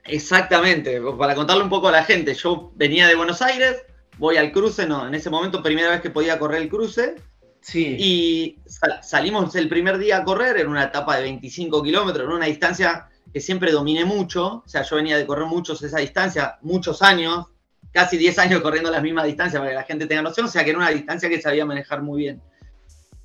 Exactamente. 0.03 0.99
Para 1.17 1.35
contarle 1.35 1.63
un 1.63 1.69
poco 1.69 1.87
a 1.87 1.91
la 1.91 2.03
gente, 2.03 2.33
yo 2.33 2.71
venía 2.75 3.07
de 3.07 3.15
Buenos 3.15 3.41
Aires, 3.41 3.83
voy 4.17 4.37
al 4.37 4.51
cruce, 4.51 4.85
no, 4.85 5.07
en 5.07 5.15
ese 5.15 5.29
momento 5.29 5.63
primera 5.63 5.91
vez 5.91 6.01
que 6.01 6.09
podía 6.09 6.37
correr 6.39 6.61
el 6.61 6.69
cruce 6.69 7.15
Sí. 7.61 7.97
Y 7.99 8.59
salimos 9.01 9.55
el 9.55 9.67
primer 9.69 9.97
día 9.97 10.17
a 10.17 10.23
correr 10.23 10.57
en 10.57 10.67
una 10.67 10.85
etapa 10.85 11.17
de 11.17 11.23
25 11.23 11.83
kilómetros, 11.83 12.25
en 12.25 12.35
una 12.35 12.45
distancia 12.45 13.09
que 13.33 13.41
siempre 13.41 13.71
dominé 13.71 14.05
mucho. 14.05 14.63
O 14.65 14.67
sea, 14.67 14.83
yo 14.83 14.95
venía 14.95 15.17
de 15.17 15.25
correr 15.25 15.45
muchos 15.45 15.81
esa 15.83 15.99
distancia, 15.99 16.57
muchos 16.61 17.01
años, 17.01 17.47
casi 17.91 18.17
10 18.17 18.39
años 18.39 18.61
corriendo 18.61 18.89
la 18.89 19.01
misma 19.01 19.23
distancia 19.23 19.59
para 19.59 19.71
que 19.71 19.75
la 19.75 19.83
gente 19.83 20.07
tenga 20.07 20.21
noción. 20.21 20.45
O 20.45 20.49
sea, 20.49 20.63
que 20.63 20.69
era 20.69 20.79
una 20.79 20.89
distancia 20.89 21.29
que 21.29 21.41
sabía 21.41 21.65
manejar 21.65 22.01
muy 22.01 22.19
bien. 22.19 22.41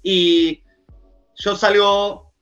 Y 0.02 0.62
yo 1.36 1.56
salgo 1.56 2.34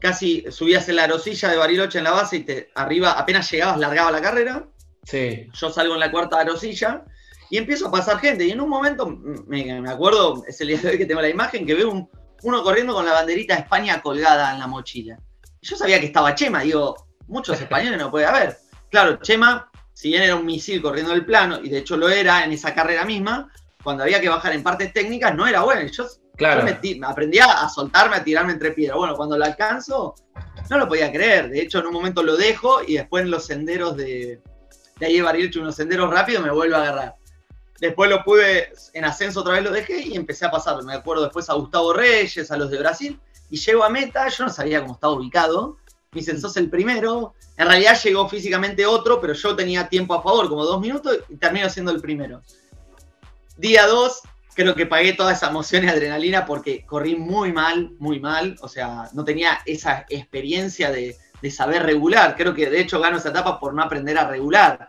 casi, 0.00 0.44
subías 0.50 0.88
en 0.88 0.96
la 0.96 1.04
arosilla 1.04 1.48
de 1.48 1.56
Bariloche 1.56 1.98
en 1.98 2.04
la 2.04 2.12
base 2.12 2.36
y 2.36 2.44
te, 2.44 2.70
arriba, 2.74 3.12
apenas 3.12 3.50
llegabas, 3.50 3.78
largaba 3.78 4.10
la 4.10 4.22
carrera. 4.22 4.66
Sí. 5.04 5.48
Yo 5.52 5.70
salgo 5.70 5.94
en 5.94 6.00
la 6.00 6.10
cuarta 6.10 6.40
arosilla 6.40 7.04
y 7.50 7.56
empiezo 7.56 7.88
a 7.88 7.90
pasar 7.90 8.18
gente. 8.18 8.44
Y 8.44 8.50
en 8.50 8.60
un 8.60 8.68
momento, 8.68 9.06
me, 9.06 9.90
acuerdo, 9.90 10.44
es 10.46 10.60
el 10.60 10.68
día 10.68 10.78
de 10.78 10.90
hoy 10.90 10.98
que 10.98 11.06
tengo 11.06 11.22
la 11.22 11.28
imagen, 11.28 11.66
que 11.66 11.74
veo 11.74 11.90
un, 11.90 12.08
uno 12.42 12.62
corriendo 12.62 12.94
con 12.94 13.06
la 13.06 13.12
banderita 13.12 13.54
de 13.54 13.62
España 13.62 14.00
colgada 14.02 14.52
en 14.52 14.60
la 14.60 14.66
mochila. 14.66 15.18
yo 15.62 15.76
sabía 15.76 15.98
que 16.00 16.06
estaba 16.06 16.34
Chema, 16.34 16.62
digo, 16.62 17.08
muchos 17.26 17.60
españoles 17.60 17.98
no 17.98 18.10
puede 18.10 18.26
haber. 18.26 18.56
Claro, 18.90 19.16
Chema, 19.16 19.70
si 19.92 20.08
bien 20.10 20.22
era 20.22 20.36
un 20.36 20.46
misil 20.46 20.80
corriendo 20.80 21.12
el 21.12 21.24
plano, 21.24 21.58
y 21.62 21.68
de 21.68 21.78
hecho 21.78 21.96
lo 21.96 22.08
era 22.08 22.44
en 22.44 22.52
esa 22.52 22.74
carrera 22.74 23.04
misma, 23.04 23.50
cuando 23.82 24.02
había 24.02 24.20
que 24.20 24.28
bajar 24.28 24.52
en 24.52 24.62
partes 24.62 24.92
técnicas 24.92 25.34
no 25.34 25.46
era 25.46 25.62
bueno. 25.62 25.90
Yo, 25.90 26.06
claro. 26.38 26.64
me, 26.64 27.06
aprendía 27.06 27.44
a 27.44 27.68
soltarme, 27.68 28.16
a 28.16 28.24
tirarme 28.24 28.52
entre 28.54 28.70
piedras. 28.70 28.96
Bueno, 28.96 29.14
cuando 29.14 29.36
lo 29.36 29.44
alcanzo, 29.44 30.14
no 30.70 30.78
lo 30.78 30.88
podía 30.88 31.12
creer. 31.12 31.50
De 31.50 31.60
hecho, 31.60 31.80
en 31.80 31.86
un 31.86 31.92
momento 31.92 32.22
lo 32.22 32.36
dejo 32.36 32.80
y 32.86 32.94
después 32.94 33.24
en 33.24 33.30
los 33.30 33.44
senderos 33.44 33.96
de, 33.96 34.40
de 34.98 35.06
ahí 35.06 35.16
de 35.16 35.22
Bariloche, 35.22 35.60
unos 35.60 35.76
senderos 35.76 36.10
rápidos, 36.10 36.42
me 36.42 36.50
vuelvo 36.50 36.76
a 36.76 36.82
agarrar. 36.82 37.14
Después 37.80 38.10
lo 38.10 38.24
pude, 38.24 38.72
en 38.92 39.04
ascenso 39.04 39.40
otra 39.40 39.54
vez 39.54 39.62
lo 39.62 39.70
dejé 39.70 40.00
y 40.00 40.16
empecé 40.16 40.46
a 40.46 40.50
pasar. 40.50 40.82
Me 40.82 40.94
acuerdo 40.94 41.24
después 41.24 41.48
a 41.48 41.54
Gustavo 41.54 41.92
Reyes, 41.92 42.50
a 42.50 42.56
los 42.56 42.70
de 42.70 42.78
Brasil, 42.78 43.20
y 43.50 43.56
llego 43.56 43.84
a 43.84 43.88
meta, 43.88 44.28
yo 44.28 44.44
no 44.44 44.50
sabía 44.50 44.80
cómo 44.80 44.94
estaba 44.94 45.14
ubicado. 45.14 45.76
Me 46.12 46.20
dicen, 46.20 46.40
sos 46.40 46.56
el 46.56 46.70
primero. 46.70 47.34
En 47.56 47.66
realidad 47.66 47.98
llegó 48.02 48.28
físicamente 48.28 48.84
otro, 48.86 49.20
pero 49.20 49.32
yo 49.34 49.54
tenía 49.54 49.88
tiempo 49.88 50.14
a 50.14 50.22
favor, 50.22 50.48
como 50.48 50.64
dos 50.64 50.80
minutos, 50.80 51.18
y 51.28 51.36
termino 51.36 51.68
siendo 51.68 51.92
el 51.92 52.00
primero. 52.00 52.42
Día 53.56 53.86
dos, 53.86 54.22
creo 54.58 54.74
que 54.74 54.86
pagué 54.86 55.12
toda 55.12 55.34
esa 55.34 55.50
emoción 55.50 55.84
y 55.84 55.88
adrenalina 55.88 56.44
porque 56.44 56.84
corrí 56.84 57.14
muy 57.14 57.52
mal, 57.52 57.92
muy 58.00 58.18
mal. 58.18 58.56
O 58.60 58.66
sea, 58.66 59.08
no 59.12 59.24
tenía 59.24 59.60
esa 59.66 60.04
experiencia 60.08 60.90
de, 60.90 61.16
de 61.40 61.50
saber 61.52 61.84
regular. 61.84 62.34
Creo 62.36 62.54
que 62.54 62.68
de 62.68 62.80
hecho 62.80 62.98
gano 62.98 63.18
esa 63.18 63.28
etapa 63.28 63.60
por 63.60 63.72
no 63.72 63.84
aprender 63.84 64.18
a 64.18 64.26
regular. 64.26 64.88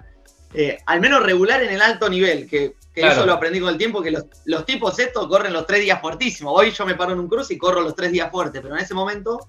Eh, 0.55 0.79
al 0.87 0.99
menos 0.99 1.21
regular 1.21 1.61
en 1.61 1.69
el 1.69 1.81
alto 1.83 2.09
nivel, 2.09 2.49
que, 2.49 2.73
eso 2.95 3.27
lo 3.27 3.33
aprendí 3.33 3.59
con 3.59 3.69
el 3.69 3.77
tiempo, 3.77 4.01
que 4.01 4.11
los, 4.11 4.65
tipos 4.65 4.97
estos 4.97 5.27
corren 5.27 5.53
los 5.53 5.67
tres 5.67 5.81
días 5.81 6.01
fuertísimos. 6.01 6.51
Hoy 6.57 6.71
yo 6.71 6.85
me 6.87 6.95
paro 6.95 7.13
en 7.13 7.19
un 7.19 7.29
cruce 7.29 7.53
y 7.53 7.57
corro 7.59 7.81
los 7.81 7.95
tres 7.95 8.11
días 8.11 8.31
fuertes, 8.31 8.59
pero 8.61 8.75
en 8.75 8.81
ese 8.81 8.95
momento, 8.95 9.39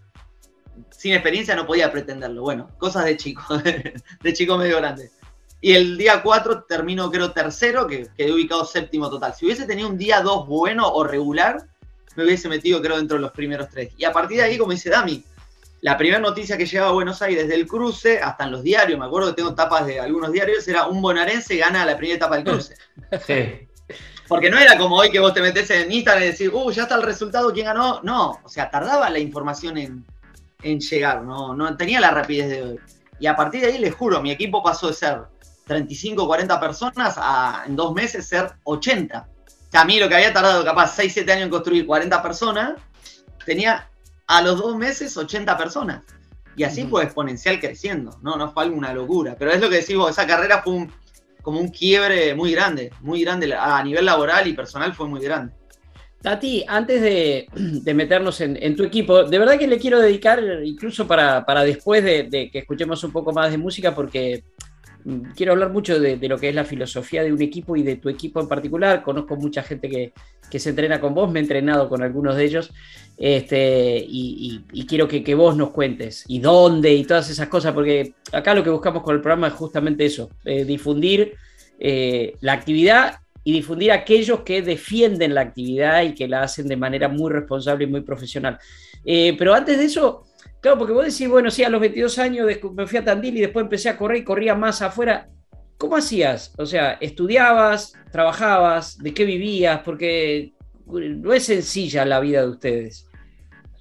sin 0.90 1.14
experiencia, 1.14 1.56
no 1.56 1.66
podía 1.66 1.90
pretenderlo. 1.90 2.42
Bueno, 2.42 2.68
cosas 2.76 3.06
de 3.06 3.16
chico, 3.16 3.42
de 4.22 4.32
chico 4.34 4.58
medio 4.58 4.76
grande. 4.76 5.10
Y 5.60 5.74
el 5.74 5.98
día 5.98 6.22
4 6.22 6.64
termino, 6.64 7.10
creo, 7.10 7.32
tercero, 7.32 7.86
que 7.86 8.08
quedé 8.16 8.32
ubicado 8.32 8.64
séptimo 8.64 9.10
total. 9.10 9.34
Si 9.34 9.44
hubiese 9.44 9.66
tenido 9.66 9.88
un 9.88 9.98
día 9.98 10.20
2 10.22 10.46
bueno 10.46 10.90
o 10.90 11.04
regular, 11.04 11.66
me 12.16 12.24
hubiese 12.24 12.48
metido, 12.48 12.80
creo, 12.80 12.96
dentro 12.96 13.16
de 13.16 13.22
los 13.22 13.32
primeros 13.32 13.68
tres. 13.68 13.92
Y 13.96 14.04
a 14.04 14.12
partir 14.12 14.38
de 14.38 14.44
ahí, 14.44 14.58
como 14.58 14.72
dice 14.72 14.90
Dami, 14.90 15.22
la 15.82 15.96
primera 15.96 16.20
noticia 16.20 16.56
que 16.56 16.66
llegaba 16.66 16.90
a 16.90 16.94
Buenos 16.94 17.22
Aires 17.22 17.48
del 17.48 17.66
cruce, 17.66 18.20
hasta 18.20 18.44
en 18.44 18.52
los 18.52 18.62
diarios, 18.62 18.98
me 18.98 19.06
acuerdo 19.06 19.28
que 19.28 19.36
tengo 19.36 19.54
tapas 19.54 19.86
de 19.86 20.00
algunos 20.00 20.32
diarios, 20.32 20.66
era 20.68 20.86
un 20.86 21.00
bonaerense 21.00 21.56
gana 21.56 21.86
la 21.86 21.96
primera 21.96 22.16
etapa 22.16 22.36
del 22.36 22.44
cruce. 22.44 22.74
Sí. 23.26 23.66
Porque 24.28 24.48
no 24.48 24.58
era 24.58 24.78
como 24.78 24.94
hoy 24.94 25.10
que 25.10 25.18
vos 25.18 25.34
te 25.34 25.40
metés 25.40 25.68
en 25.70 25.90
Instagram 25.90 26.22
y 26.22 26.26
decís, 26.28 26.48
uh, 26.52 26.70
ya 26.70 26.82
está 26.82 26.94
el 26.94 27.02
resultado, 27.02 27.52
¿quién 27.52 27.66
ganó? 27.66 28.00
No, 28.04 28.38
o 28.44 28.48
sea, 28.48 28.70
tardaba 28.70 29.10
la 29.10 29.18
información 29.18 29.76
en, 29.76 30.04
llegar, 30.62 31.22
¿no? 31.22 31.52
no 31.52 31.76
tenía 31.76 31.98
la 31.98 32.12
rapidez 32.12 32.48
de 32.48 32.62
hoy. 32.62 32.78
Y 33.18 33.26
a 33.26 33.34
partir 33.34 33.62
de 33.62 33.72
ahí, 33.72 33.78
les 33.78 33.92
juro, 33.92 34.22
mi 34.22 34.30
equipo 34.30 34.62
pasó 34.62 34.86
de 34.86 34.94
ser 34.94 35.22
35, 35.70 36.26
40 36.26 36.58
personas 36.58 37.14
a 37.16 37.62
en 37.64 37.76
dos 37.76 37.94
meses 37.94 38.26
ser 38.26 38.50
80. 38.64 39.28
O 39.46 39.70
sea, 39.70 39.82
a 39.82 39.84
mí 39.84 40.00
lo 40.00 40.08
que 40.08 40.16
había 40.16 40.32
tardado 40.32 40.64
capaz 40.64 40.96
6, 40.96 41.12
7 41.12 41.32
años 41.32 41.44
en 41.44 41.50
construir 41.50 41.86
40 41.86 42.20
personas, 42.20 42.72
tenía 43.46 43.88
a 44.26 44.42
los 44.42 44.58
dos 44.58 44.76
meses 44.76 45.16
80 45.16 45.56
personas. 45.56 46.02
Y 46.56 46.64
así 46.64 46.86
fue 46.88 47.04
exponencial 47.04 47.60
creciendo, 47.60 48.18
¿no? 48.20 48.36
No 48.36 48.52
fue 48.52 48.64
alguna 48.64 48.92
locura. 48.92 49.36
Pero 49.38 49.52
es 49.52 49.60
lo 49.60 49.70
que 49.70 49.76
decimos, 49.76 50.10
esa 50.10 50.26
carrera 50.26 50.60
fue 50.60 50.88
como 51.40 51.60
un 51.60 51.68
quiebre 51.68 52.34
muy 52.34 52.50
grande, 52.50 52.92
muy 53.00 53.22
grande. 53.22 53.54
A 53.54 53.80
nivel 53.84 54.04
laboral 54.04 54.48
y 54.48 54.54
personal 54.54 54.92
fue 54.92 55.06
muy 55.06 55.20
grande. 55.20 55.54
Tati, 56.20 56.64
antes 56.66 57.00
de, 57.00 57.94
meternos 57.94 58.40
en, 58.40 58.76
tu 58.76 58.82
equipo, 58.82 59.22
de 59.22 59.38
verdad 59.38 59.56
que 59.56 59.68
le 59.68 59.78
quiero 59.78 60.00
dedicar, 60.00 60.42
incluso 60.64 61.06
para, 61.06 61.44
después 61.62 62.02
de, 62.04 62.50
que 62.52 62.58
escuchemos 62.58 63.02
un 63.04 63.12
poco 63.12 63.32
más 63.32 63.52
de 63.52 63.56
música, 63.56 63.94
porque 63.94 64.42
quiero 65.36 65.52
hablar 65.52 65.70
mucho 65.70 65.98
de, 65.98 66.16
lo 66.28 66.38
que 66.38 66.48
es 66.48 66.54
la 66.54 66.64
filosofía 66.64 67.22
de 67.22 67.32
un 67.32 67.40
equipo 67.42 67.76
y 67.76 67.82
de 67.82 67.96
tu 67.96 68.08
equipo 68.08 68.40
en 68.40 68.48
particular. 68.48 69.02
Conozco 69.02 69.36
mucha 69.36 69.62
gente 69.62 69.88
que, 69.88 70.58
se 70.58 70.70
entrena 70.70 71.00
con 71.00 71.14
vos, 71.14 71.30
me 71.30 71.38
he 71.38 71.42
entrenado 71.42 71.88
con 71.88 72.02
algunos 72.02 72.36
de 72.36 72.44
ellos, 72.44 72.72
este, 73.16 74.04
y, 74.06 74.62
quiero 74.88 75.06
que, 75.06 75.34
vos 75.34 75.56
nos 75.56 75.70
cuentes 75.70 76.24
y 76.26 76.40
dónde 76.40 76.92
y 76.92 77.04
todas 77.04 77.30
esas 77.30 77.48
cosas, 77.48 77.72
porque 77.72 78.14
acá 78.32 78.54
lo 78.54 78.64
que 78.64 78.70
buscamos 78.70 79.02
con 79.02 79.14
el 79.14 79.20
programa 79.20 79.48
es 79.48 79.54
justamente 79.54 80.04
eso, 80.04 80.30
eh, 80.44 80.64
difundir 80.64 81.34
eh, 81.78 82.34
la 82.40 82.54
actividad 82.54 83.20
y 83.44 83.52
difundir 83.52 83.92
a 83.92 83.96
aquellos 83.96 84.40
que 84.40 84.62
defienden 84.62 85.34
la 85.34 85.40
actividad 85.42 86.02
y 86.02 86.14
que 86.14 86.28
la 86.28 86.42
hacen 86.42 86.68
de 86.68 86.76
manera 86.76 87.08
muy 87.08 87.30
responsable 87.32 87.84
y 87.84 87.86
muy 87.86 88.02
profesional. 88.02 88.58
Eh, 89.04 89.34
pero 89.38 89.54
antes 89.54 89.78
de 89.78 89.84
eso, 89.84 90.26
claro, 90.60 90.78
porque 90.78 90.92
vos 90.92 91.04
decís, 91.04 91.28
bueno, 91.28 91.50
sí, 91.50 91.64
a 91.64 91.68
los 91.68 91.80
22 91.80 92.18
años 92.18 92.46
me 92.74 92.86
fui 92.86 92.98
a 92.98 93.04
Tandil 93.04 93.36
y 93.36 93.40
después 93.40 93.64
empecé 93.64 93.88
a 93.88 93.96
correr 93.96 94.18
y 94.18 94.24
corría 94.24 94.54
más 94.54 94.82
afuera. 94.82 95.28
¿Cómo 95.78 95.96
hacías? 95.96 96.52
O 96.58 96.66
sea, 96.66 96.92
¿estudiabas, 97.00 97.94
trabajabas, 98.12 98.98
de 98.98 99.14
qué 99.14 99.24
vivías? 99.24 99.80
Porque 99.82 100.52
no 100.86 101.32
es 101.32 101.46
sencilla 101.46 102.04
la 102.04 102.20
vida 102.20 102.42
de 102.42 102.48
ustedes. 102.48 103.06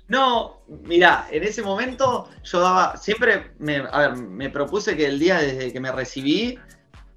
No, 0.10 0.64
mira, 0.68 1.28
en 1.30 1.44
ese 1.44 1.62
momento 1.62 2.30
yo 2.44 2.62
daba, 2.62 2.98
siempre 2.98 3.52
me, 3.60 3.78
a 3.92 4.00
ver, 4.00 4.16
me 4.16 4.50
propuse 4.50 4.98
que 4.98 5.06
el 5.06 5.20
día 5.20 5.38
desde 5.38 5.72
que 5.72 5.80
me 5.80 5.92
recibí, 5.92 6.58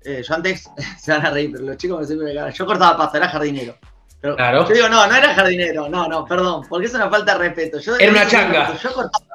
eh, 0.05 0.23
yo 0.23 0.35
antes, 0.35 0.69
se 1.01 1.13
van 1.13 1.25
a 1.25 1.31
reír, 1.31 1.53
pero 1.53 1.65
los 1.65 1.77
chicos 1.79 2.01
me 2.01 2.07
siempre 2.07 2.35
me 2.35 2.53
yo 2.53 2.67
cortaba 2.67 2.97
pasto, 2.99 3.17
era 3.17 3.29
jardinero. 3.29 3.77
Pero 4.21 4.37
claro. 4.37 4.69
Yo 4.69 4.75
digo, 4.75 4.89
no, 4.91 5.07
no 5.07 5.15
era 5.15 5.35
jardinero, 5.35 5.89
no, 5.89 6.07
no, 6.07 6.27
perdón, 6.27 6.67
porque 6.69 6.87
es 6.87 6.95
una 6.95 7.09
falta 7.09 7.33
de 7.33 7.39
respeto. 7.39 7.79
Yo, 7.81 7.97
era 7.97 8.13
una 8.13 8.27
changa. 8.27 8.77
yo, 8.77 8.93
cortaba, 8.93 9.27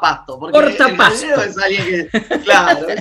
pasto. 0.00 0.38
Porque 0.38 0.58
Corta 0.58 0.96
pasto. 0.96 1.26
claro. 2.44 2.86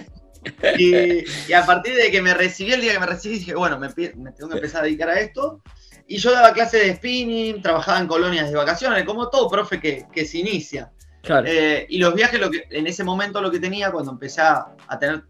Y, 0.77 1.53
a 1.53 1.65
partir 1.65 1.95
de 1.95 2.11
que 2.11 2.21
me 2.21 2.33
recibí, 2.33 2.73
el 2.73 2.81
día 2.81 2.91
que 2.91 2.99
me 2.99 3.05
recibí, 3.05 3.39
dije, 3.39 3.55
bueno, 3.55 3.79
me, 3.79 3.87
tengo 3.87 4.49
que 4.49 4.55
empezar 4.55 4.81
a 4.81 4.83
dedicar 4.83 5.07
a 5.07 5.21
esto. 5.21 5.61
Y 6.05 6.17
yo 6.17 6.33
daba 6.33 6.51
clases 6.51 6.85
de 6.85 6.95
spinning, 6.97 7.61
trabajaba 7.61 7.99
en 7.99 8.07
colonias 8.07 8.49
de 8.49 8.57
vacaciones, 8.57 9.05
como 9.05 9.29
todo 9.29 9.49
profe 9.49 9.79
que, 9.79 10.05
que 10.11 10.25
se 10.25 10.39
inicia. 10.39 10.91
Claro. 11.21 11.47
Eh, 11.47 11.85
y 11.87 11.97
los 11.97 12.13
viajes, 12.13 12.41
lo 12.41 12.51
que, 12.51 12.67
en 12.69 12.87
ese 12.87 13.05
momento 13.05 13.39
lo 13.39 13.51
que 13.51 13.61
tenía, 13.61 13.89
cuando 13.89 14.11
empecé 14.11 14.41
a 14.41 14.75
tener 14.99 15.23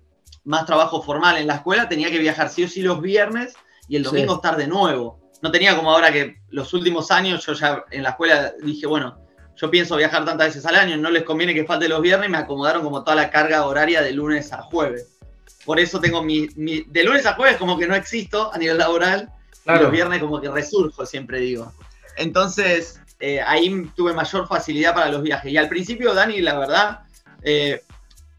más 0.46 0.66
trabajo 0.66 1.02
formal 1.02 1.38
en 1.38 1.48
la 1.48 1.56
escuela, 1.56 1.88
tenía 1.88 2.10
que 2.10 2.20
viajar 2.20 2.50
sí 2.50 2.64
o 2.64 2.68
sí 2.68 2.82
los 2.82 3.02
viernes 3.02 3.54
y 3.88 3.96
el 3.96 4.04
domingo 4.04 4.36
estar 4.36 4.58
de 4.58 4.68
nuevo. 4.68 5.20
No 5.42 5.52
tenía 5.52 5.76
como 5.76 5.92
ahora 5.92 6.12
que 6.12 6.38
los 6.50 6.74
últimos 6.74 7.12
años 7.12 7.46
yo 7.46 7.54
ya 7.54 7.84
en 7.92 8.04
la 8.04 8.12
escuela 8.12 8.54
dije, 8.64 8.88
bueno, 8.88 9.23
yo 9.56 9.70
pienso 9.70 9.96
viajar 9.96 10.26
tantas 10.26 10.48
veces 10.48 10.66
al 10.66 10.76
año, 10.76 10.98
no 10.98 11.10
les 11.10 11.24
conviene 11.24 11.54
que 11.54 11.66
falte 11.66 11.88
los 11.88 12.02
viernes, 12.02 12.30
me 12.30 12.38
acomodaron 12.38 12.84
como 12.84 13.04
toda 13.04 13.16
la 13.16 13.30
carga 13.30 13.66
horaria 13.66 14.02
de 14.02 14.12
lunes 14.12 14.52
a 14.52 14.62
jueves. 14.64 15.18
Por 15.66 15.80
eso 15.80 16.00
tengo 16.00 16.24
mi, 16.24 16.48
de 16.48 17.04
lunes 17.04 17.26
a 17.26 17.36
jueves 17.36 17.58
como 17.58 17.78
que 17.78 17.88
no 17.88 17.96
existo 17.96 18.54
a 18.54 18.58
nivel 18.58 18.78
laboral, 18.78 19.30
y 19.66 19.72
los 19.72 19.92
viernes 19.92 20.20
como 20.20 20.42
que 20.42 20.50
resurjo, 20.50 21.06
siempre 21.06 21.40
digo. 21.40 21.72
Entonces, 22.18 23.00
eh, 23.20 23.40
ahí 23.42 23.90
tuve 23.96 24.14
mayor 24.14 24.48
facilidad 24.48 24.94
para 24.94 25.10
los 25.10 25.24
viajes. 25.24 25.52
Y 25.52 25.58
al 25.58 25.70
principio, 25.70 26.14
Dani, 26.14 26.42
la 26.42 26.60
verdad, 26.60 27.00
eh, 27.42 27.82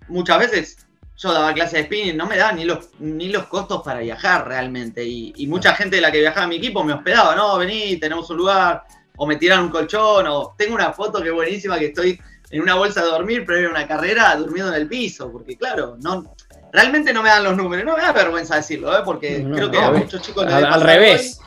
muchas 0.08 0.38
veces 0.38 0.86
yo 1.16 1.32
daba 1.32 1.54
clases 1.54 1.72
de 1.74 1.84
spinning, 1.84 2.16
no 2.16 2.26
me 2.26 2.36
daba 2.36 2.52
ni 2.52 2.64
los, 2.64 2.90
ni 2.98 3.28
los 3.28 3.46
costos 3.46 3.82
para 3.82 4.00
viajar 4.00 4.46
realmente. 4.46 5.04
Y, 5.04 5.46
mucha 5.46 5.74
gente 5.74 5.96
de 5.96 6.02
la 6.02 6.12
que 6.12 6.20
viajaba 6.20 6.44
a 6.44 6.48
mi 6.48 6.56
equipo 6.56 6.84
me 6.84 6.92
hospedaba, 6.92 7.34
no, 7.34 7.56
vení, 7.58 7.96
tenemos 7.96 8.28
un 8.30 8.36
lugar, 8.36 8.84
o 9.16 9.26
me 9.26 9.36
tiran 9.36 9.64
un 9.64 9.70
colchón, 9.70 10.26
o 10.26 10.54
tengo 10.56 10.74
una 10.74 10.92
foto 10.92 11.22
que 11.22 11.28
es 11.28 11.34
buenísima 11.34 11.78
que 11.78 11.86
estoy 11.86 12.20
en 12.50 12.62
una 12.62 12.74
bolsa 12.74 13.02
de 13.02 13.08
dormir 13.08 13.44
previo 13.44 13.68
a 13.68 13.70
una 13.72 13.86
carrera 13.86 14.34
durmiendo 14.36 14.74
en 14.74 14.80
el 14.80 14.88
piso, 14.88 15.30
porque 15.30 15.56
claro, 15.56 15.96
no, 16.00 16.34
realmente 16.72 17.12
no 17.12 17.22
me 17.22 17.28
dan 17.28 17.44
los 17.44 17.56
números, 17.56 17.84
no 17.84 17.96
me 17.96 18.02
da 18.02 18.12
vergüenza 18.12 18.56
decirlo, 18.56 18.96
¿eh? 18.96 19.02
porque 19.04 19.44
creo 19.52 19.70
que 19.70 19.78
a 19.78 19.90
muchos 19.90 20.22
chicos... 20.22 20.46
Al, 20.46 20.80
revés. 20.80 21.40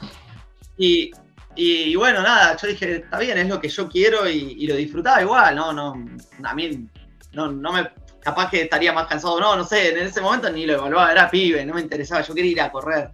Y, 0.78 1.12
y, 1.56 1.96
bueno, 1.96 2.22
nada, 2.22 2.56
yo 2.58 2.68
dije, 2.68 2.98
está 2.98 3.20
bien, 3.20 3.38
es 3.38 3.48
lo 3.48 3.60
que 3.60 3.70
yo 3.70 3.90
quiero 3.90 4.30
y, 4.30 4.56
y 4.60 4.68
lo 4.68 4.76
disfrutaba 4.76 5.22
igual, 5.22 5.56
no, 5.56 5.74
no, 5.74 5.94
a 6.44 6.54
mí 6.54 6.88
no, 7.34 7.52
no 7.52 7.74
me 7.74 7.90
capaz 8.28 8.50
que 8.50 8.64
estaría 8.64 8.92
más 8.92 9.08
cansado 9.08 9.40
no, 9.40 9.56
no 9.56 9.64
sé, 9.64 9.92
en 9.92 10.00
ese 10.00 10.20
momento 10.20 10.50
ni 10.50 10.66
lo 10.66 10.74
evaluaba, 10.74 11.14
era 11.14 11.30
pibe, 11.30 11.66
no 11.66 11.74
me 11.74 11.80
interesaba, 11.80 12.22
yo 12.22 12.34
quería 12.34 12.52
ir 12.52 12.62
a 12.62 12.72
correr. 12.72 13.10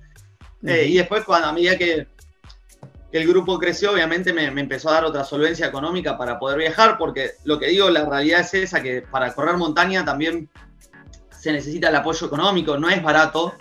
Eh, 0.66 0.88
y 0.88 0.98
después 0.98 1.24
cuando 1.24 1.50
a 1.50 1.54
medida 1.54 1.78
que, 1.78 2.08
el 3.20 3.28
grupo 3.28 3.60
creció, 3.60 3.92
obviamente 3.92 4.34
me, 4.34 4.46
empezó 4.46 4.90
a 4.90 4.94
dar 4.94 5.06
otra 5.06 5.24
solvencia 5.24 5.68
económica 5.68 6.18
para 6.18 6.40
poder 6.40 6.58
viajar, 6.58 6.98
porque 6.98 7.32
lo 7.44 7.60
que 7.60 7.68
digo, 7.68 7.90
la 7.90 8.06
realidad 8.06 8.42
es 8.42 8.54
esa, 8.54 8.82
que 8.82 9.02
para 9.02 9.34
correr 9.34 9.58
montaña 9.58 10.04
también 10.04 10.50
se 11.30 11.52
necesita 11.52 11.90
el 11.90 11.96
apoyo 11.96 12.28
económico, 12.28 12.78
no 12.78 12.90
es 12.90 13.04
barato, 13.04 13.54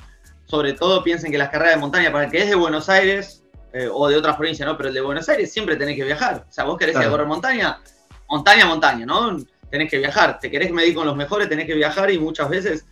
sobre 0.47 0.73
todo 0.73 1.03
piensen 1.03 1.31
que 1.31 1.39
las 1.39 1.51
carreras 1.51 1.75
de 1.75 1.81
montaña, 1.81 2.13
para 2.13 2.25
el 2.25 2.31
que 2.31 2.43
es 2.43 2.49
de 2.49 2.55
Buenos 2.55 2.89
Aires 2.89 3.45
eh, 3.73 3.89
o 3.93 4.09
de 4.09 4.17
otras 4.17 4.37
provincias, 4.37 4.69
¿no? 4.69 4.77
Pero 4.77 4.89
el 4.89 4.95
de 4.95 5.01
Buenos 5.01 5.29
Aires 5.29 5.53
siempre 5.53 5.77
tenés 5.77 5.97
que 5.97 6.05
viajar. 6.05 6.47
O 6.49 6.53
sea, 6.53 6.65
vos 6.65 6.79
querés 6.79 6.97
ir 6.97 7.03
a 7.03 7.11
correr 7.11 7.27
montaña, 7.27 7.81
montaña, 8.29 8.67
montaña, 8.67 9.07
¿no? 9.07 9.37
tenés 9.73 9.91
que 9.91 9.99
viajar. 9.99 10.39
Te 10.39 10.51
querés 10.51 10.71
medir 10.71 10.95
con 10.95 11.07
los 11.07 11.17
mejores, 11.17 11.49
tenés 11.49 11.67
que 11.67 11.75
viajar 11.75 12.11
y 12.11 12.19
muchas 12.19 12.49
veces 12.51 12.85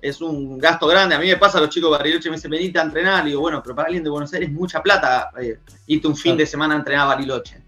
es 0.00 0.20
un 0.20 0.58
gasto 0.58 0.86
grande. 0.86 1.14
A 1.14 1.18
mí 1.18 1.26
me 1.26 1.36
pasa, 1.36 1.60
los 1.60 1.70
chicos 1.70 1.90
de 1.90 1.98
Bariloche 1.98 2.30
me 2.30 2.36
dicen, 2.36 2.50
venite 2.50 2.78
a 2.78 2.82
entrenar. 2.82 3.26
Y 3.26 3.30
digo, 3.30 3.40
bueno, 3.40 3.62
pero 3.62 3.74
para 3.74 3.86
alguien 3.86 4.04
de 4.04 4.10
Buenos 4.10 4.32
Aires 4.32 4.48
es 4.48 4.54
mucha 4.54 4.82
plata 4.82 5.30
eh, 5.40 5.58
irte 5.86 6.08
un 6.08 6.16
fin 6.16 6.36
de 6.36 6.46
semana 6.46 6.74
a 6.74 6.78
entrenar 6.78 7.06
a 7.06 7.08
Bariloche. 7.08 7.62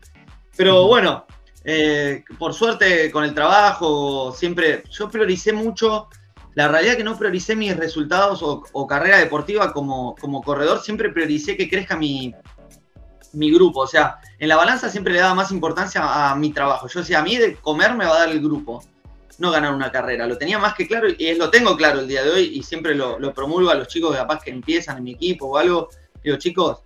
Pero 0.57 0.87
bueno, 0.87 1.27
eh, 1.65 2.25
por 2.39 2.55
suerte 2.55 3.11
con 3.11 3.25
el 3.25 3.35
trabajo, 3.35 4.33
siempre 4.33 4.85
yo 4.91 5.11
prioricé 5.11 5.53
mucho. 5.53 6.09
La 6.55 6.69
realidad 6.69 6.93
es 6.93 6.99
que 6.99 7.05
no 7.05 7.17
prioricé 7.17 7.55
mis 7.55 7.77
resultados 7.77 8.41
o, 8.43 8.87
carrera 8.87 9.19
deportiva 9.19 9.73
como, 9.73 10.17
como 10.17 10.43
corredor, 10.43 10.81
siempre 10.81 11.11
prioricé 11.11 11.57
que 11.57 11.69
crezca 11.69 11.97
mi, 11.97 12.35
mi 13.33 13.53
grupo. 13.53 13.81
O 13.81 13.87
sea, 13.87 14.19
en 14.39 14.49
la 14.49 14.57
balanza 14.57 14.91
siempre 14.91 15.13
le 15.13 15.21
daba 15.21 15.35
más 15.35 15.53
importancia 15.53 16.31
a 16.31 16.35
mi 16.35 16.53
trabajo. 16.53 16.89
Yo 16.89 17.01
decía, 17.01 17.21
a 17.21 17.23
mí 17.23 17.37
de 17.37 17.55
comer 17.57 17.95
me 17.95 18.05
va 18.05 18.17
a 18.17 18.19
dar 18.21 18.29
el 18.31 18.41
grupo, 18.41 18.83
no 19.41 19.51
ganar 19.51 19.75
una 19.75 19.91
carrera. 19.91 20.27
Lo 20.27 20.39
tenía 20.39 20.59
más 20.59 20.75
que 20.75 20.87
claro 20.87 21.09
y 21.09 21.35
lo 21.35 21.51
tengo 21.51 21.77
claro 21.77 22.01
el 22.01 22.09
día 22.09 22.23
de 22.23 22.31
hoy 22.31 22.53
y 22.55 22.63
siempre 22.63 22.95
lo, 22.95 23.19
promulgo 23.35 23.71
a 23.71 23.75
los 23.75 23.89
chicos 23.89 24.15
capaz 24.15 24.43
que 24.43 24.51
empiezan 24.51 24.99
en 24.99 25.05
mi 25.05 25.13
equipo 25.13 25.47
o 25.47 25.57
algo. 25.57 25.89
Digo, 26.23 26.37
chicos, 26.37 26.83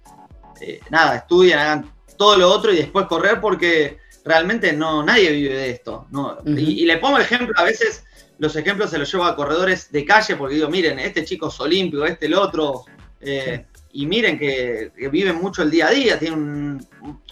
eh, 0.60 0.80
nada, 0.88 1.16
estudien, 1.16 1.58
hagan 1.58 1.92
todo 2.16 2.36
lo 2.36 2.50
otro 2.50 2.72
y 2.72 2.76
después 2.76 3.06
correr 3.06 3.40
porque 3.40 3.98
realmente 4.24 4.72
no, 4.72 5.02
nadie 5.02 5.32
vive 5.32 5.56
de 5.56 5.70
esto. 5.70 6.06
No. 6.10 6.38
y, 6.46 6.86
le 6.86 6.98
pongo 6.98 7.18
ejemplo, 7.18 7.52
a 7.56 7.64
veces 7.64 8.04
los 8.38 8.54
ejemplos 8.54 8.90
se 8.90 8.98
los 8.98 9.10
llevo 9.12 9.24
a 9.24 9.34
corredores 9.34 9.90
de 9.90 10.04
calle 10.04 10.36
porque 10.36 10.54
digo, 10.54 10.68
miren, 10.68 11.00
este 11.00 11.24
chico 11.24 11.48
es 11.48 11.60
olímpico, 11.60 12.06
este 12.06 12.26
el 12.26 12.34
otro. 12.34 12.84
Eh, 13.20 13.66
y 13.92 14.06
miren 14.06 14.38
que, 14.38 14.92
viven 15.10 15.36
mucho 15.36 15.62
el 15.62 15.70
día 15.70 15.88
a 15.88 15.90
día, 15.90 16.18
tienen 16.18 16.86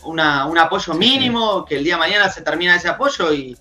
un, 0.05 0.21
apoyo 0.21 0.95
mínimo, 0.95 1.65
que 1.65 1.77
el 1.77 1.85
día 1.85 1.95
de 1.95 2.01
mañana 2.01 2.29
se 2.29 2.43
termina 2.43 2.77
ese 2.77 2.89
apoyo 2.89 3.33
y, 3.33 3.57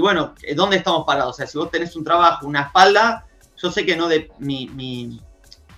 bueno, 0.00 0.34
¿dónde 0.54 0.76
estamos 0.76 1.04
parados? 1.04 1.34
O 1.34 1.36
sea, 1.36 1.46
si 1.46 1.58
vos 1.58 1.70
tenés 1.70 1.94
un 1.96 2.04
trabajo, 2.04 2.46
una 2.46 2.62
espalda, 2.62 3.26
yo 3.56 3.70
sé 3.70 3.84
que 3.86 3.96
no 3.96 4.08
de, 4.08 4.30
mi, 4.38 4.66
mi, 4.68 5.20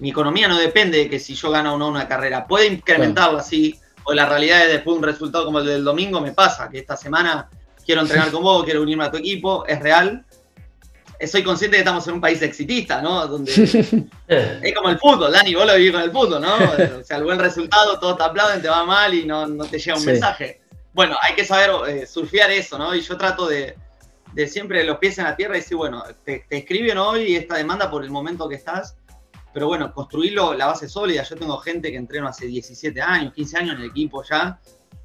economía 0.00 0.48
no 0.48 0.58
depende 0.58 0.98
de 0.98 1.10
que 1.10 1.18
si 1.18 1.34
yo 1.34 1.50
gano 1.50 1.74
o 1.74 1.78
no 1.78 1.88
una 1.88 2.08
carrera, 2.08 2.46
puede 2.46 2.66
incrementarla, 2.66 3.42
sí, 3.42 3.78
o 4.04 4.14
la 4.14 4.26
realidad 4.26 4.64
es 4.64 4.72
después 4.72 4.94
de 4.94 4.98
un 4.98 5.04
resultado 5.04 5.44
como 5.44 5.58
el 5.60 5.66
del 5.66 5.84
domingo 5.84 6.20
me 6.20 6.32
pasa, 6.32 6.68
que 6.68 6.78
esta 6.78 6.96
semana 6.96 7.48
quiero 7.84 8.02
entrenar 8.02 8.30
con 8.30 8.42
vos, 8.42 8.64
quiero 8.64 8.82
unirme 8.82 9.04
a 9.04 9.10
tu 9.10 9.16
equipo, 9.16 9.66
es 9.66 9.80
real, 9.80 10.24
soy 11.26 11.42
consciente 11.42 11.76
de 11.76 11.82
que 11.82 11.88
estamos 11.88 12.06
en 12.08 12.14
un 12.14 12.20
país 12.20 12.42
exitista, 12.42 13.00
¿no? 13.00 13.26
Donde 13.26 13.52
es 14.28 14.74
como 14.74 14.90
el 14.90 14.98
fútbol, 14.98 15.32
Dani, 15.32 15.54
vos 15.54 15.66
lo 15.66 15.76
vivís 15.76 15.92
con 15.92 16.02
el 16.02 16.10
fútbol, 16.10 16.42
¿no? 16.42 16.56
O 17.00 17.02
sea, 17.04 17.16
el 17.16 17.24
buen 17.24 17.38
resultado, 17.38 17.98
todo 17.98 18.16
te 18.16 18.24
aplauden, 18.24 18.60
te 18.60 18.68
va 18.68 18.84
mal 18.84 19.14
y 19.14 19.24
no, 19.24 19.46
te 19.64 19.78
llega 19.78 19.96
un 19.96 20.04
mensaje. 20.04 20.60
Bueno, 20.92 21.16
hay 21.22 21.34
que 21.34 21.44
saber 21.44 21.70
eh, 21.88 22.06
surfear 22.06 22.50
eso, 22.50 22.78
¿no? 22.78 22.94
Y 22.94 23.00
yo 23.00 23.16
trato 23.16 23.46
de, 23.46 23.76
siempre 24.46 24.84
los 24.84 24.98
pies 24.98 25.18
en 25.18 25.24
la 25.24 25.36
tierra 25.36 25.56
y 25.56 25.60
decir, 25.60 25.76
bueno, 25.76 26.02
te, 26.24 26.44
escriben 26.50 26.98
hoy 26.98 27.36
esta 27.36 27.56
demanda 27.56 27.90
por 27.90 28.04
el 28.04 28.10
momento 28.10 28.48
que 28.48 28.56
estás, 28.56 28.96
pero 29.52 29.68
bueno, 29.68 29.92
construirlo, 29.92 30.54
la 30.54 30.66
base 30.66 30.88
sólida. 30.88 31.22
Yo 31.22 31.36
tengo 31.36 31.56
gente 31.58 31.90
que 31.90 31.96
entreno 31.96 32.28
hace 32.28 32.46
17 32.46 33.00
años, 33.00 33.32
15 33.32 33.56
años 33.56 33.74
en 33.76 33.82
el 33.82 33.90
equipo 33.90 34.22
ya, 34.22 34.58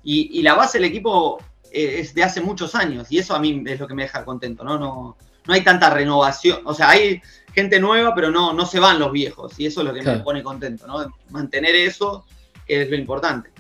y, 0.04 0.40
y 0.40 0.42
la 0.42 0.56
base 0.56 0.80
del 0.80 0.90
equipo 0.90 1.40
eh, 1.72 2.00
es 2.00 2.14
de 2.14 2.24
hace 2.24 2.42
muchos 2.42 2.76
años, 2.76 3.12
y 3.12 3.20
eso 3.20 3.36
a 3.36 3.40
mí 3.40 3.64
es 3.66 3.80
lo 3.80 3.88
que 3.88 3.94
me 3.94 4.04
deja 4.04 4.26
contento, 4.26 4.64
¿no? 4.64 4.78
no 4.78 5.18
no 5.46 5.54
hay 5.54 5.64
tanta 5.64 5.90
renovación, 5.90 6.62
o 6.66 6.74
sea, 6.74 6.90
hay 6.90 7.22
gente 7.54 7.80
nueva, 7.80 8.14
pero 8.14 8.30
no, 8.30 8.54
no 8.54 8.66
se 8.66 8.80
van 8.80 9.00
los 9.00 9.12
viejos, 9.12 9.60
y 9.60 9.66
eso 9.66 9.82
es 9.82 9.88
lo 9.88 9.94
que 9.94 10.02
me 10.02 10.20
pone 10.20 10.44
contento, 10.44 10.88
¿no? 10.88 11.14
Mantener 11.30 11.76
eso 11.76 12.26
es 12.68 12.90
lo 12.90 12.96
importante. 12.96 13.51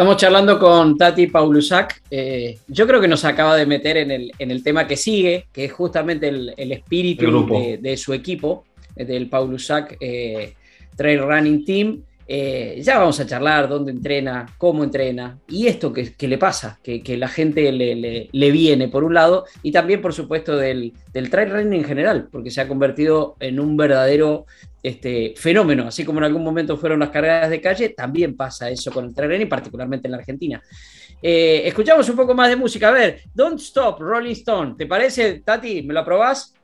Estamos 0.00 0.16
charlando 0.16 0.58
con 0.58 0.96
Tati 0.96 1.26
Paulusak. 1.26 2.00
Eh, 2.10 2.56
yo 2.68 2.86
creo 2.86 3.02
que 3.02 3.06
nos 3.06 3.22
acaba 3.26 3.54
de 3.54 3.66
meter 3.66 3.98
en 3.98 4.10
el, 4.10 4.32
en 4.38 4.50
el 4.50 4.62
tema 4.62 4.86
que 4.86 4.96
sigue, 4.96 5.48
que 5.52 5.66
es 5.66 5.72
justamente 5.74 6.26
el, 6.26 6.72
espíritu 6.72 7.46
de, 7.78 7.96
su 7.98 8.14
equipo, 8.14 8.64
del 8.96 9.28
Paulusak 9.28 9.98
eh, 10.00 10.54
Trail 10.96 11.20
Running 11.20 11.64
Team. 11.66 12.02
Eh, 12.26 12.80
ya 12.80 12.98
vamos 12.98 13.20
a 13.20 13.26
charlar 13.26 13.68
dónde 13.68 13.90
entrena, 13.90 14.46
cómo 14.56 14.84
entrena 14.84 15.38
y 15.48 15.66
esto 15.66 15.92
que, 15.92 16.14
le 16.28 16.38
pasa, 16.38 16.78
que, 16.82 17.02
la 17.18 17.28
gente 17.28 17.70
le, 17.70 18.50
viene 18.52 18.88
por 18.88 19.04
un 19.04 19.12
lado 19.12 19.44
y 19.62 19.72
también 19.72 20.00
por 20.00 20.14
supuesto 20.14 20.56
del, 20.56 20.94
trail 21.12 21.50
running 21.50 21.80
en 21.80 21.84
general, 21.84 22.28
porque 22.32 22.50
se 22.50 22.62
ha 22.62 22.68
convertido 22.68 23.36
en 23.40 23.60
un 23.60 23.76
verdadero 23.76 24.46
este, 24.82 25.34
fenómeno, 25.36 25.88
así 25.88 26.04
como 26.04 26.18
en 26.18 26.24
algún 26.24 26.42
momento 26.42 26.76
fueron 26.76 27.00
las 27.00 27.10
carreras 27.10 27.50
de 27.50 27.60
calle, 27.60 27.90
también 27.90 28.36
pasa 28.36 28.70
eso 28.70 28.90
con 28.90 29.06
el 29.06 29.14
trail 29.14 29.32
running, 29.32 29.48
particularmente 29.48 30.08
en 30.08 30.12
la 30.12 30.18
Argentina. 30.18 30.62
Eh, 31.22 31.62
escuchamos 31.66 32.08
un 32.08 32.16
poco 32.16 32.34
más 32.34 32.48
de 32.48 32.56
música, 32.56 32.88
a 32.88 32.92
ver, 32.92 33.22
Don't 33.34 33.60
Stop, 33.60 34.00
Rolling 34.00 34.32
Stone, 34.32 34.74
¿te 34.76 34.86
parece, 34.86 35.40
Tati? 35.40 35.82
¿Me 35.82 35.92
lo 35.92 36.00
aprobás? 36.00 36.54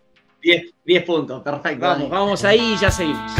10 0.85 1.05
puntos, 1.05 1.43
perfecto. 1.43 1.85
Vamos, 1.85 2.09
vamos 2.09 2.45
ahí 2.45 2.75
y 2.75 2.81
ya 2.81 2.91
seguimos. 2.91 3.33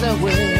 Y 0.00 0.57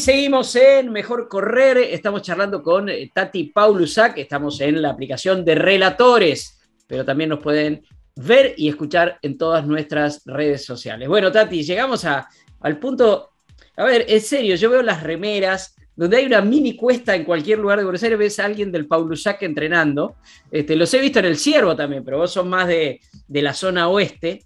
seguimos 0.00 0.54
en 0.54 0.92
Mejor 0.92 1.28
Correr. 1.28 1.78
Estamos 1.78 2.22
charlando 2.22 2.62
con 2.62 2.88
eh, 2.88 3.10
Tati 3.12 3.44
Paulusac. 3.44 4.16
Estamos 4.18 4.60
en 4.60 4.80
la 4.80 4.90
aplicación 4.90 5.44
de 5.44 5.54
Relatores, 5.54 6.60
pero 6.86 7.04
también 7.04 7.30
nos 7.30 7.40
pueden 7.40 7.82
ver 8.16 8.54
y 8.56 8.68
escuchar 8.68 9.18
en 9.22 9.36
todas 9.36 9.66
nuestras 9.66 10.22
redes 10.24 10.64
sociales. 10.64 11.08
Bueno, 11.08 11.32
Tati, 11.32 11.62
llegamos 11.62 12.04
al 12.04 12.78
punto. 12.78 13.30
A 13.76 13.84
ver, 13.84 14.04
en 14.08 14.20
serio, 14.20 14.56
yo 14.56 14.70
veo 14.70 14.82
las 14.82 15.02
remeras 15.02 15.74
donde 15.96 16.18
hay 16.18 16.26
una 16.26 16.40
mini 16.40 16.76
cuesta 16.76 17.16
en 17.16 17.24
cualquier 17.24 17.58
lugar 17.58 17.78
de 17.78 17.84
Buenos 17.84 18.02
Aires, 18.04 18.18
ves 18.18 18.38
a 18.38 18.44
alguien 18.44 18.70
del 18.70 18.86
Paulusac 18.86 19.42
entrenando. 19.42 20.16
Este, 20.50 20.76
los 20.76 20.92
he 20.94 21.00
visto 21.00 21.18
en 21.18 21.24
el 21.24 21.36
Ciervo 21.36 21.74
también, 21.74 22.04
pero 22.04 22.18
vos 22.18 22.32
sos 22.32 22.46
más 22.46 22.68
de 22.68 23.00
la 23.28 23.52
zona 23.52 23.88
oeste. 23.88 24.44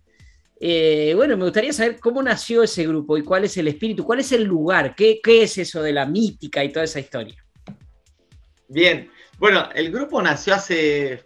Eh, 0.65 1.13
bueno, 1.17 1.37
me 1.37 1.43
gustaría 1.43 1.73
saber 1.73 1.99
cómo 1.99 2.23
nació 2.23 2.63
ese 2.63 2.87
grupo 2.87 3.19
y 3.19 3.25
cuál 3.25 3.43
es 3.43 3.57
el 3.57 3.67
espíritu, 3.67 4.05
cuál 4.05 4.21
es 4.21 4.31
el 4.31 4.45
lugar, 4.45 4.95
qué, 4.95 5.21
es 5.25 5.59
eso 5.59 5.83
de 5.83 5.93
la 5.93 6.07
mítica 6.07 6.63
y 6.63 6.71
toda 6.71 6.85
esa 6.85 7.01
historia. 7.01 7.35
Bien, 8.69 9.11
bueno, 9.41 9.69
el 9.75 9.91
grupo 9.91 10.23
nació 10.23 10.55
hace 10.55 11.25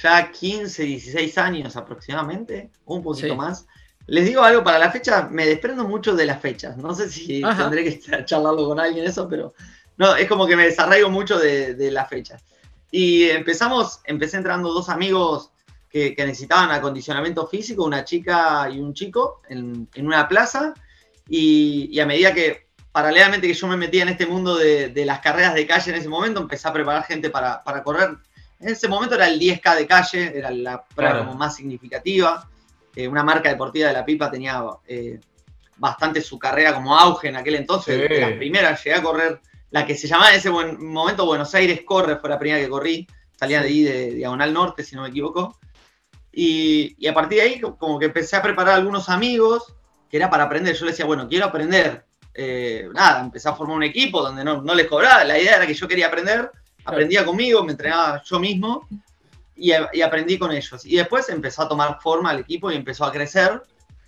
ya 0.00 0.30
15, 0.30 0.84
16 0.84 1.38
años 1.38 1.74
aproximadamente, 1.74 2.70
un 2.84 3.02
poquito 3.02 3.34
más. 3.34 3.66
les 4.06 4.24
digo 4.24 4.40
algo 4.40 4.62
para 4.62 4.78
la 4.78 4.92
fecha, 4.92 5.28
me 5.28 5.46
desprendo 5.46 5.88
mucho 5.88 6.14
de 6.14 6.26
las 6.26 6.40
fechas. 6.40 6.76
No 6.76 6.94
sé 6.94 7.10
si 7.10 7.42
tendré 7.42 7.82
que 7.82 8.24
charlarlo 8.24 8.68
con 8.68 8.78
alguien 8.78 9.04
eso, 9.04 9.28
pero 9.28 9.52
no, 9.96 10.14
es 10.14 10.28
como 10.28 10.46
que 10.46 10.54
me 10.54 10.66
desarraigo 10.66 11.10
mucho 11.10 11.40
de, 11.40 11.74
de 11.74 11.90
las 11.90 12.08
fechas. 12.08 12.44
Y 12.92 13.24
empezamos, 13.30 14.00
empecé 14.04 14.36
entrando 14.36 14.72
dos 14.72 14.88
amigos 14.88 15.49
que, 15.90 16.14
necesitaban 16.18 16.70
acondicionamiento 16.70 17.46
físico, 17.46 17.84
una 17.84 18.04
chica 18.04 18.68
y 18.70 18.78
un 18.78 18.94
chico, 18.94 19.42
en, 19.48 19.88
una 19.96 20.28
plaza. 20.28 20.72
Y, 21.28 21.98
a 21.98 22.06
medida 22.06 22.32
que, 22.32 22.68
paralelamente 22.92 23.46
que 23.46 23.54
yo 23.54 23.66
me 23.66 23.76
metía 23.76 24.02
en 24.02 24.10
este 24.10 24.26
mundo 24.26 24.56
de, 24.56 25.04
las 25.04 25.20
carreras 25.20 25.54
de 25.54 25.66
calle 25.66 25.90
en 25.90 25.98
ese 25.98 26.08
momento, 26.08 26.40
empecé 26.40 26.68
a 26.68 26.72
preparar 26.72 27.04
gente 27.04 27.30
para, 27.30 27.62
correr. 27.84 28.10
En 28.60 28.68
ese 28.68 28.88
momento 28.88 29.14
era 29.14 29.26
el 29.26 29.40
10K 29.40 29.76
de 29.76 29.86
calle, 29.86 30.38
era 30.38 30.50
la 30.50 30.84
prueba 30.84 31.24
más 31.34 31.56
significativa. 31.56 32.48
Eh, 32.94 33.08
una 33.08 33.22
marca 33.22 33.48
deportiva 33.48 33.88
de 33.88 33.94
la 33.94 34.04
pipa 34.04 34.30
tenía 34.30 34.62
eh, 34.86 35.20
bastante 35.76 36.20
su 36.20 36.38
carrera 36.38 36.74
como 36.74 36.96
auge 36.96 37.28
en 37.28 37.36
aquel 37.36 37.56
entonces. 37.56 38.08
De 38.08 38.20
las 38.20 38.32
primeras 38.32 38.82
llegué 38.84 38.96
a 38.96 39.02
correr 39.02 39.40
la 39.70 39.86
que 39.86 39.94
se 39.94 40.08
llamaba 40.08 40.30
en 40.30 40.38
ese 40.38 40.50
momento 40.50 41.26
Buenos 41.26 41.54
Aires 41.54 41.82
Corre, 41.84 42.16
fue 42.16 42.28
la 42.28 42.38
primera 42.38 42.60
que 42.60 42.68
corrí, 42.68 43.06
salía 43.36 43.60
de 43.60 43.68
ahí 43.68 43.82
de 43.82 44.10
Diagonal 44.12 44.52
Norte, 44.52 44.84
si 44.84 44.96
no 44.96 45.02
me 45.02 45.08
equivoco. 45.08 45.58
Y, 46.32 47.06
a 47.06 47.14
partir 47.14 47.38
de 47.38 47.44
ahí, 47.44 47.60
como 47.60 47.98
que 47.98 48.06
empecé 48.06 48.36
a 48.36 48.42
preparar 48.42 48.74
algunos 48.74 49.08
amigos, 49.08 49.74
que 50.08 50.16
era 50.16 50.30
para 50.30 50.44
aprender. 50.44 50.74
Yo 50.74 50.84
le 50.84 50.92
decía, 50.92 51.06
bueno, 51.06 51.28
quiero 51.28 51.46
aprender. 51.46 52.04
Eh, 52.34 52.88
nada, 52.92 53.20
empecé 53.20 53.48
a 53.48 53.54
formar 53.54 53.76
un 53.76 53.82
equipo 53.82 54.22
donde 54.22 54.44
no, 54.44 54.62
no 54.62 54.74
les 54.74 54.86
cobraba. 54.86 55.24
La 55.24 55.38
idea 55.38 55.56
era 55.56 55.66
que 55.66 55.74
yo 55.74 55.88
quería 55.88 56.06
aprender, 56.06 56.50
aprendía 56.84 57.24
conmigo, 57.24 57.64
me 57.64 57.72
entrenaba 57.72 58.22
yo 58.24 58.38
mismo 58.38 58.88
y, 59.56 59.72
aprendí 59.72 60.38
con 60.38 60.52
ellos. 60.52 60.84
Y 60.84 60.96
después 60.96 61.28
empezó 61.28 61.62
a 61.62 61.68
tomar 61.68 62.00
forma 62.00 62.32
el 62.32 62.40
equipo 62.40 62.70
y 62.70 62.76
empezó 62.76 63.04
a 63.04 63.12
crecer. 63.12 63.62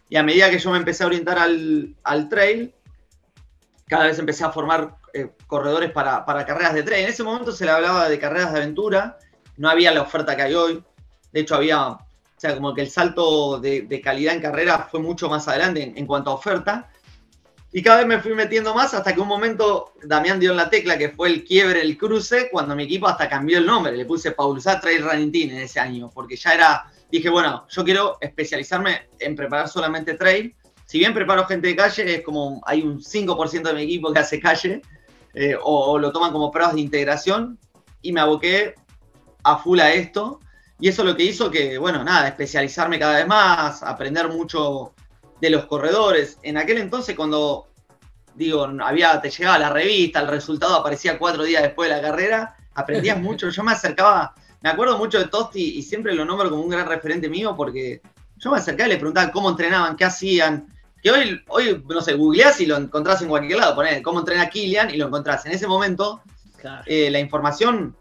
Y 0.09 0.16
a 0.16 0.23
medida 0.23 0.51
que 0.51 0.59
yo 0.59 0.70
me 0.70 0.79
empecé 0.79 1.05
a 1.05 1.07
orientar 1.07 1.39
al, 1.39 1.95
al 2.05 2.29
trail, 2.29 2.75
cada 3.87 4.05
vez 4.05 4.18
empecé 4.18 4.45
a 4.45 4.51
formar 4.51 4.97
eh, 5.14 5.31
corredores 5.47 5.91
para, 5.91 6.25
carreras 6.47 6.73
de 6.73 6.83
tren. 6.83 7.05
En 7.05 7.11
ese 7.11 7.23
momento 7.23 7.53
se 7.53 7.66
le 7.66 7.70
hablaba 7.70 8.09
de 8.09 8.18
carreras 8.18 8.53
de 8.53 8.61
aventura, 8.61 9.18
no 9.59 9.68
había 9.68 9.93
la 9.93 10.01
oferta 10.01 10.35
que 10.35 10.43
hay 10.43 10.55
hoy. 10.55 10.83
De 11.33 11.41
hecho, 11.41 11.57
había, 11.57 11.99
sea, 12.43 12.55
como 12.57 12.74
que 12.74 12.82
el 12.82 12.90
salto 12.90 13.61
de, 13.61 14.01
calidad 14.03 14.34
en 14.34 14.43
carrera 14.43 14.88
fue 14.90 15.01
mucho 15.01 15.28
más 15.28 15.47
adelante 15.47 15.93
en, 15.95 16.07
cuanto 16.07 16.30
a 16.30 16.34
oferta. 16.34 16.90
Y 17.70 17.82
cada 17.82 17.99
vez 17.99 18.07
me 18.07 18.18
fui 18.18 18.34
metiendo 18.34 18.74
más 18.74 18.93
hasta 18.95 19.14
que 19.14 19.20
un 19.20 19.28
momento 19.28 19.95
Damián 20.03 20.40
dio 20.40 20.51
en 20.51 20.57
la 20.57 20.68
tecla 20.68 20.99
que 20.99 21.11
fue 21.11 21.28
el 21.28 21.45
quiebre, 21.45 21.80
el 21.80 21.97
cruce, 21.97 22.51
cuando 22.51 22.74
mi 22.74 22.82
equipo 22.82 23.07
hasta 23.07 23.28
cambió 23.28 23.59
el 23.59 23.66
nombre. 23.66 23.97
Le 23.97 24.05
puse 24.05 24.32
Paulsat 24.32 24.82
Trail 24.82 25.03
Running 25.03 25.30
Team 25.30 25.51
en 25.51 25.59
ese 25.59 25.78
año, 25.78 26.11
porque 26.12 26.36
ya 26.36 26.53
era, 26.53 26.90
dije, 27.11 27.30
bueno, 27.30 27.64
yo 27.68 27.84
quiero 27.84 28.18
especializarme 28.20 29.09
en 29.20 29.36
preparar 29.36 29.68
solamente 29.68 30.14
trail. 30.14 30.55
Si 30.84 30.99
bien 30.99 31.14
preparo 31.14 31.47
gente 31.47 31.68
de 31.68 31.76
calle, 31.76 32.16
es 32.16 32.22
como 32.22 32.61
hay 32.66 32.82
un 32.82 33.01
5% 33.01 33.62
de 33.62 33.72
mi 33.74 33.82
equipo 33.82 34.12
que 34.12 34.18
hace 34.18 34.40
calle, 34.40 34.82
eh, 35.32 35.57
o, 35.62 35.99
lo 35.99 36.12
toman 36.12 36.32
como 36.32 36.51
pruebas 36.51 36.74
de 36.74 36.80
integración 36.80 37.59
y 38.03 38.12
me 38.12 38.20
aboqué 38.20 38.74
a 39.45 39.57
full 39.59 39.80
a 39.80 39.93
esto. 39.95 40.40
Y 40.83 40.89
eso 40.89 41.05
lo 41.05 41.16
que 41.16 41.22
hizo 41.22 41.49
que, 41.49 41.78
bueno, 41.78 42.03
nada, 42.03 42.26
especializarme 42.26 42.99
cada 42.99 43.18
vez 43.18 43.26
más, 43.28 43.85
aprender 43.85 44.28
mucho 44.28 44.95
de 45.41 45.49
los 45.49 45.66
corredores. 45.66 46.39
En 46.43 46.57
aquel 46.57 46.78
entonces 46.78 47.14
cuando, 47.14 47.68
digo, 48.35 48.68
había, 48.83 49.20
te 49.20 49.30
llegaba 49.30 49.61
la 49.61 49.70
revista, 49.70 50.18
el 50.18 50.26
resultado 50.26 50.74
aparecía 50.74 51.20
cuatro 51.20 51.45
días 51.45 51.62
después 51.62 51.89
de 51.89 51.95
la 51.95 52.03
carrera, 52.03 52.57
aprendías 52.74 53.16
mucho. 53.20 53.49
Yo 53.49 53.62
me 53.62 53.70
acercaba, 53.70 54.35
me 54.61 54.70
acuerdo 54.70 54.99
mucho 54.99 55.20
de 55.20 55.26
Tosti 55.26 55.78
y 55.78 55.83
siempre 55.83 56.16
lo 56.16 56.24
nombro 56.24 56.51
como 56.51 56.64
un 56.64 56.70
gran 56.70 56.89
referente 56.89 57.28
mío 57.28 57.55
porque 57.57 58.03
yo 58.39 58.51
me 58.51 58.59
acercaba 58.59 58.89
y 58.89 58.95
le 58.95 58.99
preguntaba 58.99 59.30
cómo 59.30 59.51
entrenaban, 59.51 59.95
qué 59.95 60.05
hacían, 60.05 60.66
que 61.01 61.12
hoy, 61.12 61.41
hoy, 61.47 61.85
no 61.89 62.01
sé, 62.01 62.14
googleás 62.14 62.61
y 62.61 62.66
lo 62.66 62.76
encontrás 62.76 63.22
en 63.22 63.28
cualquier 63.28 63.61
lado, 63.61 63.76
ponés 63.76 64.03
cómo 64.03 64.18
entrena 64.18 64.51
Kilian 64.51 64.91
y 64.91 64.97
lo 64.97 65.07
encontrás. 65.07 65.47
En 65.47 65.53
ese 65.53 65.68
momento, 65.68 66.22
eh, 66.87 67.09
la 67.09 67.20
información 67.20 67.95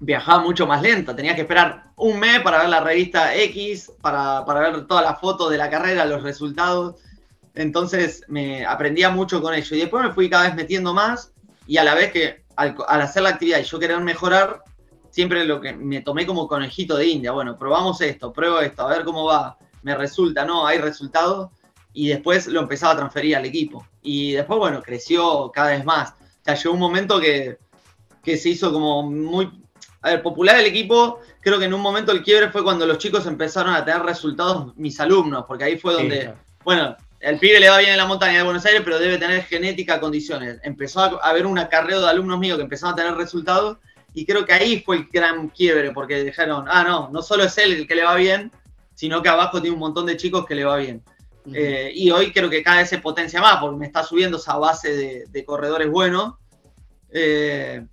viajaba 0.00 0.42
mucho 0.42 0.66
más 0.66 0.82
lenta. 0.82 1.14
Tenías 1.14 1.34
que 1.34 1.42
esperar 1.42 1.83
un 1.96 2.18
mes 2.18 2.40
para 2.40 2.58
ver 2.58 2.68
la 2.68 2.80
revista 2.80 3.34
X, 3.36 3.92
para, 4.00 4.42
ver 4.42 4.86
todas 4.86 5.04
las 5.04 5.20
fotos 5.20 5.50
de 5.50 5.58
la 5.58 5.70
carrera, 5.70 6.04
los 6.04 6.22
resultados. 6.22 6.96
Entonces 7.54 8.22
me 8.28 8.66
aprendía 8.66 9.10
mucho 9.10 9.40
con 9.40 9.54
ello. 9.54 9.76
Y 9.76 9.80
después 9.80 10.04
me 10.04 10.12
fui 10.12 10.28
cada 10.28 10.44
vez 10.44 10.54
metiendo 10.54 10.92
más 10.92 11.32
y 11.66 11.76
a 11.76 11.84
la 11.84 11.94
vez 11.94 12.12
que 12.12 12.44
al, 12.56 12.76
al 12.88 13.00
hacer 13.00 13.22
la 13.22 13.30
actividad 13.30 13.60
y 13.60 13.64
yo 13.64 13.78
querer 13.78 14.00
mejorar, 14.00 14.62
siempre 15.10 15.44
lo 15.44 15.60
que 15.60 15.72
me 15.72 16.00
tomé 16.00 16.26
como 16.26 16.48
conejito 16.48 16.96
de 16.96 17.06
India. 17.06 17.30
Bueno, 17.30 17.56
probamos 17.56 18.00
esto, 18.00 18.32
pruebo 18.32 18.60
esto, 18.60 18.82
a 18.82 18.88
ver 18.88 19.04
cómo 19.04 19.24
va. 19.24 19.56
Me 19.82 19.94
resulta, 19.94 20.44
no, 20.44 20.66
hay 20.66 20.78
resultados 20.78 21.50
y 21.92 22.08
después 22.08 22.48
lo 22.48 22.60
empezaba 22.60 22.94
a 22.94 22.96
transferir 22.96 23.36
al 23.36 23.46
equipo. 23.46 23.86
Y 24.02 24.32
después, 24.32 24.58
bueno, 24.58 24.82
creció 24.82 25.50
cada 25.54 25.70
vez 25.70 25.84
más. 25.84 26.10
O 26.10 26.44
sea, 26.44 26.54
llegó 26.56 26.74
un 26.74 26.80
momento 26.80 27.20
que, 27.20 27.58
se 28.24 28.48
hizo 28.48 28.72
como 28.72 29.08
muy... 29.08 29.63
A 30.04 30.10
ver, 30.10 30.22
popular 30.22 30.60
el 30.60 30.66
equipo, 30.66 31.20
creo 31.40 31.58
que 31.58 31.64
en 31.64 31.72
un 31.72 31.80
momento 31.80 32.12
el 32.12 32.22
quiebre 32.22 32.50
fue 32.50 32.62
cuando 32.62 32.86
los 32.86 32.98
chicos 32.98 33.24
empezaron 33.24 33.72
a 33.74 33.86
tener 33.86 34.02
resultados, 34.02 34.76
mis 34.76 35.00
alumnos, 35.00 35.46
porque 35.48 35.64
ahí 35.64 35.78
fue 35.78 35.94
donde, 35.94 36.34
bueno, 36.62 36.94
el 37.20 37.38
pibe 37.38 37.58
le 37.58 37.70
va 37.70 37.78
bien 37.78 37.92
en 37.92 37.96
la 37.96 38.04
montaña 38.04 38.36
de 38.36 38.44
Buenos 38.44 38.66
Aires, 38.66 38.82
pero 38.84 38.98
debe 38.98 39.16
tener 39.16 39.42
genética, 39.44 39.98
condiciones. 40.00 40.60
Empezó 40.62 41.00
a 41.00 41.06
haber 41.26 41.46
un 41.46 41.58
acarreo 41.58 42.02
de 42.02 42.10
alumnos 42.10 42.38
míos 42.38 42.58
que 42.58 42.64
empezaron 42.64 42.92
a 42.92 42.96
tener 42.96 43.14
resultados 43.14 43.78
y 44.12 44.26
creo 44.26 44.44
que 44.44 44.52
ahí 44.52 44.82
fue 44.84 44.96
el 44.96 45.08
gran 45.10 45.48
quiebre, 45.48 45.90
porque 45.92 46.22
dijeron, 46.22 46.66
ah, 46.68 46.84
no, 46.84 47.08
no 47.10 47.22
solo 47.22 47.44
es 47.44 47.56
él 47.56 47.72
el 47.72 47.88
que 47.88 47.94
le 47.94 48.04
va 48.04 48.14
bien, 48.16 48.52
sino 48.94 49.22
que 49.22 49.30
abajo 49.30 49.62
tiene 49.62 49.72
un 49.72 49.80
montón 49.80 50.04
de 50.04 50.18
chicos 50.18 50.44
que 50.44 50.54
le 50.54 50.66
va 50.66 50.76
bien. 50.76 51.02
Eh, 51.50 51.92
y 51.94 52.10
hoy 52.10 52.30
creo 52.30 52.50
que 52.50 52.62
cada 52.62 52.76
vez 52.78 52.90
se 52.90 52.98
potencia 52.98 53.40
más 53.40 53.56
porque 53.56 53.78
me 53.78 53.86
está 53.86 54.02
subiendo 54.02 54.36
esa 54.36 54.58
base 54.58 55.26
de, 55.30 55.44
corredores 55.46 55.90
buenos 55.90 56.34
eh, 57.10 57.86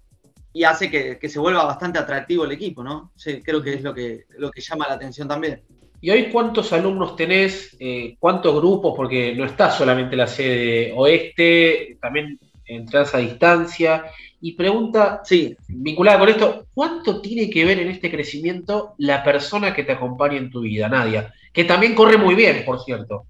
y 0.54 0.64
hace 0.64 0.90
que, 0.90 1.30
se 1.30 1.40
vuelva 1.40 1.64
bastante 1.64 2.00
atractivo 2.00 2.46
el 2.46 2.52
equipo, 2.52 2.84
¿no? 2.84 3.12
Sí, 3.16 3.42
creo 3.42 3.62
que 3.62 3.76
es 3.76 3.82
lo 3.82 3.94
que, 3.94 4.26
lo 4.38 4.52
que 4.52 4.62
llama 4.62 4.88
la 4.88 4.96
atención 4.96 5.28
también. 5.28 5.62
¿Y 6.02 6.10
hoy 6.10 6.30
cuántos 6.32 6.74
alumnos 6.74 7.16
tenés? 7.16 7.78
Eh, 7.80 8.16
¿Cuántos 8.20 8.56
grupos? 8.56 8.94
Porque 8.96 9.36
no 9.36 9.46
está 9.46 9.70
solamente 9.70 10.16
la 10.16 10.28
sede 10.28 10.94
oeste, 10.96 11.98
también 12.02 12.40
entras 12.66 13.14
a 13.14 13.20
distancia. 13.20 14.06
Y 14.42 14.54
pregunta, 14.54 15.22
sí. 15.24 15.56
vinculada 15.68 16.20
con 16.20 16.30
esto, 16.30 16.66
¿cuánto 16.74 17.22
tiene 17.22 17.50
que 17.50 17.64
ver 17.64 17.80
en 17.80 17.90
este 17.90 18.10
crecimiento 18.10 18.96
la 18.98 19.24
persona 19.24 19.74
que 19.74 19.84
te 19.84 19.92
acompaña 19.92 20.38
en 20.38 20.50
tu 20.50 20.62
vida, 20.62 20.90
Nadia? 20.90 21.34
Que 21.54 21.64
también 21.66 21.94
corre 21.94 22.18
muy 22.18 22.34
bien, 22.34 22.64
por 22.66 22.84
cierto. 22.84 23.26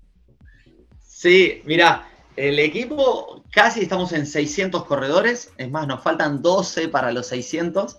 Sí, 1.01 1.61
mira, 1.65 2.07
el 2.35 2.59
equipo 2.59 3.43
casi 3.51 3.81
estamos 3.81 4.13
en 4.13 4.25
600 4.25 4.85
corredores, 4.85 5.51
es 5.57 5.69
más, 5.69 5.87
nos 5.87 6.01
faltan 6.01 6.41
12 6.41 6.87
para 6.87 7.11
los 7.11 7.27
600. 7.27 7.97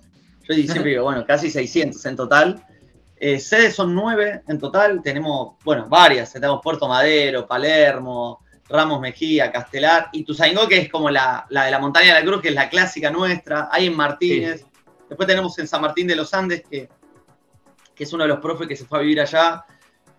Yo 0.48 0.54
siempre 0.54 0.90
digo, 0.90 1.04
bueno, 1.04 1.24
casi 1.26 1.50
600 1.50 2.04
en 2.06 2.16
total. 2.16 2.66
Eh, 3.16 3.38
sedes 3.38 3.74
son 3.74 3.94
9 3.94 4.42
en 4.48 4.58
total, 4.58 5.00
tenemos, 5.02 5.54
bueno, 5.64 5.86
varias, 5.88 6.32
tenemos 6.32 6.60
Puerto 6.60 6.88
Madero, 6.88 7.46
Palermo, 7.46 8.40
Ramos 8.68 9.00
Mejía, 9.00 9.52
Castelar, 9.52 10.08
y 10.12 10.24
Tuzaingó, 10.24 10.66
que 10.66 10.78
es 10.78 10.88
como 10.90 11.08
la, 11.08 11.46
de 11.48 11.70
la 11.70 11.78
Montaña 11.78 12.14
de 12.14 12.20
la 12.20 12.26
Cruz, 12.26 12.42
que 12.42 12.48
es 12.48 12.54
la 12.54 12.68
clásica 12.68 13.12
nuestra, 13.12 13.68
hay 13.70 13.86
en 13.86 13.96
Martínez, 13.96 14.66
después 15.08 15.28
tenemos 15.28 15.56
en 15.60 15.68
San 15.68 15.82
Martín 15.82 16.08
de 16.08 16.16
los 16.16 16.34
Andes, 16.34 16.64
que, 16.68 16.88
que 17.94 18.04
es 18.04 18.12
uno 18.12 18.24
de 18.24 18.28
los 18.28 18.40
profes 18.40 18.66
que 18.66 18.74
se 18.74 18.86
fue 18.86 18.98
a 18.98 19.02
vivir 19.02 19.20
allá, 19.20 19.64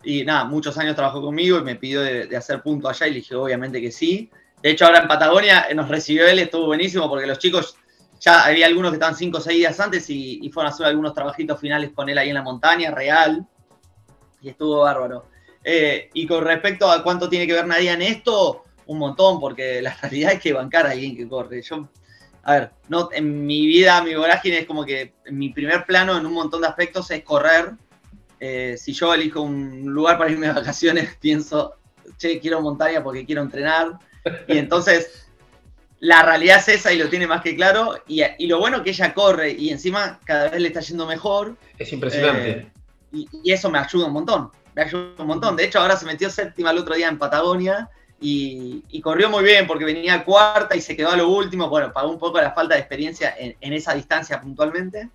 y 0.04 0.24
nada, 0.26 0.46
muchos 0.46 0.78
años 0.78 0.96
trabajó 0.96 1.22
conmigo 1.22 1.58
y 1.60 1.64
me 1.64 1.76
pidió 1.76 2.02
de, 2.02 2.36
hacer 2.36 2.62
punto 2.62 2.90
allá 2.90 3.08
y 3.08 3.12
le 3.12 3.16
dije 3.18 3.36
obviamente 3.36 3.82
que 3.82 3.92
sí. 3.92 4.30
De 4.62 4.72
hecho, 4.72 4.86
ahora 4.86 5.00
en 5.00 5.08
Patagonia 5.08 5.68
nos 5.76 5.90
recibió 5.90 6.28
él, 6.28 6.40
estuvo 6.40 6.68
buenísimo 6.68 7.10
porque 7.10 7.28
los 7.28 7.40
chicos, 7.40 7.78
ya 8.20 8.46
había 8.46 8.68
algunos 8.68 8.92
que 8.92 8.96
estaban 8.96 9.16
cinco 9.16 9.40
o 9.40 9.42
seis 9.42 9.58
días 9.58 9.80
antes 9.80 10.10
y, 10.10 10.50
fueron 10.54 10.72
a 10.72 10.74
hacer 10.74 10.86
algunos 10.86 11.14
trabajitos 11.14 11.60
finales 11.60 11.92
con 11.94 12.08
él 12.10 12.18
ahí 12.18 12.30
en 12.30 12.36
la 12.36 12.42
montaña, 12.42 12.92
real. 12.92 13.46
Y 14.42 14.50
estuvo 14.50 14.82
bárbaro. 14.82 15.26
Eh, 15.64 16.10
y 16.14 16.28
con 16.28 16.44
respecto 16.44 16.90
a 16.90 17.04
cuánto 17.04 17.30
tiene 17.30 17.48
que 17.48 17.54
ver 17.54 17.68
nadie 17.68 17.92
en 17.92 18.02
esto, 18.02 18.64
un 18.86 19.00
montón, 19.00 19.40
porque 19.40 19.82
la 19.82 19.94
realidad 20.02 20.34
es 20.34 20.40
que 20.40 20.54
bancar 20.54 20.86
a 20.86 20.92
alguien 20.92 21.16
que 21.16 21.28
corre. 21.28 21.62
Yo, 21.62 21.90
a 22.44 22.54
ver, 22.54 22.72
no, 22.88 23.10
en 23.12 23.46
mi 23.46 23.66
vida, 23.66 24.02
mi 24.04 24.16
vorágine 24.16 24.60
es 24.60 24.66
como 24.66 24.86
que 24.86 25.14
mi 25.32 25.50
primer 25.50 25.86
plano 25.86 26.18
en 26.18 26.26
un 26.26 26.34
montón 26.34 26.62
de 26.62 26.68
aspectos 26.68 27.10
es 27.12 27.24
correr 27.24 27.74
eh, 28.40 28.76
si 28.78 28.94
yo 28.94 29.14
elijo 29.14 29.42
un 29.42 29.86
lugar 29.86 30.18
para 30.18 30.32
irme 30.32 30.48
de 30.48 30.54
vacaciones, 30.54 31.16
pienso, 31.22 31.76
che, 32.18 32.40
quiero 32.40 32.62
montaña 32.62 33.04
porque 33.04 33.26
quiero 33.26 33.42
entrenar. 33.42 34.00
Y 34.48 34.58
entonces, 34.58 35.28
la 36.00 36.22
realidad 36.24 36.60
es 36.60 36.68
esa 36.68 36.92
y 36.92 36.98
lo 36.98 37.10
tiene 37.10 37.28
más 37.28 37.42
que 37.42 37.56
claro. 37.56 37.96
Y, 38.08 38.24
lo 38.48 38.60
bueno 38.60 38.84
que 38.84 38.92
ella 38.92 39.14
corre 39.14 39.52
y 39.52 39.70
encima 39.70 40.20
cada 40.26 40.50
vez 40.50 40.62
le 40.62 40.68
está 40.68 40.82
yendo 40.82 41.06
mejor. 41.06 41.56
Es 41.78 41.92
impresionante. 41.94 42.50
Eh, 42.52 42.72
y, 43.12 43.52
eso 43.52 43.70
me 43.70 43.80
ayuda 43.80 44.08
un 44.08 44.14
montón. 44.14 44.52
Me 44.76 44.84
ayuda 44.84 45.14
un 45.20 45.28
montón. 45.28 45.56
De 45.56 45.66
hecho, 45.66 45.80
ahora 45.80 45.96
se 45.96 46.06
metió 46.06 46.30
séptima 46.30 46.72
el 46.72 46.80
otro 46.80 46.96
día 46.96 47.08
en 47.08 47.18
Patagonia. 47.18 47.90
Y, 48.20 49.02
corrió 49.02 49.30
muy 49.30 49.44
bien 49.44 49.68
porque 49.68 49.84
venía 49.84 50.24
cuarta 50.24 50.76
y 50.76 50.82
se 50.82 50.96
quedó 50.96 51.12
a 51.12 51.18
lo 51.18 51.28
último. 51.28 51.70
Bueno, 51.70 51.92
pagó 51.92 52.10
un 52.10 52.20
poco 52.20 52.40
la 52.40 52.52
falta 52.52 52.76
de 52.76 52.80
experiencia 52.80 53.36
en 53.38 53.74
esa 53.74 53.94
distancia 53.94 54.40
puntualmente. 54.40 55.10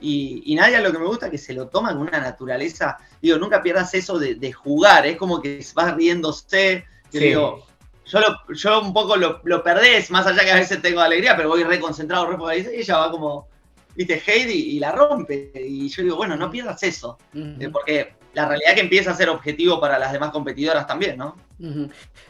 Y, 0.00 0.42
y 0.46 0.54
Nadia 0.54 0.80
lo 0.80 0.92
que 0.92 0.98
me 0.98 1.06
gusta 1.06 1.26
es 1.26 1.32
que 1.32 1.38
se 1.38 1.54
lo 1.54 1.68
toma 1.68 1.92
con 1.92 2.02
una 2.02 2.20
naturaleza, 2.20 2.96
digo, 3.20 3.38
nunca 3.38 3.62
pierdas 3.62 3.92
eso 3.94 4.18
de, 4.18 4.36
de 4.36 4.52
jugar, 4.52 5.06
es 5.06 5.16
como 5.16 5.40
que 5.42 5.64
vas 5.74 5.94
riéndose, 5.96 6.84
que 7.10 7.18
Sí. 7.18 7.24
digo, 7.26 7.66
yo, 8.06 8.20
lo- 8.20 8.54
yo 8.54 8.80
un 8.80 8.92
poco 8.92 9.16
lo, 9.16 9.40
lo 9.44 9.62
perdés, 9.62 10.10
más 10.10 10.26
allá 10.26 10.44
que 10.44 10.52
a 10.52 10.56
veces 10.56 10.80
tengo 10.80 11.00
alegría, 11.00 11.36
pero 11.36 11.48
voy 11.48 11.64
re 11.64 11.80
concentrado, 11.80 12.26
re 12.26 12.58
y 12.58 12.80
ella 12.80 12.98
va 12.98 13.10
como, 13.10 13.48
viste, 13.94 14.22
Heidi 14.24 14.76
y 14.76 14.78
la 14.78 14.92
rompe. 14.92 15.50
Y 15.54 15.88
yo 15.88 16.02
digo, 16.02 16.16
bueno, 16.16 16.36
no 16.36 16.50
pierdas 16.50 16.82
eso, 16.84 17.18
eh, 17.34 17.68
porque 17.72 18.14
la 18.34 18.46
realidad 18.46 18.70
es 18.70 18.74
que 18.76 18.80
empieza 18.82 19.10
a 19.10 19.14
ser 19.16 19.28
objetivo 19.28 19.80
para 19.80 19.98
las 19.98 20.12
demás 20.12 20.30
competidoras 20.30 20.86
también, 20.86 21.16
¿no? 21.18 21.36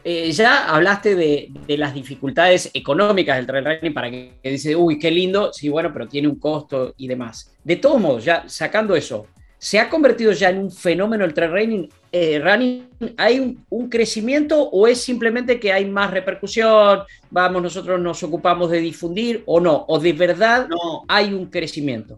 Eh, 0.03 0.31
ya 0.31 0.73
hablaste 0.73 1.15
de, 1.15 1.49
de 1.67 1.77
las 1.77 1.93
dificultades 1.93 2.71
económicas 2.73 3.37
del 3.37 3.45
trail 3.45 3.65
running 3.65 3.93
para 3.93 4.09
que, 4.09 4.33
que 4.41 4.51
dice, 4.51 4.75
uy, 4.75 4.97
qué 4.97 5.11
lindo, 5.11 5.53
sí, 5.53 5.69
bueno, 5.69 5.91
pero 5.93 6.07
tiene 6.07 6.27
un 6.27 6.39
costo 6.39 6.93
y 6.97 7.07
demás. 7.07 7.53
De 7.63 7.75
todos 7.75 8.01
modos, 8.01 8.25
ya 8.25 8.43
sacando 8.47 8.95
eso, 8.95 9.27
¿se 9.57 9.79
ha 9.79 9.89
convertido 9.89 10.31
ya 10.31 10.49
en 10.49 10.59
un 10.59 10.71
fenómeno 10.71 11.25
el 11.25 11.33
trail 11.33 11.51
running? 11.51 11.89
eh, 12.11 12.39
running? 12.39 12.89
¿Hay 13.17 13.39
un, 13.39 13.65
un 13.69 13.89
crecimiento 13.89 14.61
o 14.63 14.87
es 14.87 15.01
simplemente 15.01 15.59
que 15.59 15.71
hay 15.71 15.85
más 15.85 16.11
repercusión? 16.11 17.01
Vamos, 17.29 17.61
nosotros 17.61 17.99
nos 17.99 18.23
ocupamos 18.23 18.71
de 18.71 18.79
difundir 18.79 19.43
o 19.45 19.59
no, 19.59 19.85
o 19.87 19.99
de 19.99 20.13
verdad 20.13 20.67
No, 20.67 21.03
hay 21.07 21.33
un 21.33 21.45
crecimiento. 21.47 22.17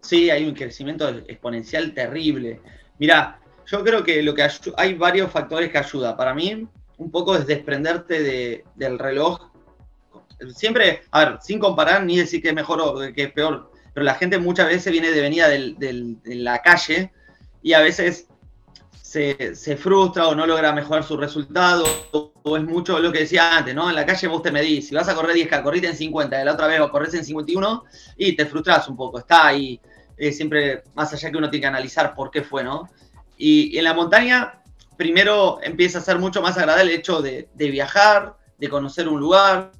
Sí, 0.00 0.30
hay 0.30 0.46
un 0.46 0.54
crecimiento 0.54 1.08
exponencial 1.26 1.92
terrible. 1.92 2.60
Mirá, 2.98 3.37
yo 3.70 3.84
creo 3.84 4.02
que 4.02 4.22
lo 4.22 4.34
que 4.34 4.48
hay 4.76 4.94
varios 4.94 5.30
factores 5.30 5.70
que 5.70 5.78
ayudan. 5.78 6.16
Para 6.16 6.34
mí, 6.34 6.66
un 6.96 7.10
poco 7.10 7.36
es 7.36 7.46
desprenderte 7.46 8.22
de- 8.22 8.64
del 8.74 8.98
reloj. 8.98 9.50
Siempre, 10.54 11.02
a 11.10 11.24
ver, 11.24 11.38
sin 11.42 11.58
comparar 11.58 12.04
ni 12.04 12.16
decir 12.16 12.40
que 12.40 12.48
es 12.48 12.54
mejor 12.54 12.80
o 12.80 12.98
que 13.12 13.24
es 13.24 13.32
peor, 13.32 13.70
pero 13.92 14.04
la 14.04 14.14
gente 14.14 14.38
muchas 14.38 14.68
veces 14.68 14.92
viene 14.92 15.10
de 15.10 15.20
venida 15.20 15.48
de 15.48 16.16
la 16.24 16.62
calle 16.62 17.12
y 17.62 17.72
a 17.72 17.80
veces 17.80 18.28
se, 19.08 19.76
frustra 19.76 20.28
o 20.28 20.34
no 20.34 20.46
logra 20.46 20.72
mejorar 20.72 21.02
su 21.02 21.16
resultado, 21.16 21.84
o, 22.12 22.32
o 22.42 22.56
es 22.56 22.62
mucho 22.62 22.98
lo 22.98 23.10
que 23.10 23.20
decía 23.20 23.56
antes, 23.56 23.74
¿no? 23.74 23.88
En 23.88 23.96
la 23.96 24.04
calle 24.04 24.28
vos 24.28 24.42
te 24.42 24.52
medís, 24.52 24.88
si 24.88 24.94
vas 24.94 25.08
a 25.08 25.14
correr 25.14 25.34
10K, 25.34 25.62
corriste 25.62 25.88
en 25.88 25.96
50, 25.96 26.40
y 26.40 26.44
la 26.44 26.52
otra 26.52 26.66
vez 26.66 26.80
corres 26.90 27.14
en 27.14 27.24
51 27.24 27.84
y 28.16 28.36
te 28.36 28.44
frustras 28.46 28.86
un 28.88 28.96
poco, 28.96 29.18
está 29.18 29.46
ahí 29.46 29.80
eh, 30.18 30.32
siempre 30.32 30.82
más 30.94 31.12
allá 31.12 31.30
que 31.30 31.38
uno 31.38 31.48
tiene 31.48 31.62
que 31.62 31.68
analizar 31.68 32.14
por 32.14 32.30
qué 32.30 32.42
fue, 32.42 32.62
¿no? 32.62 32.88
Y, 33.38 33.74
y 33.74 33.78
en 33.78 33.84
la 33.84 33.94
montaña, 33.94 34.60
primero 34.96 35.58
empieza 35.62 35.98
a 35.98 36.02
ser 36.02 36.18
mucho 36.18 36.42
más 36.42 36.58
agradable 36.58 36.92
el 36.92 36.98
hecho 36.98 37.22
de, 37.22 37.48
de 37.54 37.70
viajar, 37.70 38.36
de 38.58 38.68
conocer 38.68 39.08
un 39.08 39.20
lugar, 39.20 39.70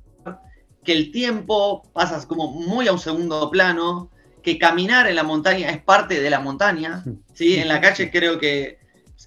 que 0.84 0.92
el 0.92 1.10
tiempo 1.10 1.82
pasa 1.92 2.24
como 2.26 2.52
muy 2.52 2.88
a 2.88 2.92
un 2.92 2.98
segundo 2.98 3.50
plano, 3.50 4.10
que 4.42 4.58
caminar 4.58 5.08
en 5.08 5.16
la 5.16 5.24
montaña 5.24 5.68
es 5.70 5.82
parte 5.82 6.20
de 6.20 6.30
la 6.30 6.40
montaña, 6.40 7.02
¿sí? 7.34 7.56
En 7.56 7.68
la 7.68 7.80
calle 7.80 8.10
creo 8.10 8.38
que 8.38 8.78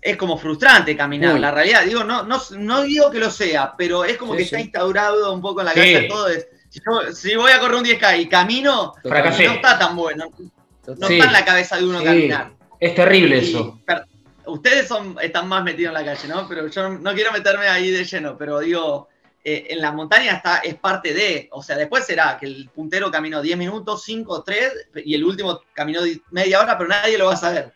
es 0.01 0.17
como 0.17 0.37
frustrante 0.37 0.95
caminar, 0.95 1.37
la 1.39 1.51
realidad, 1.51 1.83
digo, 1.85 2.03
no, 2.03 2.23
no, 2.23 2.39
no 2.57 2.81
digo 2.83 3.11
que 3.11 3.19
lo 3.19 3.29
sea, 3.29 3.75
pero 3.77 4.03
es 4.05 4.17
como 4.17 4.31
Sí, 4.33 4.37
que 4.39 4.43
sí. 4.45 4.47
está 4.55 4.61
instaurado 4.61 5.33
un 5.33 5.41
poco 5.41 5.59
en 5.59 5.65
la 5.67 5.73
Sí. 5.73 5.79
calle 5.79 6.07
todo 6.07 6.27
es, 6.29 6.47
si, 6.69 6.79
yo- 6.79 7.11
si 7.13 7.35
voy 7.35 7.51
a 7.51 7.59
correr 7.59 7.75
un 7.75 7.83
10K 7.83 8.17
y 8.21 8.27
camino, 8.29 8.93
no 9.03 9.25
está 9.53 9.77
tan 9.77 9.95
bueno, 9.95 10.25
no 10.87 10.93
está 11.07 11.25
en 11.25 11.33
la 11.33 11.45
cabeza 11.45 11.77
de 11.77 11.85
uno 11.85 12.01
caminar. 12.01 12.53
Es 12.79 12.95
terrible 12.95 13.37
Y, 13.37 13.49
eso. 13.49 13.79
per- 13.85 14.05
ustedes 14.45 14.87
son, 14.87 15.17
están 15.21 15.47
más 15.47 15.63
metidos 15.63 15.89
en 15.95 16.05
la 16.05 16.05
calle, 16.15 16.27
¿no? 16.27 16.47
Pero 16.47 16.67
yo 16.67 16.89
no, 16.89 17.13
quiero 17.13 17.31
meterme 17.31 17.67
ahí 17.67 17.91
de 17.91 18.03
lleno, 18.03 18.37
pero 18.37 18.59
digo, 18.59 19.09
eh, 19.43 19.67
en 19.69 19.81
la 19.81 19.91
montaña 19.91 20.33
está, 20.33 20.57
es 20.59 20.75
parte 20.75 21.13
de, 21.13 21.49
o 21.51 21.63
sea, 21.63 21.77
después 21.77 22.05
será 22.05 22.37
que 22.39 22.45
el 22.45 22.69
puntero 22.69 23.09
caminó 23.11 23.41
10 23.41 23.57
minutos, 23.57 24.03
5, 24.03 24.43
3, 24.43 24.73
y 25.05 25.15
el 25.15 25.23
último 25.23 25.61
caminó 25.73 26.03
di- 26.03 26.21
media 26.31 26.59
hora, 26.61 26.77
pero 26.77 26.89
nadie 26.89 27.17
lo 27.17 27.25
va 27.27 27.33
a 27.33 27.37
saber. 27.37 27.73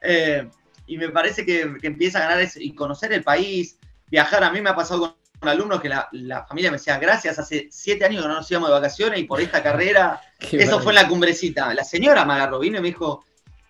Eh, 0.00 0.48
y 0.86 0.98
me 0.98 1.08
parece 1.08 1.46
que, 1.46 1.74
que 1.80 1.86
empieza 1.86 2.18
a 2.18 2.22
ganar 2.22 2.40
eso, 2.40 2.58
y 2.60 2.74
conocer 2.74 3.12
el 3.12 3.22
país, 3.22 3.78
viajar, 4.08 4.44
a 4.44 4.50
mí 4.50 4.60
me 4.60 4.70
ha 4.70 4.74
pasado 4.76 5.00
con, 5.00 5.14
con 5.40 5.48
alumnos 5.48 5.80
que 5.80 5.88
la, 5.88 6.08
la 6.12 6.44
familia 6.46 6.70
me 6.70 6.76
decía, 6.78 6.98
gracias, 6.98 7.38
hace 7.38 7.68
7 7.70 8.04
años 8.04 8.22
que 8.22 8.28
no 8.28 8.34
nos 8.34 8.50
íbamos 8.50 8.68
de 8.70 8.74
vacaciones 8.74 9.18
y 9.20 9.24
por 9.24 9.40
esta 9.40 9.62
carrera 9.62 10.20
Qué 10.38 10.56
eso 10.58 10.72
fue 10.80 10.92
en 10.92 10.96
maravilla. 10.96 11.02
la 11.02 11.08
cumbrecita. 11.08 11.74
La 11.74 11.84
señora 11.84 12.24
me 12.24 12.34
agarró, 12.34 12.58
vino 12.60 12.78
y 12.78 12.80
me 12.82 12.88
dijo, 12.88 13.24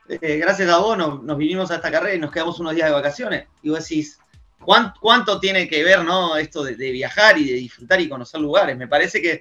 eh, 0.09 0.37
gracias 0.39 0.69
a 0.69 0.79
vos 0.79 0.97
nos, 0.99 1.23
nos 1.23 1.37
vinimos 1.39 1.71
a 1.71 1.77
esta 1.77 1.91
carrera 1.91 2.15
y 2.15 2.19
nos 2.19 2.31
quedamos 2.33 2.59
unos 2.61 2.75
días 2.75 2.89
de 2.89 2.95
vacaciones. 2.95 3.47
Y 3.63 3.71
vos 3.71 3.81
decís, 3.89 4.19
¿cuán- 4.61 4.93
¿cuánto, 5.01 5.41
tiene 5.41 5.69
que 5.69 5.83
ver 5.85 6.05
no 6.05 6.37
esto 6.37 6.63
de, 6.65 6.77
de 6.77 6.91
viajar 6.91 7.39
y 7.39 7.45
de 7.47 7.55
disfrutar 7.55 8.01
y 8.01 8.09
conocer 8.09 8.41
lugares? 8.41 8.77
Me 8.77 8.89
parece 8.89 9.21
que 9.23 9.41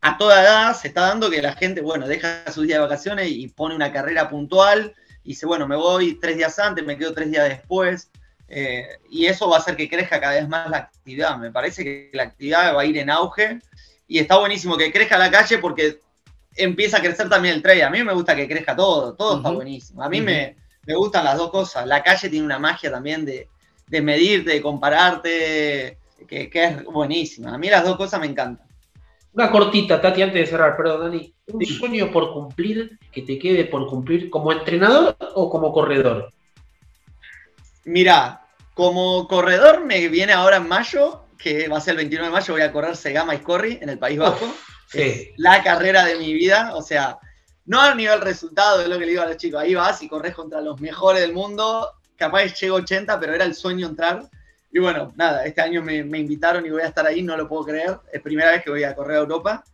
a 0.00 0.18
toda 0.18 0.42
edad 0.42 0.76
se 0.76 0.88
está 0.88 1.02
dando 1.02 1.30
que 1.30 1.40
la 1.40 1.54
gente, 1.54 1.80
bueno, 1.80 2.06
deja 2.06 2.44
sus 2.52 2.66
días 2.66 2.76
de 2.78 2.82
vacaciones 2.82 3.28
y 3.30 3.48
pone 3.48 3.74
una 3.74 3.90
carrera 3.92 4.28
puntual 4.28 4.94
y 5.22 5.30
dice, 5.30 5.46
bueno, 5.46 5.66
me 5.66 5.76
voy 5.76 6.18
tres 6.20 6.36
días 6.36 6.58
antes, 6.58 6.84
me 6.84 6.98
quedo 6.98 7.14
tres 7.14 7.30
días 7.30 7.48
después. 7.48 8.10
eh, 8.48 8.86
y 9.10 9.24
eso 9.26 9.48
va 9.48 9.56
a 9.56 9.60
hacer 9.60 9.74
que 9.76 9.88
crezca 9.88 10.20
cada 10.20 10.34
vez 10.34 10.46
más 10.48 10.68
la 10.68 10.76
actividad. 10.76 11.38
Me 11.38 11.50
parece 11.50 11.82
que 11.82 12.10
la 12.12 12.24
actividad 12.24 12.74
va 12.76 12.82
a 12.82 12.84
ir 12.84 12.98
en 12.98 13.08
auge 13.08 13.58
y 14.06 14.18
está 14.18 14.38
buenísimo 14.38 14.76
que 14.76 14.92
crezca 14.92 15.16
la 15.16 15.30
calle 15.30 15.56
porque 15.58 15.98
empieza 16.56 16.98
a 16.98 17.00
crecer 17.02 17.28
también 17.28 17.54
el 17.56 17.62
trail. 17.62 17.82
A 17.82 17.90
mí 17.90 18.02
me 18.02 18.12
gusta 18.14 18.34
que 18.36 18.48
crezca 18.48 18.74
todo, 18.76 19.14
todo 19.14 19.36
está 19.38 19.50
buenísimo. 19.50 20.02
A 20.02 20.08
mí 20.08 20.20
me, 20.20 20.56
me 20.86 20.94
gustan 20.94 21.24
las 21.24 21.36
dos 21.38 21.50
cosas. 21.50 21.86
La 21.86 22.02
calle 22.02 22.28
tiene 22.28 22.44
una 22.46 22.58
magia 22.58 22.90
también 22.90 23.24
de, 23.24 23.48
de 23.86 24.02
medirte, 24.02 24.50
de 24.52 24.62
compararte, 24.62 25.98
que, 26.28 26.48
que 26.50 26.64
es 26.64 26.84
buenísima. 26.84 27.54
A 27.54 27.58
mí 27.58 27.68
las 27.68 27.84
dos 27.84 27.96
cosas 27.96 28.20
me 28.20 28.26
encantan. 28.26 28.66
Una 29.32 29.50
cortita, 29.50 30.00
Tati, 30.00 30.22
antes 30.22 30.40
de 30.42 30.46
cerrar, 30.46 30.76
perdón, 30.76 31.10
Dani. 31.10 31.34
Un 31.48 31.60
Sí. 31.60 31.74
sueño 31.74 32.10
por 32.12 32.32
cumplir 32.32 32.98
que 33.12 33.22
te 33.22 33.38
quede 33.38 33.64
por 33.64 33.86
cumplir 33.88 34.30
como 34.30 34.52
entrenador 34.52 35.16
o 35.34 35.50
como 35.50 35.72
corredor. 35.72 36.32
Mira, 37.84 38.46
como 38.74 39.28
corredor 39.28 39.84
me 39.84 40.08
viene 40.08 40.32
ahora 40.32 40.56
en 40.56 40.68
mayo, 40.68 41.24
que 41.38 41.68
va 41.68 41.78
a 41.78 41.80
ser 41.80 41.92
el 41.92 41.96
29 41.98 42.28
de 42.28 42.32
mayo, 42.32 42.54
voy 42.54 42.62
a 42.62 42.72
correr 42.72 42.96
Segama 42.96 43.34
Iscorri 43.34 43.78
en 43.82 43.88
el 43.90 43.98
País 43.98 44.18
Vasco. 44.18 44.46
Sí. 44.94 45.00
Es 45.02 45.28
la 45.36 45.62
carrera 45.62 46.04
de 46.04 46.16
mi 46.16 46.32
vida, 46.32 46.74
o 46.74 46.82
sea, 46.82 47.18
no 47.66 47.80
a 47.80 47.94
nivel 47.94 48.20
resultado, 48.20 48.82
es 48.82 48.88
lo 48.88 48.98
que 48.98 49.06
le 49.06 49.12
digo 49.12 49.22
a 49.22 49.26
los 49.26 49.36
chicos, 49.36 49.60
ahí 49.60 49.74
vas 49.74 50.02
y 50.02 50.08
corres 50.08 50.34
contra 50.34 50.60
los 50.60 50.80
mejores 50.80 51.22
del 51.22 51.32
mundo, 51.32 51.92
capaz 52.16 52.54
llego 52.60 52.76
80, 52.76 53.18
pero 53.18 53.34
era 53.34 53.44
el 53.44 53.54
sueño 53.54 53.86
entrar. 53.86 54.28
Y 54.70 54.80
bueno, 54.80 55.12
nada, 55.16 55.44
este 55.44 55.60
año 55.60 55.82
me, 55.82 56.02
me 56.02 56.18
invitaron 56.18 56.66
y 56.66 56.70
voy 56.70 56.82
a 56.82 56.88
estar 56.88 57.06
ahí, 57.06 57.22
no 57.22 57.36
lo 57.36 57.48
puedo 57.48 57.64
creer, 57.64 57.98
es 58.12 58.20
primera 58.20 58.50
vez 58.50 58.62
que 58.62 58.70
voy 58.70 58.84
a 58.84 58.94
correr 58.94 59.16
a 59.16 59.20
Europa. 59.20 59.64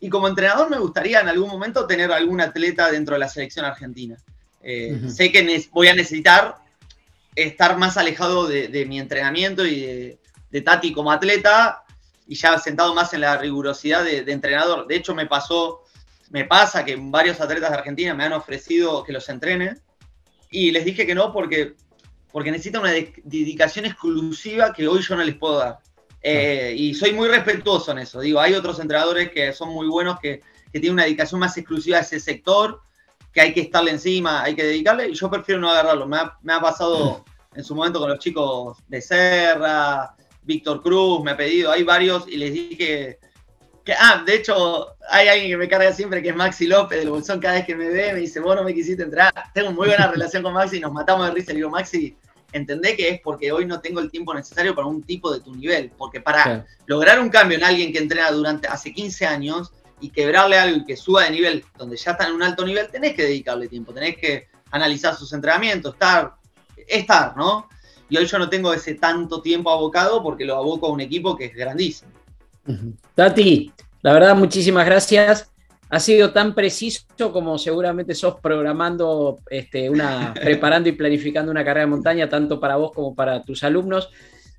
Y 0.00 0.08
como 0.08 0.28
entrenador 0.28 0.70
me 0.70 0.78
gustaría 0.78 1.20
en 1.20 1.28
algún 1.28 1.48
momento 1.48 1.86
tener 1.86 2.12
algún 2.12 2.40
atleta 2.40 2.90
dentro 2.90 3.14
de 3.14 3.20
la 3.20 3.28
selección 3.28 3.64
argentina. 3.64 4.16
Eh. 4.62 5.00
Sé 5.08 5.30
que 5.30 5.66
voy 5.72 5.88
a 5.88 5.94
necesitar 5.94 6.56
estar 7.34 7.76
más 7.76 7.96
alejado 7.96 8.46
de, 8.46 8.68
de 8.68 8.86
mi 8.86 9.00
entrenamiento 9.00 9.66
y 9.66 9.80
de, 9.80 10.18
de 10.50 10.60
Tati 10.60 10.92
como 10.92 11.10
atleta 11.10 11.83
y 12.26 12.34
ya 12.36 12.58
sentado 12.58 12.94
más 12.94 13.12
en 13.12 13.20
la 13.20 13.36
rigurosidad 13.36 14.04
de, 14.04 14.24
de 14.24 14.32
entrenador. 14.32 14.86
De 14.86 14.96
hecho, 14.96 15.14
me 15.14 15.26
pasó, 15.26 15.82
me 16.30 16.44
pasa 16.44 16.84
que 16.84 16.96
varios 16.98 17.40
atletas 17.40 17.70
de 17.70 17.76
Argentina 17.76 18.14
me 18.14 18.24
han 18.24 18.32
ofrecido 18.32 19.04
que 19.04 19.12
los 19.12 19.28
entrene 19.28 19.76
y 20.50 20.70
les 20.70 20.84
dije 20.84 21.06
que 21.06 21.14
no 21.14 21.32
porque, 21.32 21.74
porque 22.32 22.50
necesitan 22.50 22.82
una 22.82 22.92
de- 22.92 23.12
dedicación 23.24 23.84
exclusiva 23.84 24.72
que 24.72 24.88
hoy 24.88 25.02
yo 25.02 25.16
no 25.16 25.22
les 25.24 25.36
puedo 25.36 25.58
dar. 25.58 25.78
Eh, 26.22 26.74
y 26.76 26.94
soy 26.94 27.12
muy 27.12 27.28
respetuoso 27.28 27.92
en 27.92 27.98
eso. 27.98 28.20
Digo, 28.20 28.40
hay 28.40 28.54
otros 28.54 28.80
entrenadores 28.80 29.30
que 29.30 29.52
son 29.52 29.68
muy 29.68 29.86
buenos, 29.88 30.18
que, 30.20 30.40
que 30.72 30.80
tienen 30.80 30.94
una 30.94 31.04
dedicación 31.04 31.38
más 31.40 31.56
exclusiva 31.58 31.98
a 31.98 32.00
ese 32.00 32.18
sector, 32.18 32.80
que 33.30 33.42
hay 33.42 33.52
que 33.52 33.60
estarle 33.60 33.90
encima, 33.90 34.42
hay 34.42 34.54
que 34.54 34.64
dedicarle, 34.64 35.08
y 35.08 35.14
yo 35.14 35.28
prefiero 35.28 35.60
no 35.60 35.68
agarrarlo. 35.70 36.06
Me 36.06 36.16
ha, 36.16 36.38
me 36.42 36.54
ha 36.54 36.60
pasado 36.60 37.24
en 37.54 37.62
su 37.62 37.74
momento 37.74 37.98
con 37.98 38.08
los 38.08 38.18
chicos 38.20 38.78
de 38.88 39.02
Serra, 39.02 40.14
Víctor 40.44 40.82
Cruz, 40.82 41.22
me 41.22 41.32
ha 41.32 41.36
pedido, 41.36 41.70
hay 41.72 41.82
varios, 41.82 42.28
y 42.28 42.36
les 42.36 42.52
dije 42.52 43.18
que, 43.84 43.92
ah, 43.98 44.22
de 44.26 44.36
hecho, 44.36 44.96
hay 45.10 45.28
alguien 45.28 45.50
que 45.50 45.56
me 45.56 45.68
carga 45.68 45.92
siempre, 45.92 46.22
que 46.22 46.30
es 46.30 46.36
Maxi 46.36 46.66
López 46.66 46.98
del 46.98 47.10
Bolsón, 47.10 47.40
cada 47.40 47.54
vez 47.54 47.66
que 47.66 47.74
me 47.74 47.88
ve, 47.88 48.12
me 48.12 48.20
dice, 48.20 48.40
vos 48.40 48.56
no 48.56 48.64
me 48.64 48.74
quisiste 48.74 49.02
entrar. 49.02 49.32
Tengo 49.52 49.72
muy 49.72 49.88
buena 49.88 50.06
relación 50.06 50.42
con 50.42 50.54
Maxi, 50.54 50.80
nos 50.80 50.92
matamos 50.92 51.26
de 51.26 51.32
risa, 51.32 51.52
le 51.52 51.56
digo, 51.56 51.70
Maxi, 51.70 52.16
entendé 52.52 52.96
que 52.96 53.08
es 53.08 53.20
porque 53.20 53.52
hoy 53.52 53.66
no 53.66 53.80
tengo 53.80 54.00
el 54.00 54.10
tiempo 54.10 54.32
necesario 54.32 54.74
para 54.74 54.86
un 54.86 55.02
tipo 55.02 55.32
de 55.32 55.40
tu 55.40 55.54
nivel, 55.54 55.90
porque 55.98 56.20
para 56.20 56.64
lograr 56.86 57.20
un 57.20 57.28
cambio 57.28 57.58
en 57.58 57.64
alguien 57.64 57.92
que 57.92 57.98
entrena 57.98 58.30
durante 58.30 58.68
hace 58.68 58.92
15 58.92 59.26
años 59.26 59.72
y 60.00 60.10
quebrarle 60.10 60.58
algo 60.58 60.76
y 60.78 60.84
que 60.84 60.96
suba 60.96 61.24
de 61.24 61.30
nivel 61.30 61.64
donde 61.76 61.96
ya 61.96 62.12
está 62.12 62.26
en 62.26 62.34
un 62.34 62.42
alto 62.42 62.64
nivel, 62.64 62.88
tenés 62.88 63.14
que 63.14 63.24
dedicarle 63.24 63.68
tiempo, 63.68 63.92
tenés 63.92 64.16
que 64.16 64.48
analizar 64.70 65.14
sus 65.14 65.32
entrenamientos, 65.32 65.94
estar, 65.94 66.34
estar, 66.86 67.36
¿no? 67.36 67.68
Y 68.14 68.16
hoy 68.16 68.26
yo 68.26 68.38
no 68.38 68.48
tengo 68.48 68.72
ese 68.72 68.94
tanto 68.94 69.42
tiempo 69.42 69.72
abocado 69.72 70.22
porque 70.22 70.44
lo 70.44 70.54
aboco 70.54 70.86
a 70.86 70.92
un 70.92 71.00
equipo 71.00 71.36
que 71.36 71.46
es 71.46 71.52
grandísimo. 71.56 72.12
Tati, 73.12 73.72
la 74.02 74.12
verdad, 74.12 74.36
muchísimas 74.36 74.86
gracias. 74.86 75.50
Ha 75.90 75.98
sido 75.98 76.30
tan 76.32 76.54
preciso 76.54 77.02
como 77.32 77.58
seguramente 77.58 78.14
sos 78.14 78.36
programando 78.40 79.40
este, 79.50 79.90
una, 79.90 80.32
preparando 80.40 80.88
y 80.88 80.92
planificando 80.92 81.50
una 81.50 81.64
carrera 81.64 81.86
de 81.86 81.90
montaña, 81.90 82.28
tanto 82.28 82.60
para 82.60 82.76
vos 82.76 82.92
como 82.92 83.16
para 83.16 83.42
tus 83.42 83.64
alumnos. 83.64 84.10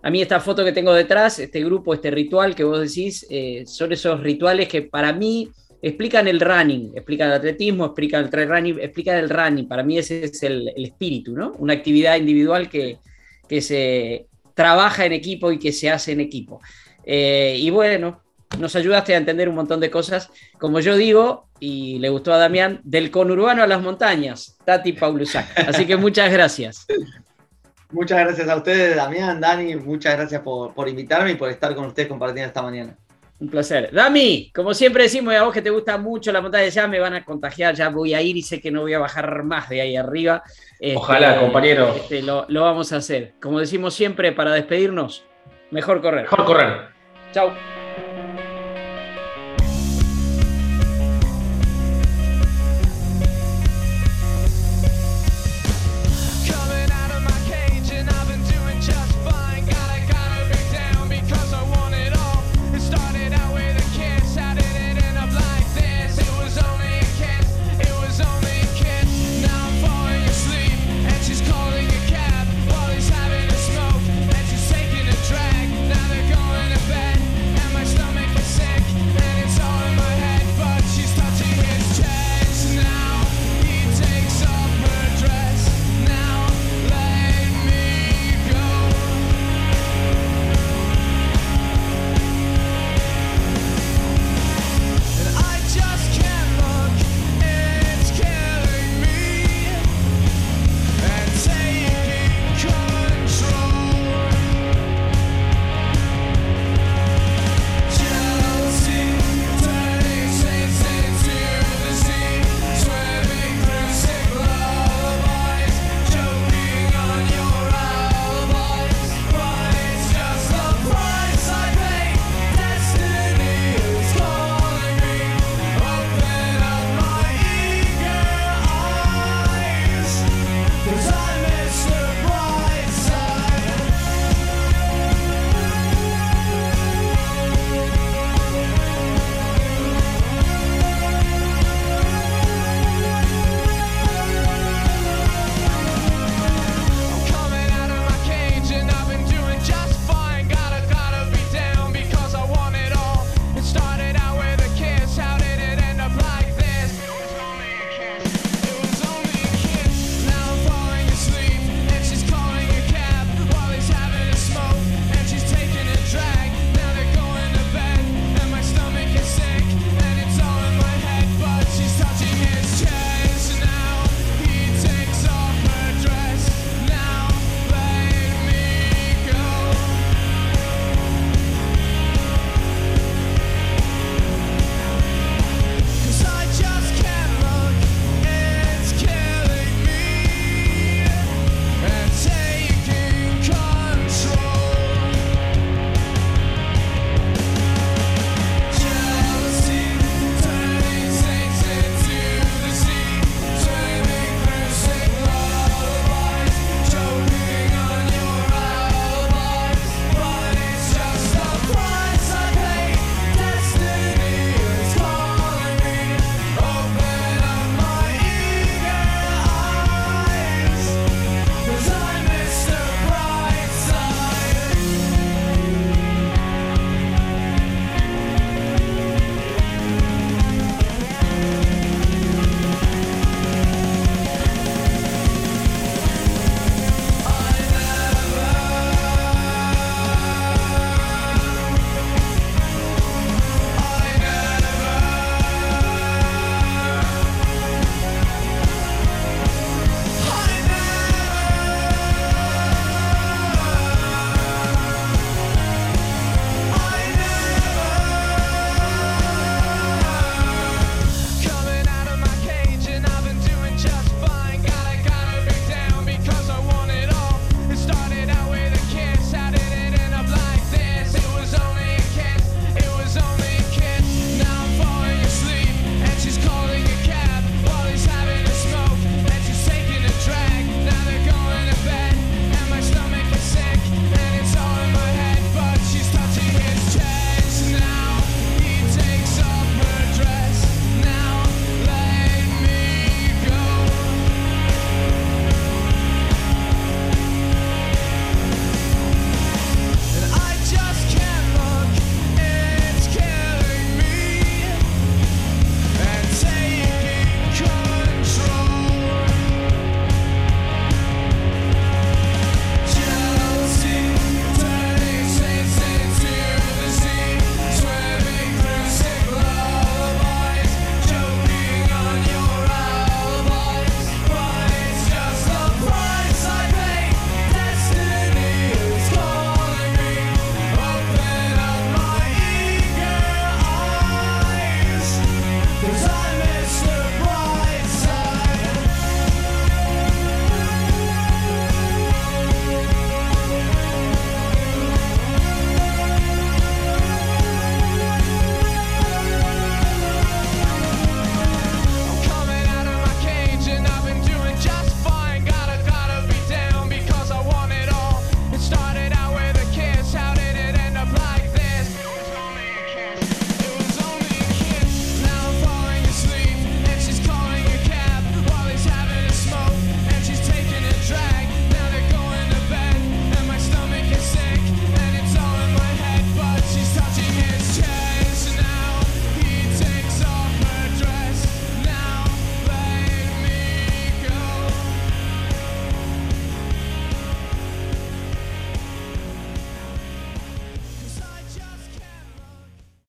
A 0.04 0.10
mí 0.10 0.22
esta 0.22 0.42
foto 0.42 0.66
que 0.66 0.74
tengo 0.74 0.94
detrás, 0.94 1.40
este 1.40 1.64
grupo, 1.64 1.94
este 1.94 2.12
ritual 2.12 2.56
que 2.56 2.66
vos 2.66 2.82
decís, 2.82 3.26
eh, 3.30 3.64
son 3.66 3.94
esos 3.94 4.20
rituales 4.20 4.68
que 4.68 4.82
para 4.82 5.14
mí 5.14 5.50
explican 5.82 6.28
el 6.28 6.42
running, 6.42 6.92
explican 6.94 7.30
el 7.30 7.36
atletismo, 7.36 7.86
explican 7.86 8.26
el 8.26 8.30
trail 8.30 8.50
running, 8.50 8.80
explican 8.82 9.16
el 9.16 9.30
running. 9.30 9.66
Para 9.66 9.82
mí 9.82 9.98
ese 9.98 10.26
es 10.26 10.44
el, 10.44 10.74
espíritu, 10.76 11.38
¿no? 11.38 11.54
Una 11.58 11.72
actividad 11.72 12.18
individual 12.18 12.68
que, 12.68 13.00
que, 13.48 13.62
se 13.62 14.28
trabaja 14.54 15.06
en 15.06 15.14
equipo 15.14 15.52
y 15.52 15.60
que 15.60 15.72
se 15.72 15.90
hace 15.90 16.14
en 16.14 16.22
equipo. 16.22 16.62
Eh, 17.04 17.58
y 17.60 17.70
bueno, 17.70 18.22
nos 18.60 18.76
ayudaste 18.76 19.14
a 19.14 19.18
entender 19.18 19.50
un 19.50 19.56
montón 19.56 19.80
de 19.80 19.90
cosas, 19.90 20.30
como 20.60 20.80
yo 20.80 20.96
digo, 20.96 21.50
y 21.60 22.00
le 22.00 22.10
gustó 22.10 22.34
a 22.34 22.38
Damián, 22.38 22.82
del 22.84 23.12
conurbano 23.12 23.64
a 23.64 23.68
las 23.68 23.82
montañas, 23.82 24.58
Tati 24.66 24.94
Paulusac. 24.94 25.48
Así 25.68 25.86
que 25.86 25.98
muchas 25.98 26.32
gracias. 26.32 26.86
Muchas 27.92 28.20
gracias 28.20 28.50
a 28.50 28.56
ustedes, 28.56 28.96
Damián, 28.96 29.40
Dani, 29.40 29.76
muchas 29.76 30.16
gracias 30.16 30.42
por, 30.42 30.74
por 30.74 30.90
invitarme 30.90 31.32
y 31.32 31.36
por 31.36 31.50
estar 31.50 31.76
con 31.76 31.86
ustedes 31.86 32.10
compartiendo 32.10 32.48
esta 32.48 32.62
mañana. 32.62 32.98
Un 33.38 33.50
placer. 33.50 33.92
Dami, 33.92 34.50
como 34.56 34.74
siempre 34.74 35.04
decimos, 35.04 35.34
y 35.34 35.38
a 35.38 35.44
vos 35.44 35.54
que 35.54 35.62
te 35.62 35.70
gusta 35.70 35.98
mucho 35.98 36.32
la 36.32 36.42
montaña, 36.42 36.70
ya 36.70 36.88
me 36.88 37.00
van 37.00 37.16
a 37.16 37.26
contagiar, 37.26 37.76
ya 37.76 37.90
voy 37.90 38.14
a 38.14 38.22
ir 38.22 38.38
y 38.38 38.42
sé 38.42 38.62
que 38.62 38.72
no 38.72 38.82
voy 38.82 38.94
a 38.94 39.00
bajar 39.00 39.44
más 39.44 39.68
de 39.68 39.82
ahí 39.82 39.98
arriba. 39.98 40.42
Este, 40.80 40.96
Ojalá, 40.96 41.40
compañero. 41.40 41.94
Este, 41.96 42.22
lo, 42.22 42.46
lo 42.48 42.62
vamos 42.62 42.94
a 42.94 42.98
hacer. 42.98 43.34
Como 43.42 43.60
decimos 43.60 43.94
siempre, 43.94 44.32
para 44.32 44.54
despedirnos, 44.54 45.26
mejor 45.70 46.02
correr. 46.02 46.24
Mejor 46.24 46.46
correr. 46.46 46.88
Chao. 47.34 47.52